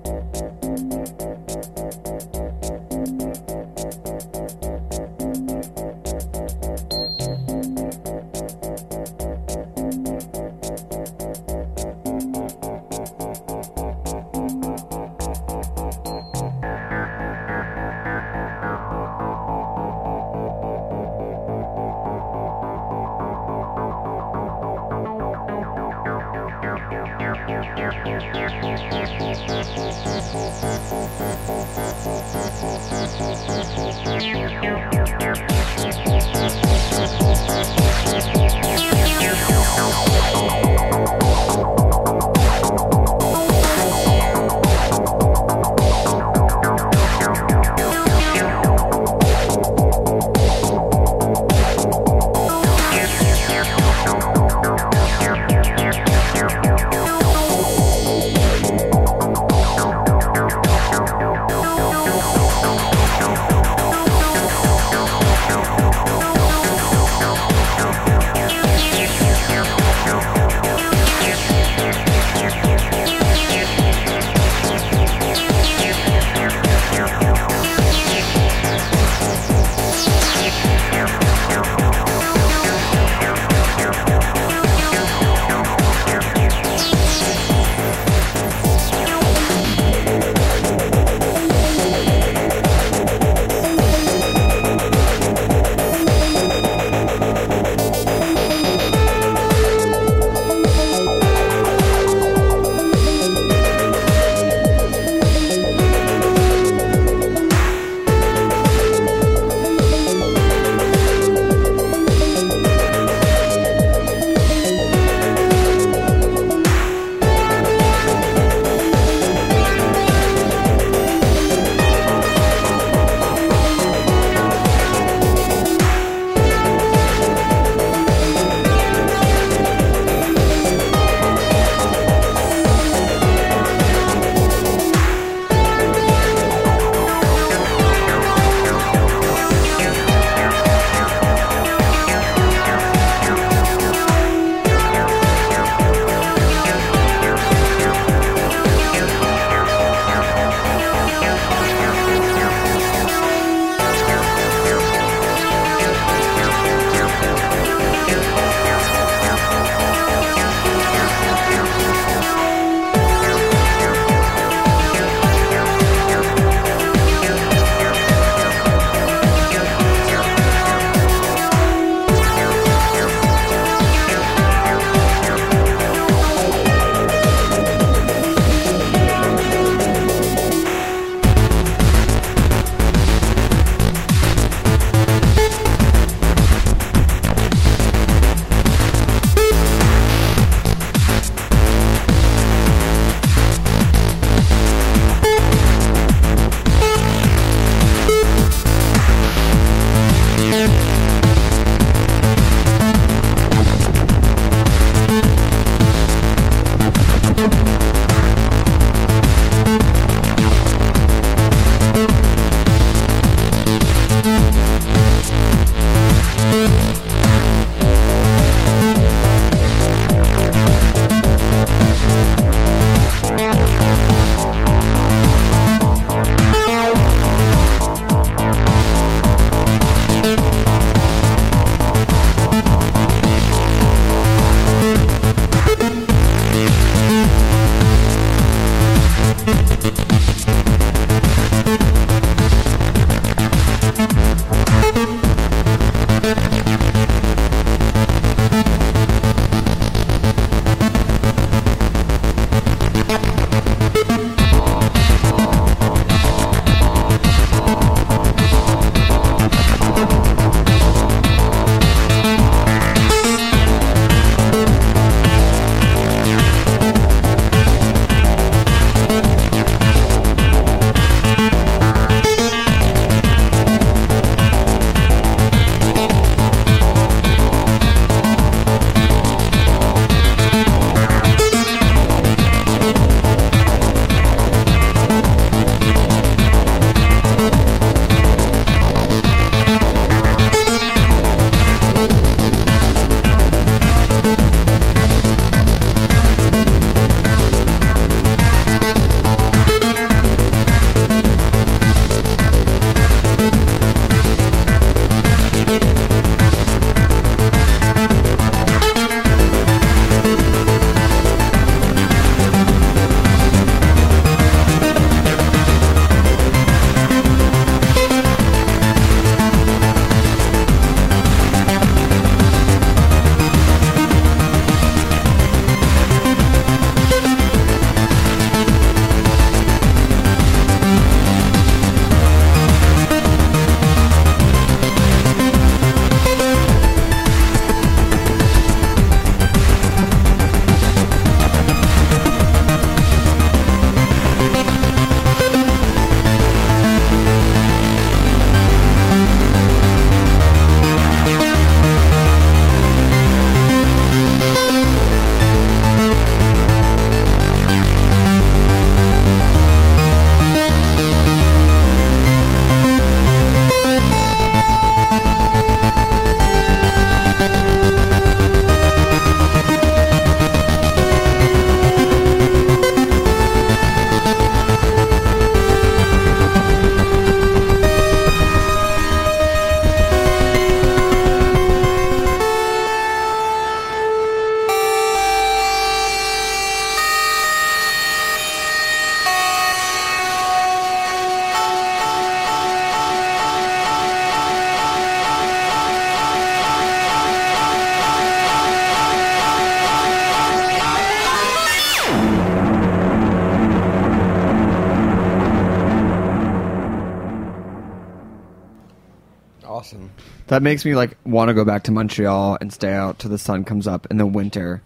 That 410.55 410.62
makes 410.62 410.84
me 410.84 410.94
like 410.94 411.16
want 411.24 411.48
to 411.48 411.52
go 411.55 411.64
back 411.64 411.82
to 411.84 411.90
Montreal 411.90 412.59
and 412.61 412.72
stay 412.72 412.92
out 412.92 413.18
till 413.18 413.28
the 413.28 413.38
sun 413.38 413.64
comes 413.64 413.88
up 413.88 414.07
in 414.09 414.18
the 414.18 414.24
winter. 414.26 414.82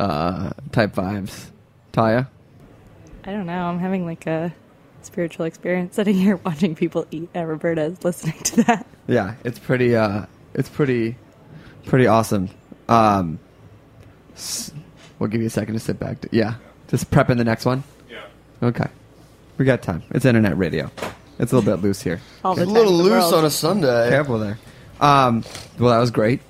Uh, 0.00 0.52
type 0.72 0.94
vibes. 0.94 1.50
Taya. 1.92 2.26
I 3.22 3.30
don't 3.32 3.44
know. 3.44 3.66
I'm 3.66 3.78
having 3.78 4.06
like 4.06 4.26
a 4.26 4.54
spiritual 5.02 5.44
experience 5.44 5.94
sitting 5.94 6.14
here 6.14 6.36
watching 6.46 6.74
people 6.74 7.06
eat 7.10 7.28
at 7.34 7.42
Roberta's, 7.46 8.02
listening 8.02 8.38
to 8.44 8.62
that. 8.64 8.86
Yeah, 9.06 9.34
it's 9.44 9.58
pretty. 9.58 9.94
Uh, 9.94 10.24
it's 10.54 10.70
pretty, 10.70 11.16
pretty 11.84 12.06
awesome. 12.06 12.48
Um, 12.88 13.38
s- 14.34 14.72
we'll 15.18 15.28
give 15.28 15.42
you 15.42 15.48
a 15.48 15.50
second 15.50 15.74
to 15.74 15.80
sit 15.80 16.00
back. 16.00 16.22
To, 16.22 16.30
yeah, 16.32 16.54
just 16.88 17.10
prepping 17.10 17.36
the 17.36 17.44
next 17.44 17.66
one. 17.66 17.84
Yeah. 18.08 18.22
Okay, 18.62 18.86
we 19.58 19.66
got 19.66 19.82
time. 19.82 20.02
It's 20.12 20.24
internet 20.24 20.56
radio. 20.56 20.90
It's 21.38 21.52
a 21.52 21.56
little 21.56 21.76
bit 21.76 21.82
loose 21.82 22.00
here. 22.00 22.22
All 22.42 22.54
the 22.54 22.62
It's 22.62 22.70
a 22.70 22.72
little 22.72 22.94
loose 22.94 23.10
world. 23.24 23.34
on 23.34 23.44
a 23.44 23.50
Sunday. 23.50 24.08
Careful 24.08 24.38
there. 24.38 24.58
Um, 25.00 25.44
well, 25.78 25.90
that 25.90 25.98
was 25.98 26.10
great. 26.10 26.40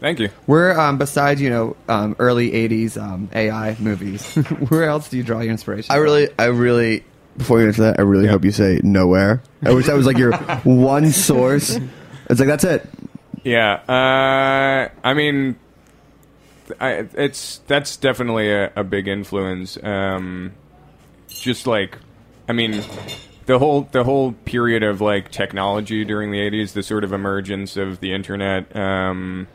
Thank 0.00 0.18
you. 0.18 0.28
Where, 0.46 0.78
um, 0.80 0.98
besides 0.98 1.40
you 1.40 1.48
know, 1.50 1.76
um, 1.88 2.16
early 2.18 2.50
'80s 2.50 3.00
um, 3.00 3.28
AI 3.34 3.76
movies, 3.78 4.34
where 4.68 4.84
else 4.84 5.08
do 5.08 5.16
you 5.16 5.22
draw 5.22 5.40
your 5.40 5.52
inspiration? 5.52 5.92
I 5.92 5.96
from? 5.96 6.02
really, 6.04 6.28
I 6.38 6.46
really, 6.46 7.04
before 7.36 7.60
you 7.60 7.68
answer 7.68 7.82
that, 7.82 7.98
I 8.00 8.02
really 8.02 8.24
Yeah. 8.24 8.32
hope 8.32 8.44
you 8.44 8.50
say 8.50 8.80
nowhere. 8.82 9.42
I 9.64 9.72
wish 9.72 9.86
that 9.86 9.94
was 9.94 10.06
like 10.06 10.18
your 10.18 10.32
one 10.64 11.12
source. 11.12 11.70
It's 12.28 12.40
like 12.40 12.48
that's 12.48 12.64
it. 12.64 12.88
Yeah, 13.44 13.74
uh, 13.88 14.88
I 15.04 15.14
mean, 15.14 15.56
I, 16.80 17.06
it's 17.14 17.58
that's 17.68 17.96
definitely 17.96 18.50
a, 18.50 18.72
a 18.76 18.84
big 18.84 19.06
influence. 19.08 19.78
Um, 19.82 20.52
just 21.28 21.66
like, 21.66 21.96
I 22.48 22.52
mean, 22.52 22.82
the 23.46 23.58
whole 23.58 23.88
the 23.92 24.04
whole 24.04 24.32
period 24.32 24.82
of 24.82 25.00
like 25.00 25.30
technology 25.30 26.04
during 26.04 26.30
the 26.30 26.38
'80s, 26.38 26.72
the 26.72 26.82
sort 26.82 27.04
of 27.04 27.12
emergence 27.12 27.76
of 27.76 28.00
the 28.00 28.12
internet, 28.12 28.74
um, 28.76 29.48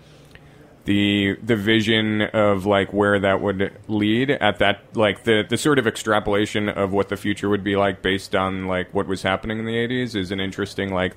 the 0.85 1.37
the 1.43 1.55
vision 1.55 2.21
of 2.21 2.65
like 2.65 2.91
where 2.91 3.19
that 3.19 3.41
would 3.41 3.71
lead 3.87 4.31
at 4.31 4.59
that 4.59 4.81
like 4.93 5.23
the 5.23 5.43
the 5.47 5.57
sort 5.57 5.79
of 5.79 5.87
extrapolation 5.87 6.69
of 6.69 6.91
what 6.91 7.09
the 7.09 7.17
future 7.17 7.49
would 7.49 7.63
be 7.63 7.75
like 7.75 8.01
based 8.01 8.35
on 8.35 8.67
like 8.67 8.93
what 8.93 9.07
was 9.07 9.21
happening 9.21 9.59
in 9.59 9.65
the 9.65 9.75
'80s 9.75 10.15
is 10.15 10.31
an 10.31 10.39
interesting 10.39 10.93
like 10.93 11.13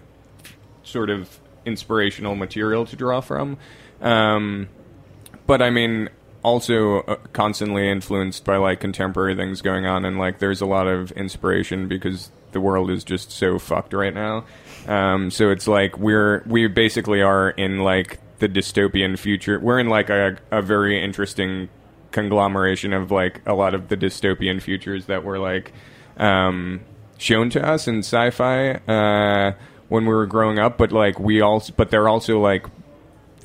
sort 0.83 1.11
of 1.11 1.41
inspirational 1.65 2.35
material 2.35 2.87
to 2.87 2.97
draw 2.97 3.21
from. 3.21 3.59
Um, 4.01 4.69
but 5.47 5.61
I 5.61 5.71
mean, 5.71 6.09
also 6.43 7.01
uh, 7.01 7.17
constantly 7.33 7.89
influenced 7.89 8.45
by 8.45 8.57
like 8.57 8.81
contemporary 8.81 9.35
things 9.35 9.61
going 9.61 9.87
on, 9.87 10.05
and 10.05 10.19
like 10.19 10.39
there's 10.39 10.61
a 10.61 10.67
lot 10.67 10.87
of 10.87 11.11
inspiration 11.13 11.89
because 11.89 12.31
the 12.53 12.61
world 12.61 12.91
is 12.91 13.05
just 13.05 13.31
so 13.31 13.59
fucked 13.59 13.93
right 13.93 14.15
now. 14.15 14.45
Um, 14.87 15.31
so 15.31 15.51
it's 15.51 15.69
like 15.69 15.99
we're 15.99 16.43
we 16.47 16.67
basically 16.67 17.23
are 17.23 17.51
in 17.51 17.81
like 17.81 18.19
the 18.39 18.49
dystopian 18.49 19.19
future. 19.19 19.59
We're 19.61 19.79
in 19.79 19.89
like 19.89 20.11
a, 20.11 20.39
a 20.51 20.63
very 20.63 21.03
interesting 21.03 21.69
conglomeration 22.11 22.93
of 22.93 23.11
like 23.11 23.41
a 23.47 23.55
lot 23.55 23.75
of 23.75 23.89
the 23.89 23.97
dystopian 23.97 24.61
futures 24.61 25.07
that 25.07 25.23
were 25.25 25.39
like 25.39 25.73
um, 26.17 26.81
shown 27.19 27.51
to 27.51 27.67
us 27.67 27.87
in 27.87 27.99
sci-fi 27.99 28.73
uh, 28.89 29.53
when 29.89 30.05
we 30.05 30.13
were 30.15 30.27
growing 30.27 30.59
up. 30.59 30.79
But 30.79 30.93
like 30.93 31.21
we 31.21 31.41
also, 31.41 31.73
but 31.77 31.91
they're 31.91 32.09
also 32.09 32.41
like 32.41 32.67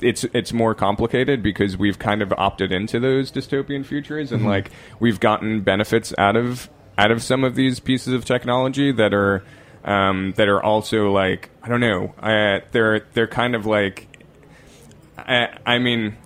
it's 0.00 0.24
it's 0.32 0.52
more 0.52 0.74
complicated 0.74 1.42
because 1.42 1.76
we've 1.76 1.98
kind 1.98 2.22
of 2.22 2.32
opted 2.36 2.72
into 2.72 3.00
those 3.00 3.30
dystopian 3.30 3.84
futures 3.84 4.32
and 4.32 4.44
like 4.44 4.70
we've 5.00 5.20
gotten 5.20 5.62
benefits 5.62 6.12
out 6.18 6.36
of 6.36 6.68
out 6.98 7.10
of 7.10 7.22
some 7.22 7.44
of 7.44 7.54
these 7.54 7.80
pieces 7.80 8.12
of 8.12 8.24
technology 8.24 8.92
that 8.92 9.12
are 9.12 9.44
um, 9.84 10.32
that 10.36 10.48
are 10.48 10.62
also 10.62 11.12
like 11.12 11.50
I 11.62 11.68
don't 11.68 11.80
know 11.80 12.14
uh, 12.18 12.60
they're 12.72 13.00
they're 13.12 13.28
kind 13.28 13.54
of 13.54 13.66
like 13.66 14.08
I, 15.16 15.58
I 15.64 15.78
mean 15.78 16.16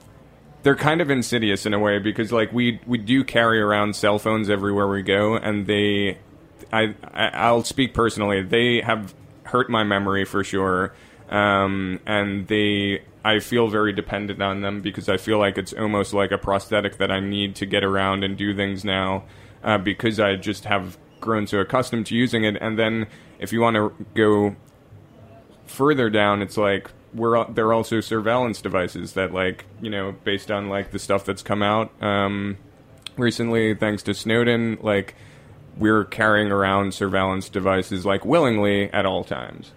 they're 0.63 0.77
kind 0.77 1.01
of 1.01 1.11
insidious 1.11 1.67
in 1.67 1.75
a 1.75 1.79
way 1.79 1.99
because 1.99 2.33
like 2.33 2.53
we 2.53 2.81
we 2.87 2.99
do 2.99 3.25
carry 3.25 3.61
around 3.61 3.97
cell 3.97 4.19
phones 4.19 4.51
everywhere 4.51 4.89
we 4.89 5.03
go 5.03 5.37
and 5.37 5.67
they 5.67 6.19
I, 6.73 6.95
I 7.05 7.29
I'll 7.29 7.65
speak 7.65 7.95
personally 7.95 8.43
they 8.43 8.81
have 8.81 9.15
hurt 9.45 9.71
my 9.71 9.85
memory 9.85 10.25
for 10.25 10.45
sure 10.45 10.95
um, 11.29 12.01
and 12.07 12.47
they 12.49 13.03
I 13.25 13.41
feel 13.41 13.69
very 13.69 13.93
dependent 13.93 14.41
on 14.41 14.63
them 14.63 14.81
because 14.81 15.09
I 15.09 15.19
feel 15.19 15.39
like 15.39 15.59
it's 15.59 15.73
almost 15.73 16.15
like 16.15 16.33
a 16.33 16.39
prosthetic 16.39 16.97
that 16.99 17.11
I 17.11 17.21
need 17.21 17.57
to 17.57 17.67
get 17.67 17.85
around 17.85 18.25
and 18.25 18.37
do 18.37 18.55
things 18.55 18.85
now 18.85 19.25
uh, 19.63 19.79
because 19.79 20.21
I 20.21 20.37
just 20.37 20.65
have 20.65 20.99
grown 21.21 21.47
so 21.47 21.59
accustomed 21.59 22.07
to 22.07 22.15
using 22.15 22.45
it 22.45 22.57
and 22.61 22.79
then 22.79 23.07
if 23.41 23.53
you 23.53 23.61
want 23.61 23.77
to 23.77 24.07
go 24.15 24.55
further 25.71 26.11
down, 26.11 26.43
it's 26.43 26.57
like 26.57 26.91
we're 27.15 27.37
al- 27.37 27.51
they're 27.53 27.73
also 27.73 28.01
surveillance 28.01 28.61
devices 28.61 29.15
that 29.15 29.33
like 29.33 29.65
you 29.81 29.91
know 29.91 30.15
based 30.25 30.51
on 30.51 30.69
like 30.69 30.91
the 30.91 30.99
stuff 30.99 31.25
that's 31.25 31.43
come 31.43 31.63
out 31.63 31.91
um, 32.03 32.57
recently 33.17 33.75
thanks 33.75 34.03
to 34.05 34.15
Snowden, 34.15 34.79
like 34.83 35.15
we're 35.77 36.05
carrying 36.05 36.53
around 36.53 36.93
surveillance 36.93 37.49
devices 37.49 38.05
like 38.05 38.25
willingly 38.25 38.93
at 38.93 39.07
all 39.07 39.25
times. 39.25 39.73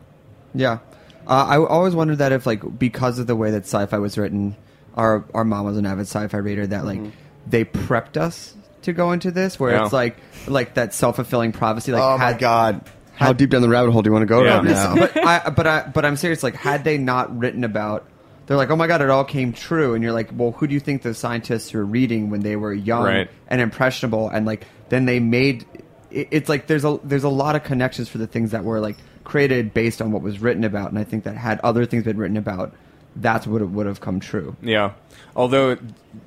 Yeah, 0.54 0.80
uh, 1.26 1.46
I 1.46 1.58
always 1.58 1.96
wondered 1.96 2.18
that 2.18 2.32
if 2.32 2.46
like 2.46 2.78
because 2.78 3.18
of 3.18 3.28
the 3.28 3.36
way 3.36 3.52
that 3.52 3.64
sci-fi 3.64 3.98
was 3.98 4.18
written, 4.18 4.58
our 4.96 5.24
our 5.34 5.46
mom 5.46 5.66
was 5.66 5.78
an 5.78 5.86
avid 5.86 6.08
sci-fi 6.08 6.38
reader. 6.38 6.68
That 6.68 6.86
like 6.86 7.02
they 7.48 7.64
prepped 7.64 8.18
us 8.18 8.56
to 8.84 8.94
go 8.94 9.12
into 9.12 9.32
this, 9.32 9.60
where 9.60 9.72
Yeah. 9.72 9.84
it's 9.84 9.94
like 9.94 10.18
like 10.48 10.74
that 10.76 10.94
self-fulfilling 10.94 11.52
prophecy. 11.54 11.92
Like 11.92 12.02
oh 12.02 12.18
my 12.18 12.26
had- 12.26 12.40
god! 12.40 12.82
How 13.16 13.32
deep 13.32 13.52
down 13.52 13.62
the 13.62 13.70
rabbit 13.70 13.92
hole 13.92 14.02
do 14.02 14.10
you 14.10 14.12
want 14.14 14.24
to 14.24 14.28
go 14.28 14.44
Yeah. 14.44 14.56
right 14.58 14.64
now? 14.66 14.96
but 14.96 15.18
I 15.18 15.50
but 15.50 15.68
I 15.68 15.88
but 15.94 16.06
I'm 16.06 16.16
serious. 16.18 16.44
Like 16.44 16.56
had 16.56 16.84
they 16.84 16.98
not 16.98 17.38
written 17.38 17.64
about. 17.64 18.06
They're 18.46 18.58
like, 18.58 18.72
oh 18.72 18.76
my 18.76 18.88
god, 18.88 19.02
it 19.02 19.10
all 19.10 19.24
came 19.24 19.54
true, 19.54 19.94
and 19.94 20.04
you're 20.04 20.12
like, 20.12 20.30
well, 20.34 20.52
who 20.52 20.68
do 20.68 20.74
you 20.74 20.82
think 20.82 21.02
the 21.02 21.14
scientists 21.14 21.72
were 21.74 21.86
reading 21.86 22.30
when 22.30 22.42
they 22.42 22.58
were 22.58 22.74
young 22.74 23.04
Right. 23.06 23.30
and 23.48 23.62
impressionable, 23.62 24.28
and 24.28 24.46
like 24.46 24.68
then 24.90 25.06
they 25.06 25.20
made. 25.22 25.66
it- 26.12 26.28
It's 26.32 26.50
like 26.50 26.68
there's 26.68 26.84
a 26.84 27.00
there's 27.06 27.24
a 27.24 27.30
lot 27.30 27.56
of 27.56 27.64
connections 27.64 28.10
for 28.10 28.18
the 28.18 28.28
things 28.28 28.52
that 28.52 28.64
were 28.66 28.82
like 28.82 28.98
created 29.24 29.74
based 29.74 30.02
on 30.02 30.12
what 30.12 30.22
was 30.22 30.42
written 30.42 30.66
about, 30.66 30.90
and 30.90 31.00
I 31.00 31.06
think 31.06 31.24
that 31.24 31.38
had 31.38 31.62
other 31.64 31.86
things 31.86 32.04
been 32.04 32.18
written 32.18 32.36
about, 32.36 32.74
that's 33.16 33.48
what 33.48 33.68
would 33.68 33.86
have 33.86 34.02
come 34.02 34.20
true. 34.20 34.56
Yeah. 34.62 34.94
Although, 35.36 35.78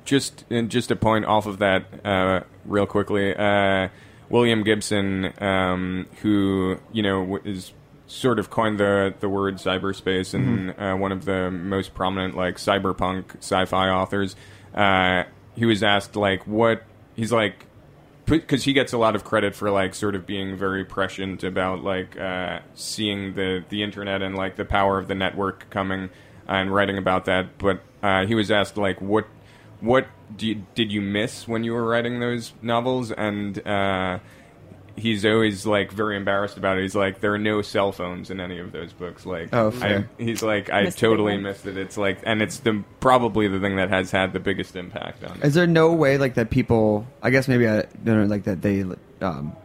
just 0.05 0.45
and 0.49 0.69
just 0.69 0.91
a 0.91 0.95
point 0.95 1.25
off 1.25 1.45
of 1.45 1.59
that, 1.59 1.85
uh, 2.05 2.41
real 2.65 2.85
quickly, 2.85 3.35
uh, 3.35 3.89
William 4.29 4.63
Gibson, 4.63 5.33
um, 5.41 6.07
who 6.21 6.79
you 6.91 7.03
know 7.03 7.39
is 7.43 7.73
sort 8.07 8.39
of 8.39 8.49
coined 8.49 8.79
the 8.79 9.13
the 9.19 9.29
word 9.29 9.55
cyberspace 9.55 10.33
and 10.33 10.73
uh, 10.77 10.95
one 10.95 11.11
of 11.11 11.25
the 11.25 11.51
most 11.51 11.93
prominent 11.93 12.35
like 12.35 12.55
cyberpunk 12.55 13.37
sci-fi 13.37 13.89
authors. 13.89 14.35
Uh, 14.73 15.23
he 15.55 15.65
was 15.65 15.83
asked 15.83 16.15
like 16.15 16.45
what 16.45 16.83
he's 17.15 17.31
like 17.31 17.65
because 18.25 18.63
he 18.65 18.73
gets 18.73 18.91
a 18.91 18.97
lot 18.97 19.15
of 19.15 19.23
credit 19.23 19.55
for 19.55 19.71
like 19.71 19.95
sort 19.95 20.13
of 20.13 20.25
being 20.25 20.57
very 20.57 20.83
prescient 20.83 21.43
about 21.43 21.83
like 21.83 22.17
uh, 22.19 22.59
seeing 22.75 23.33
the 23.33 23.63
the 23.69 23.83
internet 23.83 24.21
and 24.21 24.35
like 24.35 24.55
the 24.55 24.65
power 24.65 24.97
of 24.97 25.07
the 25.07 25.15
network 25.15 25.69
coming 25.69 26.09
and 26.47 26.73
writing 26.73 26.97
about 26.97 27.25
that. 27.25 27.57
But 27.57 27.81
uh, 28.01 28.25
he 28.25 28.35
was 28.35 28.49
asked 28.51 28.77
like 28.77 29.01
what 29.01 29.25
what 29.81 30.07
do 30.35 30.47
you, 30.47 30.63
did 30.75 30.91
you 30.91 31.01
miss 31.01 31.47
when 31.47 31.63
you 31.63 31.73
were 31.73 31.85
writing 31.85 32.19
those 32.19 32.53
novels 32.61 33.11
and. 33.11 33.65
Uh, 33.67 34.19
He's 34.99 35.23
always 35.27 35.63
like 35.63 35.91
very 35.91 36.17
embarrassed 36.17 36.57
about 36.57 36.79
it. 36.79 36.81
He's 36.81 36.95
like, 36.95 37.19
there 37.21 37.31
are 37.31 37.37
no 37.37 37.61
cell 37.61 37.91
phones 37.91 38.31
in 38.31 38.39
any 38.39 38.57
of 38.57 38.71
those 38.71 38.93
books. 38.93 39.27
Like, 39.27 39.49
Oh, 39.53 39.71
I, 39.79 40.05
he's 40.17 40.41
like, 40.41 40.71
I 40.71 40.85
Missed 40.85 40.97
totally 40.97 41.33
one. 41.33 41.43
missed 41.43 41.67
it. 41.67 41.77
It's 41.77 41.97
like, 41.99 42.17
and 42.23 42.41
it's 42.41 42.57
the 42.61 42.83
probably 42.99 43.47
the 43.47 43.59
thing 43.59 43.75
that 43.75 43.89
has 43.91 44.09
had 44.09 44.33
the 44.33 44.39
biggest 44.39 44.75
impact 44.75 45.23
on. 45.23 45.37
it. 45.37 45.43
Is 45.43 45.53
there 45.53 45.67
no 45.67 45.93
way 45.93 46.17
like 46.17 46.33
that 46.33 46.49
people? 46.49 47.05
I 47.21 47.29
guess 47.29 47.47
maybe 47.47 47.67
I 47.67 47.83
don't 48.03 48.21
know, 48.21 48.25
like 48.25 48.45
that 48.45 48.63
they 48.63 48.83
um, 49.21 49.55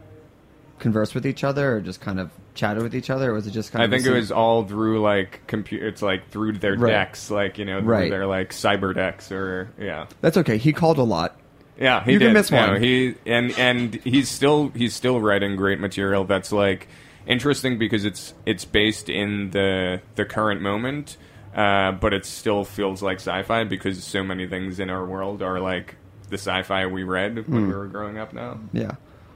converse 0.78 1.14
with 1.14 1.24
each 1.26 1.44
other 1.44 1.76
or 1.76 1.80
just 1.80 2.02
kind 2.02 2.20
of 2.20 2.30
chatted 2.54 2.82
with 2.82 2.94
each 2.94 3.10
other, 3.10 3.30
or 3.30 3.34
was 3.34 3.46
it 3.46 3.50
just 3.52 3.72
kind 3.72 3.82
I 3.82 3.84
of? 3.86 3.90
think 3.90 4.04
it 4.06 4.12
was 4.12 4.30
all 4.32 4.64
through 4.64 5.00
like 5.00 5.46
computer. 5.46 5.86
It's 5.88 6.02
like 6.02 6.28
through 6.30 6.52
their 6.54 6.76
Right. 6.76 6.90
decks, 6.90 7.30
like 7.30 7.58
you 7.58 7.64
know, 7.64 7.80
through 7.80 7.88
Right. 7.90 8.10
their 8.10 8.26
like 8.26 8.50
cyber 8.50 8.94
decks, 8.94 9.30
or 9.32 9.70
yeah, 9.78 10.06
That's 10.20 10.36
okay. 10.38 10.56
He 10.58 10.72
called 10.72 10.98
a 10.98 11.02
lot. 11.02 11.36
yeah. 11.78 12.04
He 12.04 12.12
You 12.12 12.18
did. 12.18 12.26
can 12.26 12.34
miss 12.34 12.50
No, 12.50 12.68
one. 12.72 12.82
he 12.82 13.14
and 13.26 13.52
and 13.58 13.94
he's 14.04 14.28
still 14.28 14.68
he's 14.74 14.94
still 14.94 15.20
writing 15.20 15.56
great 15.56 15.80
material 15.80 16.24
that's 16.24 16.52
like 16.52 16.88
interesting 17.26 17.78
because 17.78 18.04
it's 18.04 18.34
it's 18.46 18.64
based 18.64 19.08
in 19.08 19.50
the 19.50 20.00
the 20.16 20.24
current 20.24 20.60
moment, 20.60 21.16
uh, 21.56 21.92
but 21.92 22.12
it 22.12 22.26
still 22.26 22.64
feels 22.64 23.02
like 23.02 23.16
sci-fi 23.18 23.64
because 23.64 24.02
so 24.04 24.22
many 24.22 24.46
things 24.46 24.78
in 24.80 24.90
our 24.90 25.04
world 25.06 25.40
are 25.42 25.58
like 25.60 25.96
the 26.28 26.36
sci-fi 26.38 26.86
we 26.86 27.02
read 27.02 27.38
Hmm. 27.38 27.54
when 27.54 27.66
we 27.68 27.74
were 27.74 27.86
growing 27.86 28.18
up. 28.18 28.32
Now, 28.32 28.58
Yeah. 28.72 28.92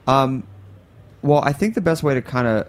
Um, 0.07 0.45
well, 1.23 1.43
I 1.45 1.53
think 1.53 1.75
the 1.75 1.81
best 1.81 2.03
way 2.03 2.14
to 2.14 2.23
kind 2.23 2.47
of 2.47 2.67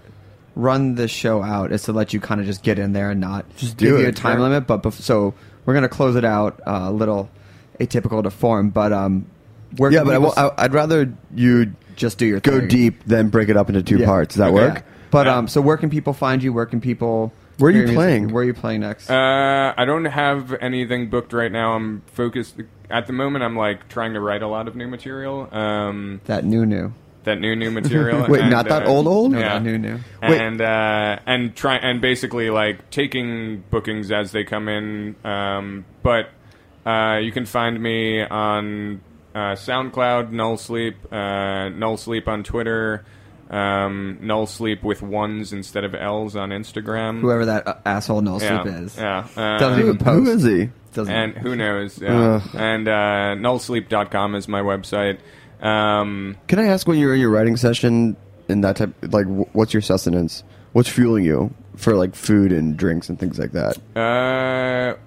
run 0.58 0.96
this 0.96 1.12
show 1.12 1.44
out 1.44 1.72
is 1.72 1.84
to 1.84 1.94
let 1.94 2.14
you 2.14 2.20
kind 2.20 2.42
of 2.42 2.48
just 2.48 2.64
get 2.64 2.80
in 2.80 2.92
there 2.94 3.12
and 3.12 3.22
not 3.22 3.46
Just 3.58 3.78
give 3.78 3.96
do 3.98 4.02
you 4.02 4.08
a 4.08 4.12
time 4.12 4.38
sure. 4.38 4.42
limit. 4.42 4.66
But 4.68 4.84
bef- 4.84 4.94
so 4.94 5.34
we're 5.66 5.74
gonna 5.74 5.88
close 5.90 6.16
it 6.16 6.26
out 6.26 6.60
uh, 6.66 6.86
a 6.88 6.92
little 6.92 7.30
atypical 7.80 8.24
to 8.24 8.30
form, 8.32 8.70
but 8.72 8.92
um, 8.92 9.26
where 9.78 9.92
yeah, 9.92 10.04
but 10.04 10.14
I, 10.16 10.18
people 10.18 10.34
wa- 10.36 10.54
I, 10.58 10.64
I'd 10.66 10.74
rather 10.74 11.14
you 11.36 11.74
just 11.96 12.18
do 12.18 12.26
your 12.26 12.40
go 12.40 12.60
thing. 12.60 12.68
deep 12.70 13.04
then 13.06 13.30
break 13.30 13.50
it 13.50 13.58
up 13.58 13.70
into 13.70 13.84
two 13.84 14.00
Yeah. 14.00 14.06
parts. 14.08 14.36
Does 14.36 14.40
that 14.40 14.48
Okay. 14.48 14.54
work? 14.56 14.76
Yeah. 14.76 14.82
But 15.12 15.28
Yeah. 15.28 15.38
um, 15.38 15.48
so 15.48 15.62
where 15.62 15.78
can 15.78 15.90
people 15.90 16.14
find 16.14 16.42
you? 16.44 16.52
Where 16.54 16.66
can 16.66 16.82
people 16.82 17.32
Where 17.60 17.70
are 17.70 17.72
you 17.72 17.78
Hear 17.80 17.88
music. 17.88 17.98
playing? 17.98 18.34
Where 18.34 18.44
are 18.44 18.46
you 18.46 18.54
playing 18.54 18.82
next? 18.82 19.10
Uh, 19.10 19.74
I 19.78 19.86
don't 19.86 20.06
have 20.06 20.54
anything 20.62 21.10
booked 21.10 21.34
right 21.34 21.52
now. 21.52 21.74
I'm 21.74 22.02
focused 22.08 22.56
at 22.90 23.08
the 23.08 23.14
moment. 23.14 23.44
I'm 23.44 23.56
like 23.56 23.90
trying 23.90 24.14
to 24.14 24.20
write 24.20 24.42
a 24.44 24.48
lot 24.48 24.68
of 24.68 24.76
new 24.76 24.88
material. 24.88 25.48
Um, 25.52 26.22
that 26.26 26.46
new 26.46 26.66
new. 26.66 26.94
That 27.28 27.40
new 27.40 27.56
new 27.56 27.72
material. 27.72 28.26
Wait, 28.30 28.42
and, 28.42 28.50
not 28.50 28.68
that 28.68 28.84
uh, 28.84 28.90
old 28.90 29.08
old? 29.08 29.32
No, 29.32 29.40
Yeah. 29.40 29.54
that 29.54 29.64
new 29.64 29.78
new. 29.78 30.00
Wait. 30.22 30.42
and 30.42 30.60
uh, 30.60 31.20
and 31.26 31.56
try 31.56 31.76
and 31.78 32.02
basically 32.02 32.50
like 32.50 32.90
taking 32.90 33.64
bookings 33.70 34.12
as 34.12 34.32
they 34.32 34.44
come 34.44 34.68
in. 34.68 35.16
Um, 35.24 35.86
but 36.04 36.30
uh, 36.86 37.18
you 37.22 37.32
can 37.32 37.46
find 37.46 37.82
me 37.82 38.22
on 38.24 39.02
uh, 39.36 39.54
SoundCloud, 39.56 40.32
Null 40.32 40.58
Sleep, 40.58 40.96
uh, 41.14 41.70
Null 41.70 41.98
Sleep 41.98 42.28
on 42.28 42.44
Twitter, 42.44 43.06
um, 43.50 44.18
Null 44.22 44.46
Sleep 44.48 44.84
with 44.84 45.02
ones 45.02 45.54
instead 45.54 45.84
of 45.84 45.94
L's 45.94 46.36
on 46.36 46.50
Instagram. 46.50 47.22
Whoever 47.22 47.46
that 47.46 47.68
uh, 47.68 47.76
asshole 47.86 48.22
no 48.22 48.40
yeah, 48.40 48.64
sleep 48.64 48.74
is. 48.76 48.98
yeah. 48.98 49.28
Uh, 49.36 49.58
Doesn't 49.60 49.80
even 49.80 49.98
Who 49.98 50.04
post. 50.04 50.30
is 50.30 50.44
he? 50.44 50.70
Doesn't. 50.94 51.14
and 51.14 51.38
who 51.38 51.56
knows? 51.56 52.02
Yeah. 52.02 52.42
Ugh. 52.42 52.50
and 52.56 52.88
uh, 52.88 53.36
nullsleep.com 53.38 54.34
is 54.36 54.48
my 54.48 54.62
website. 54.62 55.20
Um, 55.62 56.38
Can 56.48 56.60
I 56.60 56.68
ask 56.68 56.88
when 56.88 56.98
you're 57.00 57.14
in 57.14 57.20
your 57.20 57.30
writing 57.30 57.58
session 57.58 58.16
and 58.50 58.64
that 58.64 58.76
type, 58.78 58.94
like, 59.02 59.26
what's 59.54 59.74
your 59.74 59.82
sustenance? 59.82 60.44
What's 60.74 60.90
fueling 60.90 61.24
you 61.24 61.54
for 61.76 61.96
like 61.96 62.16
food 62.16 62.52
and 62.52 62.78
drinks 62.78 63.10
and 63.10 63.20
things 63.20 63.40
like 63.40 63.52
that? 63.54 63.78
Uh, 63.96 64.98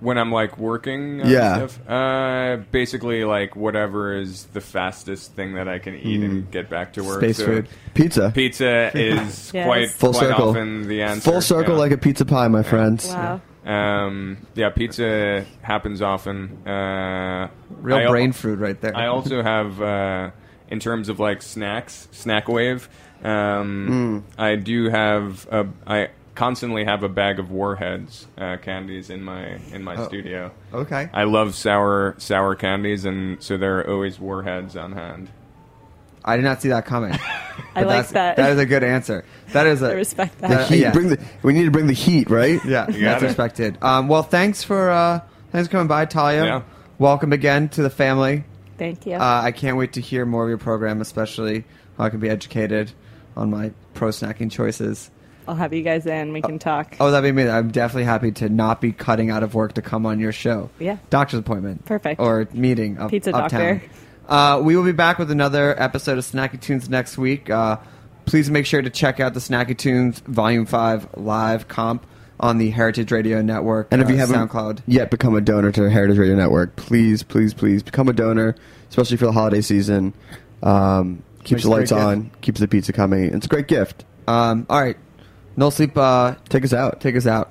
when 0.00 0.18
I'm 0.18 0.30
like 0.30 0.58
working, 0.58 1.22
on 1.22 1.30
Yeah. 1.30 1.66
stuff, 1.66 1.88
uh, 1.90 2.56
basically 2.70 3.24
like 3.24 3.56
whatever 3.56 4.14
is 4.14 4.44
the 4.52 4.60
fastest 4.60 5.32
thing 5.34 5.54
that 5.54 5.68
I 5.68 5.78
can 5.78 5.94
eat 5.94 6.22
and 6.22 6.50
get 6.50 6.68
back 6.68 6.92
to 6.94 7.02
work. 7.02 7.20
Space 7.20 7.38
So 7.38 7.46
food. 7.46 7.68
Pizza. 7.94 8.30
Pizza 8.34 8.90
is 8.94 9.50
Yes. 9.54 9.64
quite 9.66 9.90
Full 9.90 10.12
quite 10.12 10.28
circle. 10.28 10.50
often 10.50 10.86
the 10.88 11.02
answer. 11.02 11.30
Full 11.30 11.40
circle 11.40 11.74
yeah. 11.74 11.80
like 11.80 11.92
a 11.92 11.98
pizza 11.98 12.26
pie, 12.26 12.48
my 12.48 12.62
friends. 12.62 13.08
Wow. 13.08 13.40
Um, 13.66 14.38
yeah, 14.54 14.70
pizza 14.70 15.44
happens 15.62 16.00
often. 16.00 16.66
Uh, 16.66 17.48
Real 17.80 17.96
I 17.96 18.02
al- 18.04 18.10
brain 18.12 18.32
food 18.32 18.60
right 18.60 18.80
there. 18.80 18.96
I 18.96 19.06
also 19.08 19.42
have, 19.42 19.82
uh, 19.82 20.30
in 20.68 20.78
terms 20.80 21.08
of 21.08 21.18
like 21.18 21.42
snacks, 21.42 22.08
snack 22.12 22.48
wave. 22.48 22.88
Um, 23.24 24.24
I 24.38 24.56
do 24.56 24.88
have 24.90 25.46
a. 25.50 25.66
I 25.86 26.08
constantly 26.34 26.84
have 26.84 27.02
a 27.02 27.08
bag 27.08 27.38
of 27.38 27.50
Warheads 27.50 28.26
uh, 28.36 28.58
candies 28.58 29.08
in 29.10 29.22
my 29.22 29.56
in 29.72 29.82
my 29.82 29.96
studio. 30.04 30.52
okay. 30.72 31.08
I 31.12 31.24
love 31.24 31.54
sour 31.54 32.14
sour 32.18 32.54
candies, 32.54 33.04
and 33.04 33.42
so 33.42 33.56
there 33.56 33.78
are 33.80 33.90
always 33.90 34.20
Warheads 34.20 34.76
on 34.76 34.92
hand. 34.92 35.30
I 36.26 36.36
did 36.36 36.42
not 36.42 36.60
see 36.62 36.68
that 36.70 36.84
coming. 36.86 37.12
I 37.74 37.82
like 37.82 37.88
that's- 37.88 38.12
that. 38.12 38.36
That 38.36 38.52
is 38.52 38.58
a 38.58 38.66
good 38.66 38.82
answer. 38.82 39.24
That 39.52 39.66
is 39.66 39.82
a 39.82 39.90
I 39.90 39.92
respect 39.92 40.42
Uh, 40.42 40.48
that. 40.48 40.68
Heat. 40.68 40.80
yeah. 40.80 40.92
Bring 40.92 41.08
the. 41.08 41.18
We 41.42 41.52
need 41.52 41.64
to 41.64 41.70
bring 41.70 41.86
the 41.86 41.92
heat, 41.92 42.28
right? 42.30 42.60
Yeah, 42.64 42.90
You 42.90 43.04
that's 43.04 43.22
it. 43.22 43.26
respected. 43.26 43.78
Um, 43.82 44.08
well, 44.08 44.22
thanks 44.22 44.62
for 44.62 44.90
uh, 44.90 45.20
thanks 45.52 45.68
for 45.68 45.72
coming 45.72 45.86
by, 45.88 46.04
Talia. 46.06 46.44
Yeah. 46.44 46.62
Welcome 46.98 47.32
again 47.32 47.68
to 47.70 47.82
the 47.82 47.90
family. 47.90 48.44
Thank 48.78 49.06
you. 49.06 49.14
Uh, 49.14 49.40
I 49.44 49.52
can't 49.52 49.76
wait 49.76 49.92
to 49.94 50.00
hear 50.00 50.26
more 50.26 50.42
of 50.44 50.48
your 50.48 50.58
program, 50.58 51.00
especially 51.00 51.64
how 51.96 52.04
I 52.04 52.10
can 52.10 52.20
be 52.20 52.28
educated 52.28 52.92
on 53.36 53.50
my 53.50 53.72
pro 53.94 54.08
snacking 54.08 54.50
choices. 54.50 55.10
I'll 55.48 55.54
have 55.54 55.72
you 55.72 55.82
guys 55.82 56.06
in. 56.06 56.32
We 56.32 56.42
can 56.42 56.58
talk. 56.58 56.96
Oh, 56.98 57.10
that'd 57.12 57.22
be 57.22 57.28
amazing. 57.30 57.52
I'm 57.54 57.70
definitely 57.70 58.04
happy 58.04 58.32
to 58.32 58.48
not 58.48 58.80
be 58.80 58.90
cutting 58.92 59.30
out 59.30 59.42
of 59.44 59.54
work 59.54 59.74
to 59.74 59.82
come 59.82 60.04
on 60.04 60.18
your 60.18 60.32
show. 60.32 60.70
Yeah. 60.80 60.96
Doctor's 61.08 61.38
appointment. 61.38 61.84
Perfect. 61.84 62.20
Or 62.20 62.48
meeting 62.52 62.98
up, 62.98 63.10
Pizza 63.12 63.30
uptown. 63.30 63.60
doctor. 63.60 63.82
Uh, 64.28 64.60
we 64.62 64.76
will 64.76 64.84
be 64.84 64.92
back 64.92 65.18
with 65.18 65.30
another 65.30 65.80
episode 65.80 66.18
of 66.18 66.24
Snacky 66.24 66.60
Tunes 66.60 66.88
next 66.88 67.16
week. 67.16 67.48
Uh, 67.48 67.78
please 68.24 68.50
make 68.50 68.66
sure 68.66 68.82
to 68.82 68.90
check 68.90 69.20
out 69.20 69.34
the 69.34 69.40
Snacky 69.40 69.76
Tunes 69.76 70.18
Volume 70.20 70.66
5 70.66 71.16
live 71.16 71.68
comp 71.68 72.06
on 72.38 72.58
the 72.58 72.70
Heritage 72.70 73.12
Radio 73.12 73.40
Network 73.40 73.88
And 73.90 74.02
if 74.02 74.08
you 74.10 74.16
uh, 74.16 74.18
haven't 74.18 74.48
SoundCloud. 74.50 74.82
yet 74.86 75.10
become 75.10 75.34
a 75.36 75.40
donor 75.40 75.72
to 75.72 75.80
the 75.82 75.90
Heritage 75.90 76.18
Radio 76.18 76.34
Network, 76.36 76.76
please, 76.76 77.22
please, 77.22 77.54
please 77.54 77.82
become 77.82 78.08
a 78.08 78.12
donor, 78.12 78.56
especially 78.90 79.16
for 79.16 79.26
the 79.26 79.32
holiday 79.32 79.60
season. 79.60 80.12
Um, 80.62 81.22
keeps 81.44 81.62
the 81.62 81.70
lights 81.70 81.92
on, 81.92 82.30
keeps 82.40 82.60
the 82.60 82.68
pizza 82.68 82.92
coming. 82.92 83.32
It's 83.32 83.46
a 83.46 83.48
great 83.48 83.68
gift. 83.68 84.04
Um, 84.26 84.66
all 84.68 84.80
right. 84.82 84.96
Null 85.56 85.70
Sleep. 85.70 85.96
Uh, 85.96 86.34
Take 86.48 86.64
us 86.64 86.72
out. 86.74 87.00
take 87.00 87.16
us 87.16 87.26
out. 87.26 87.50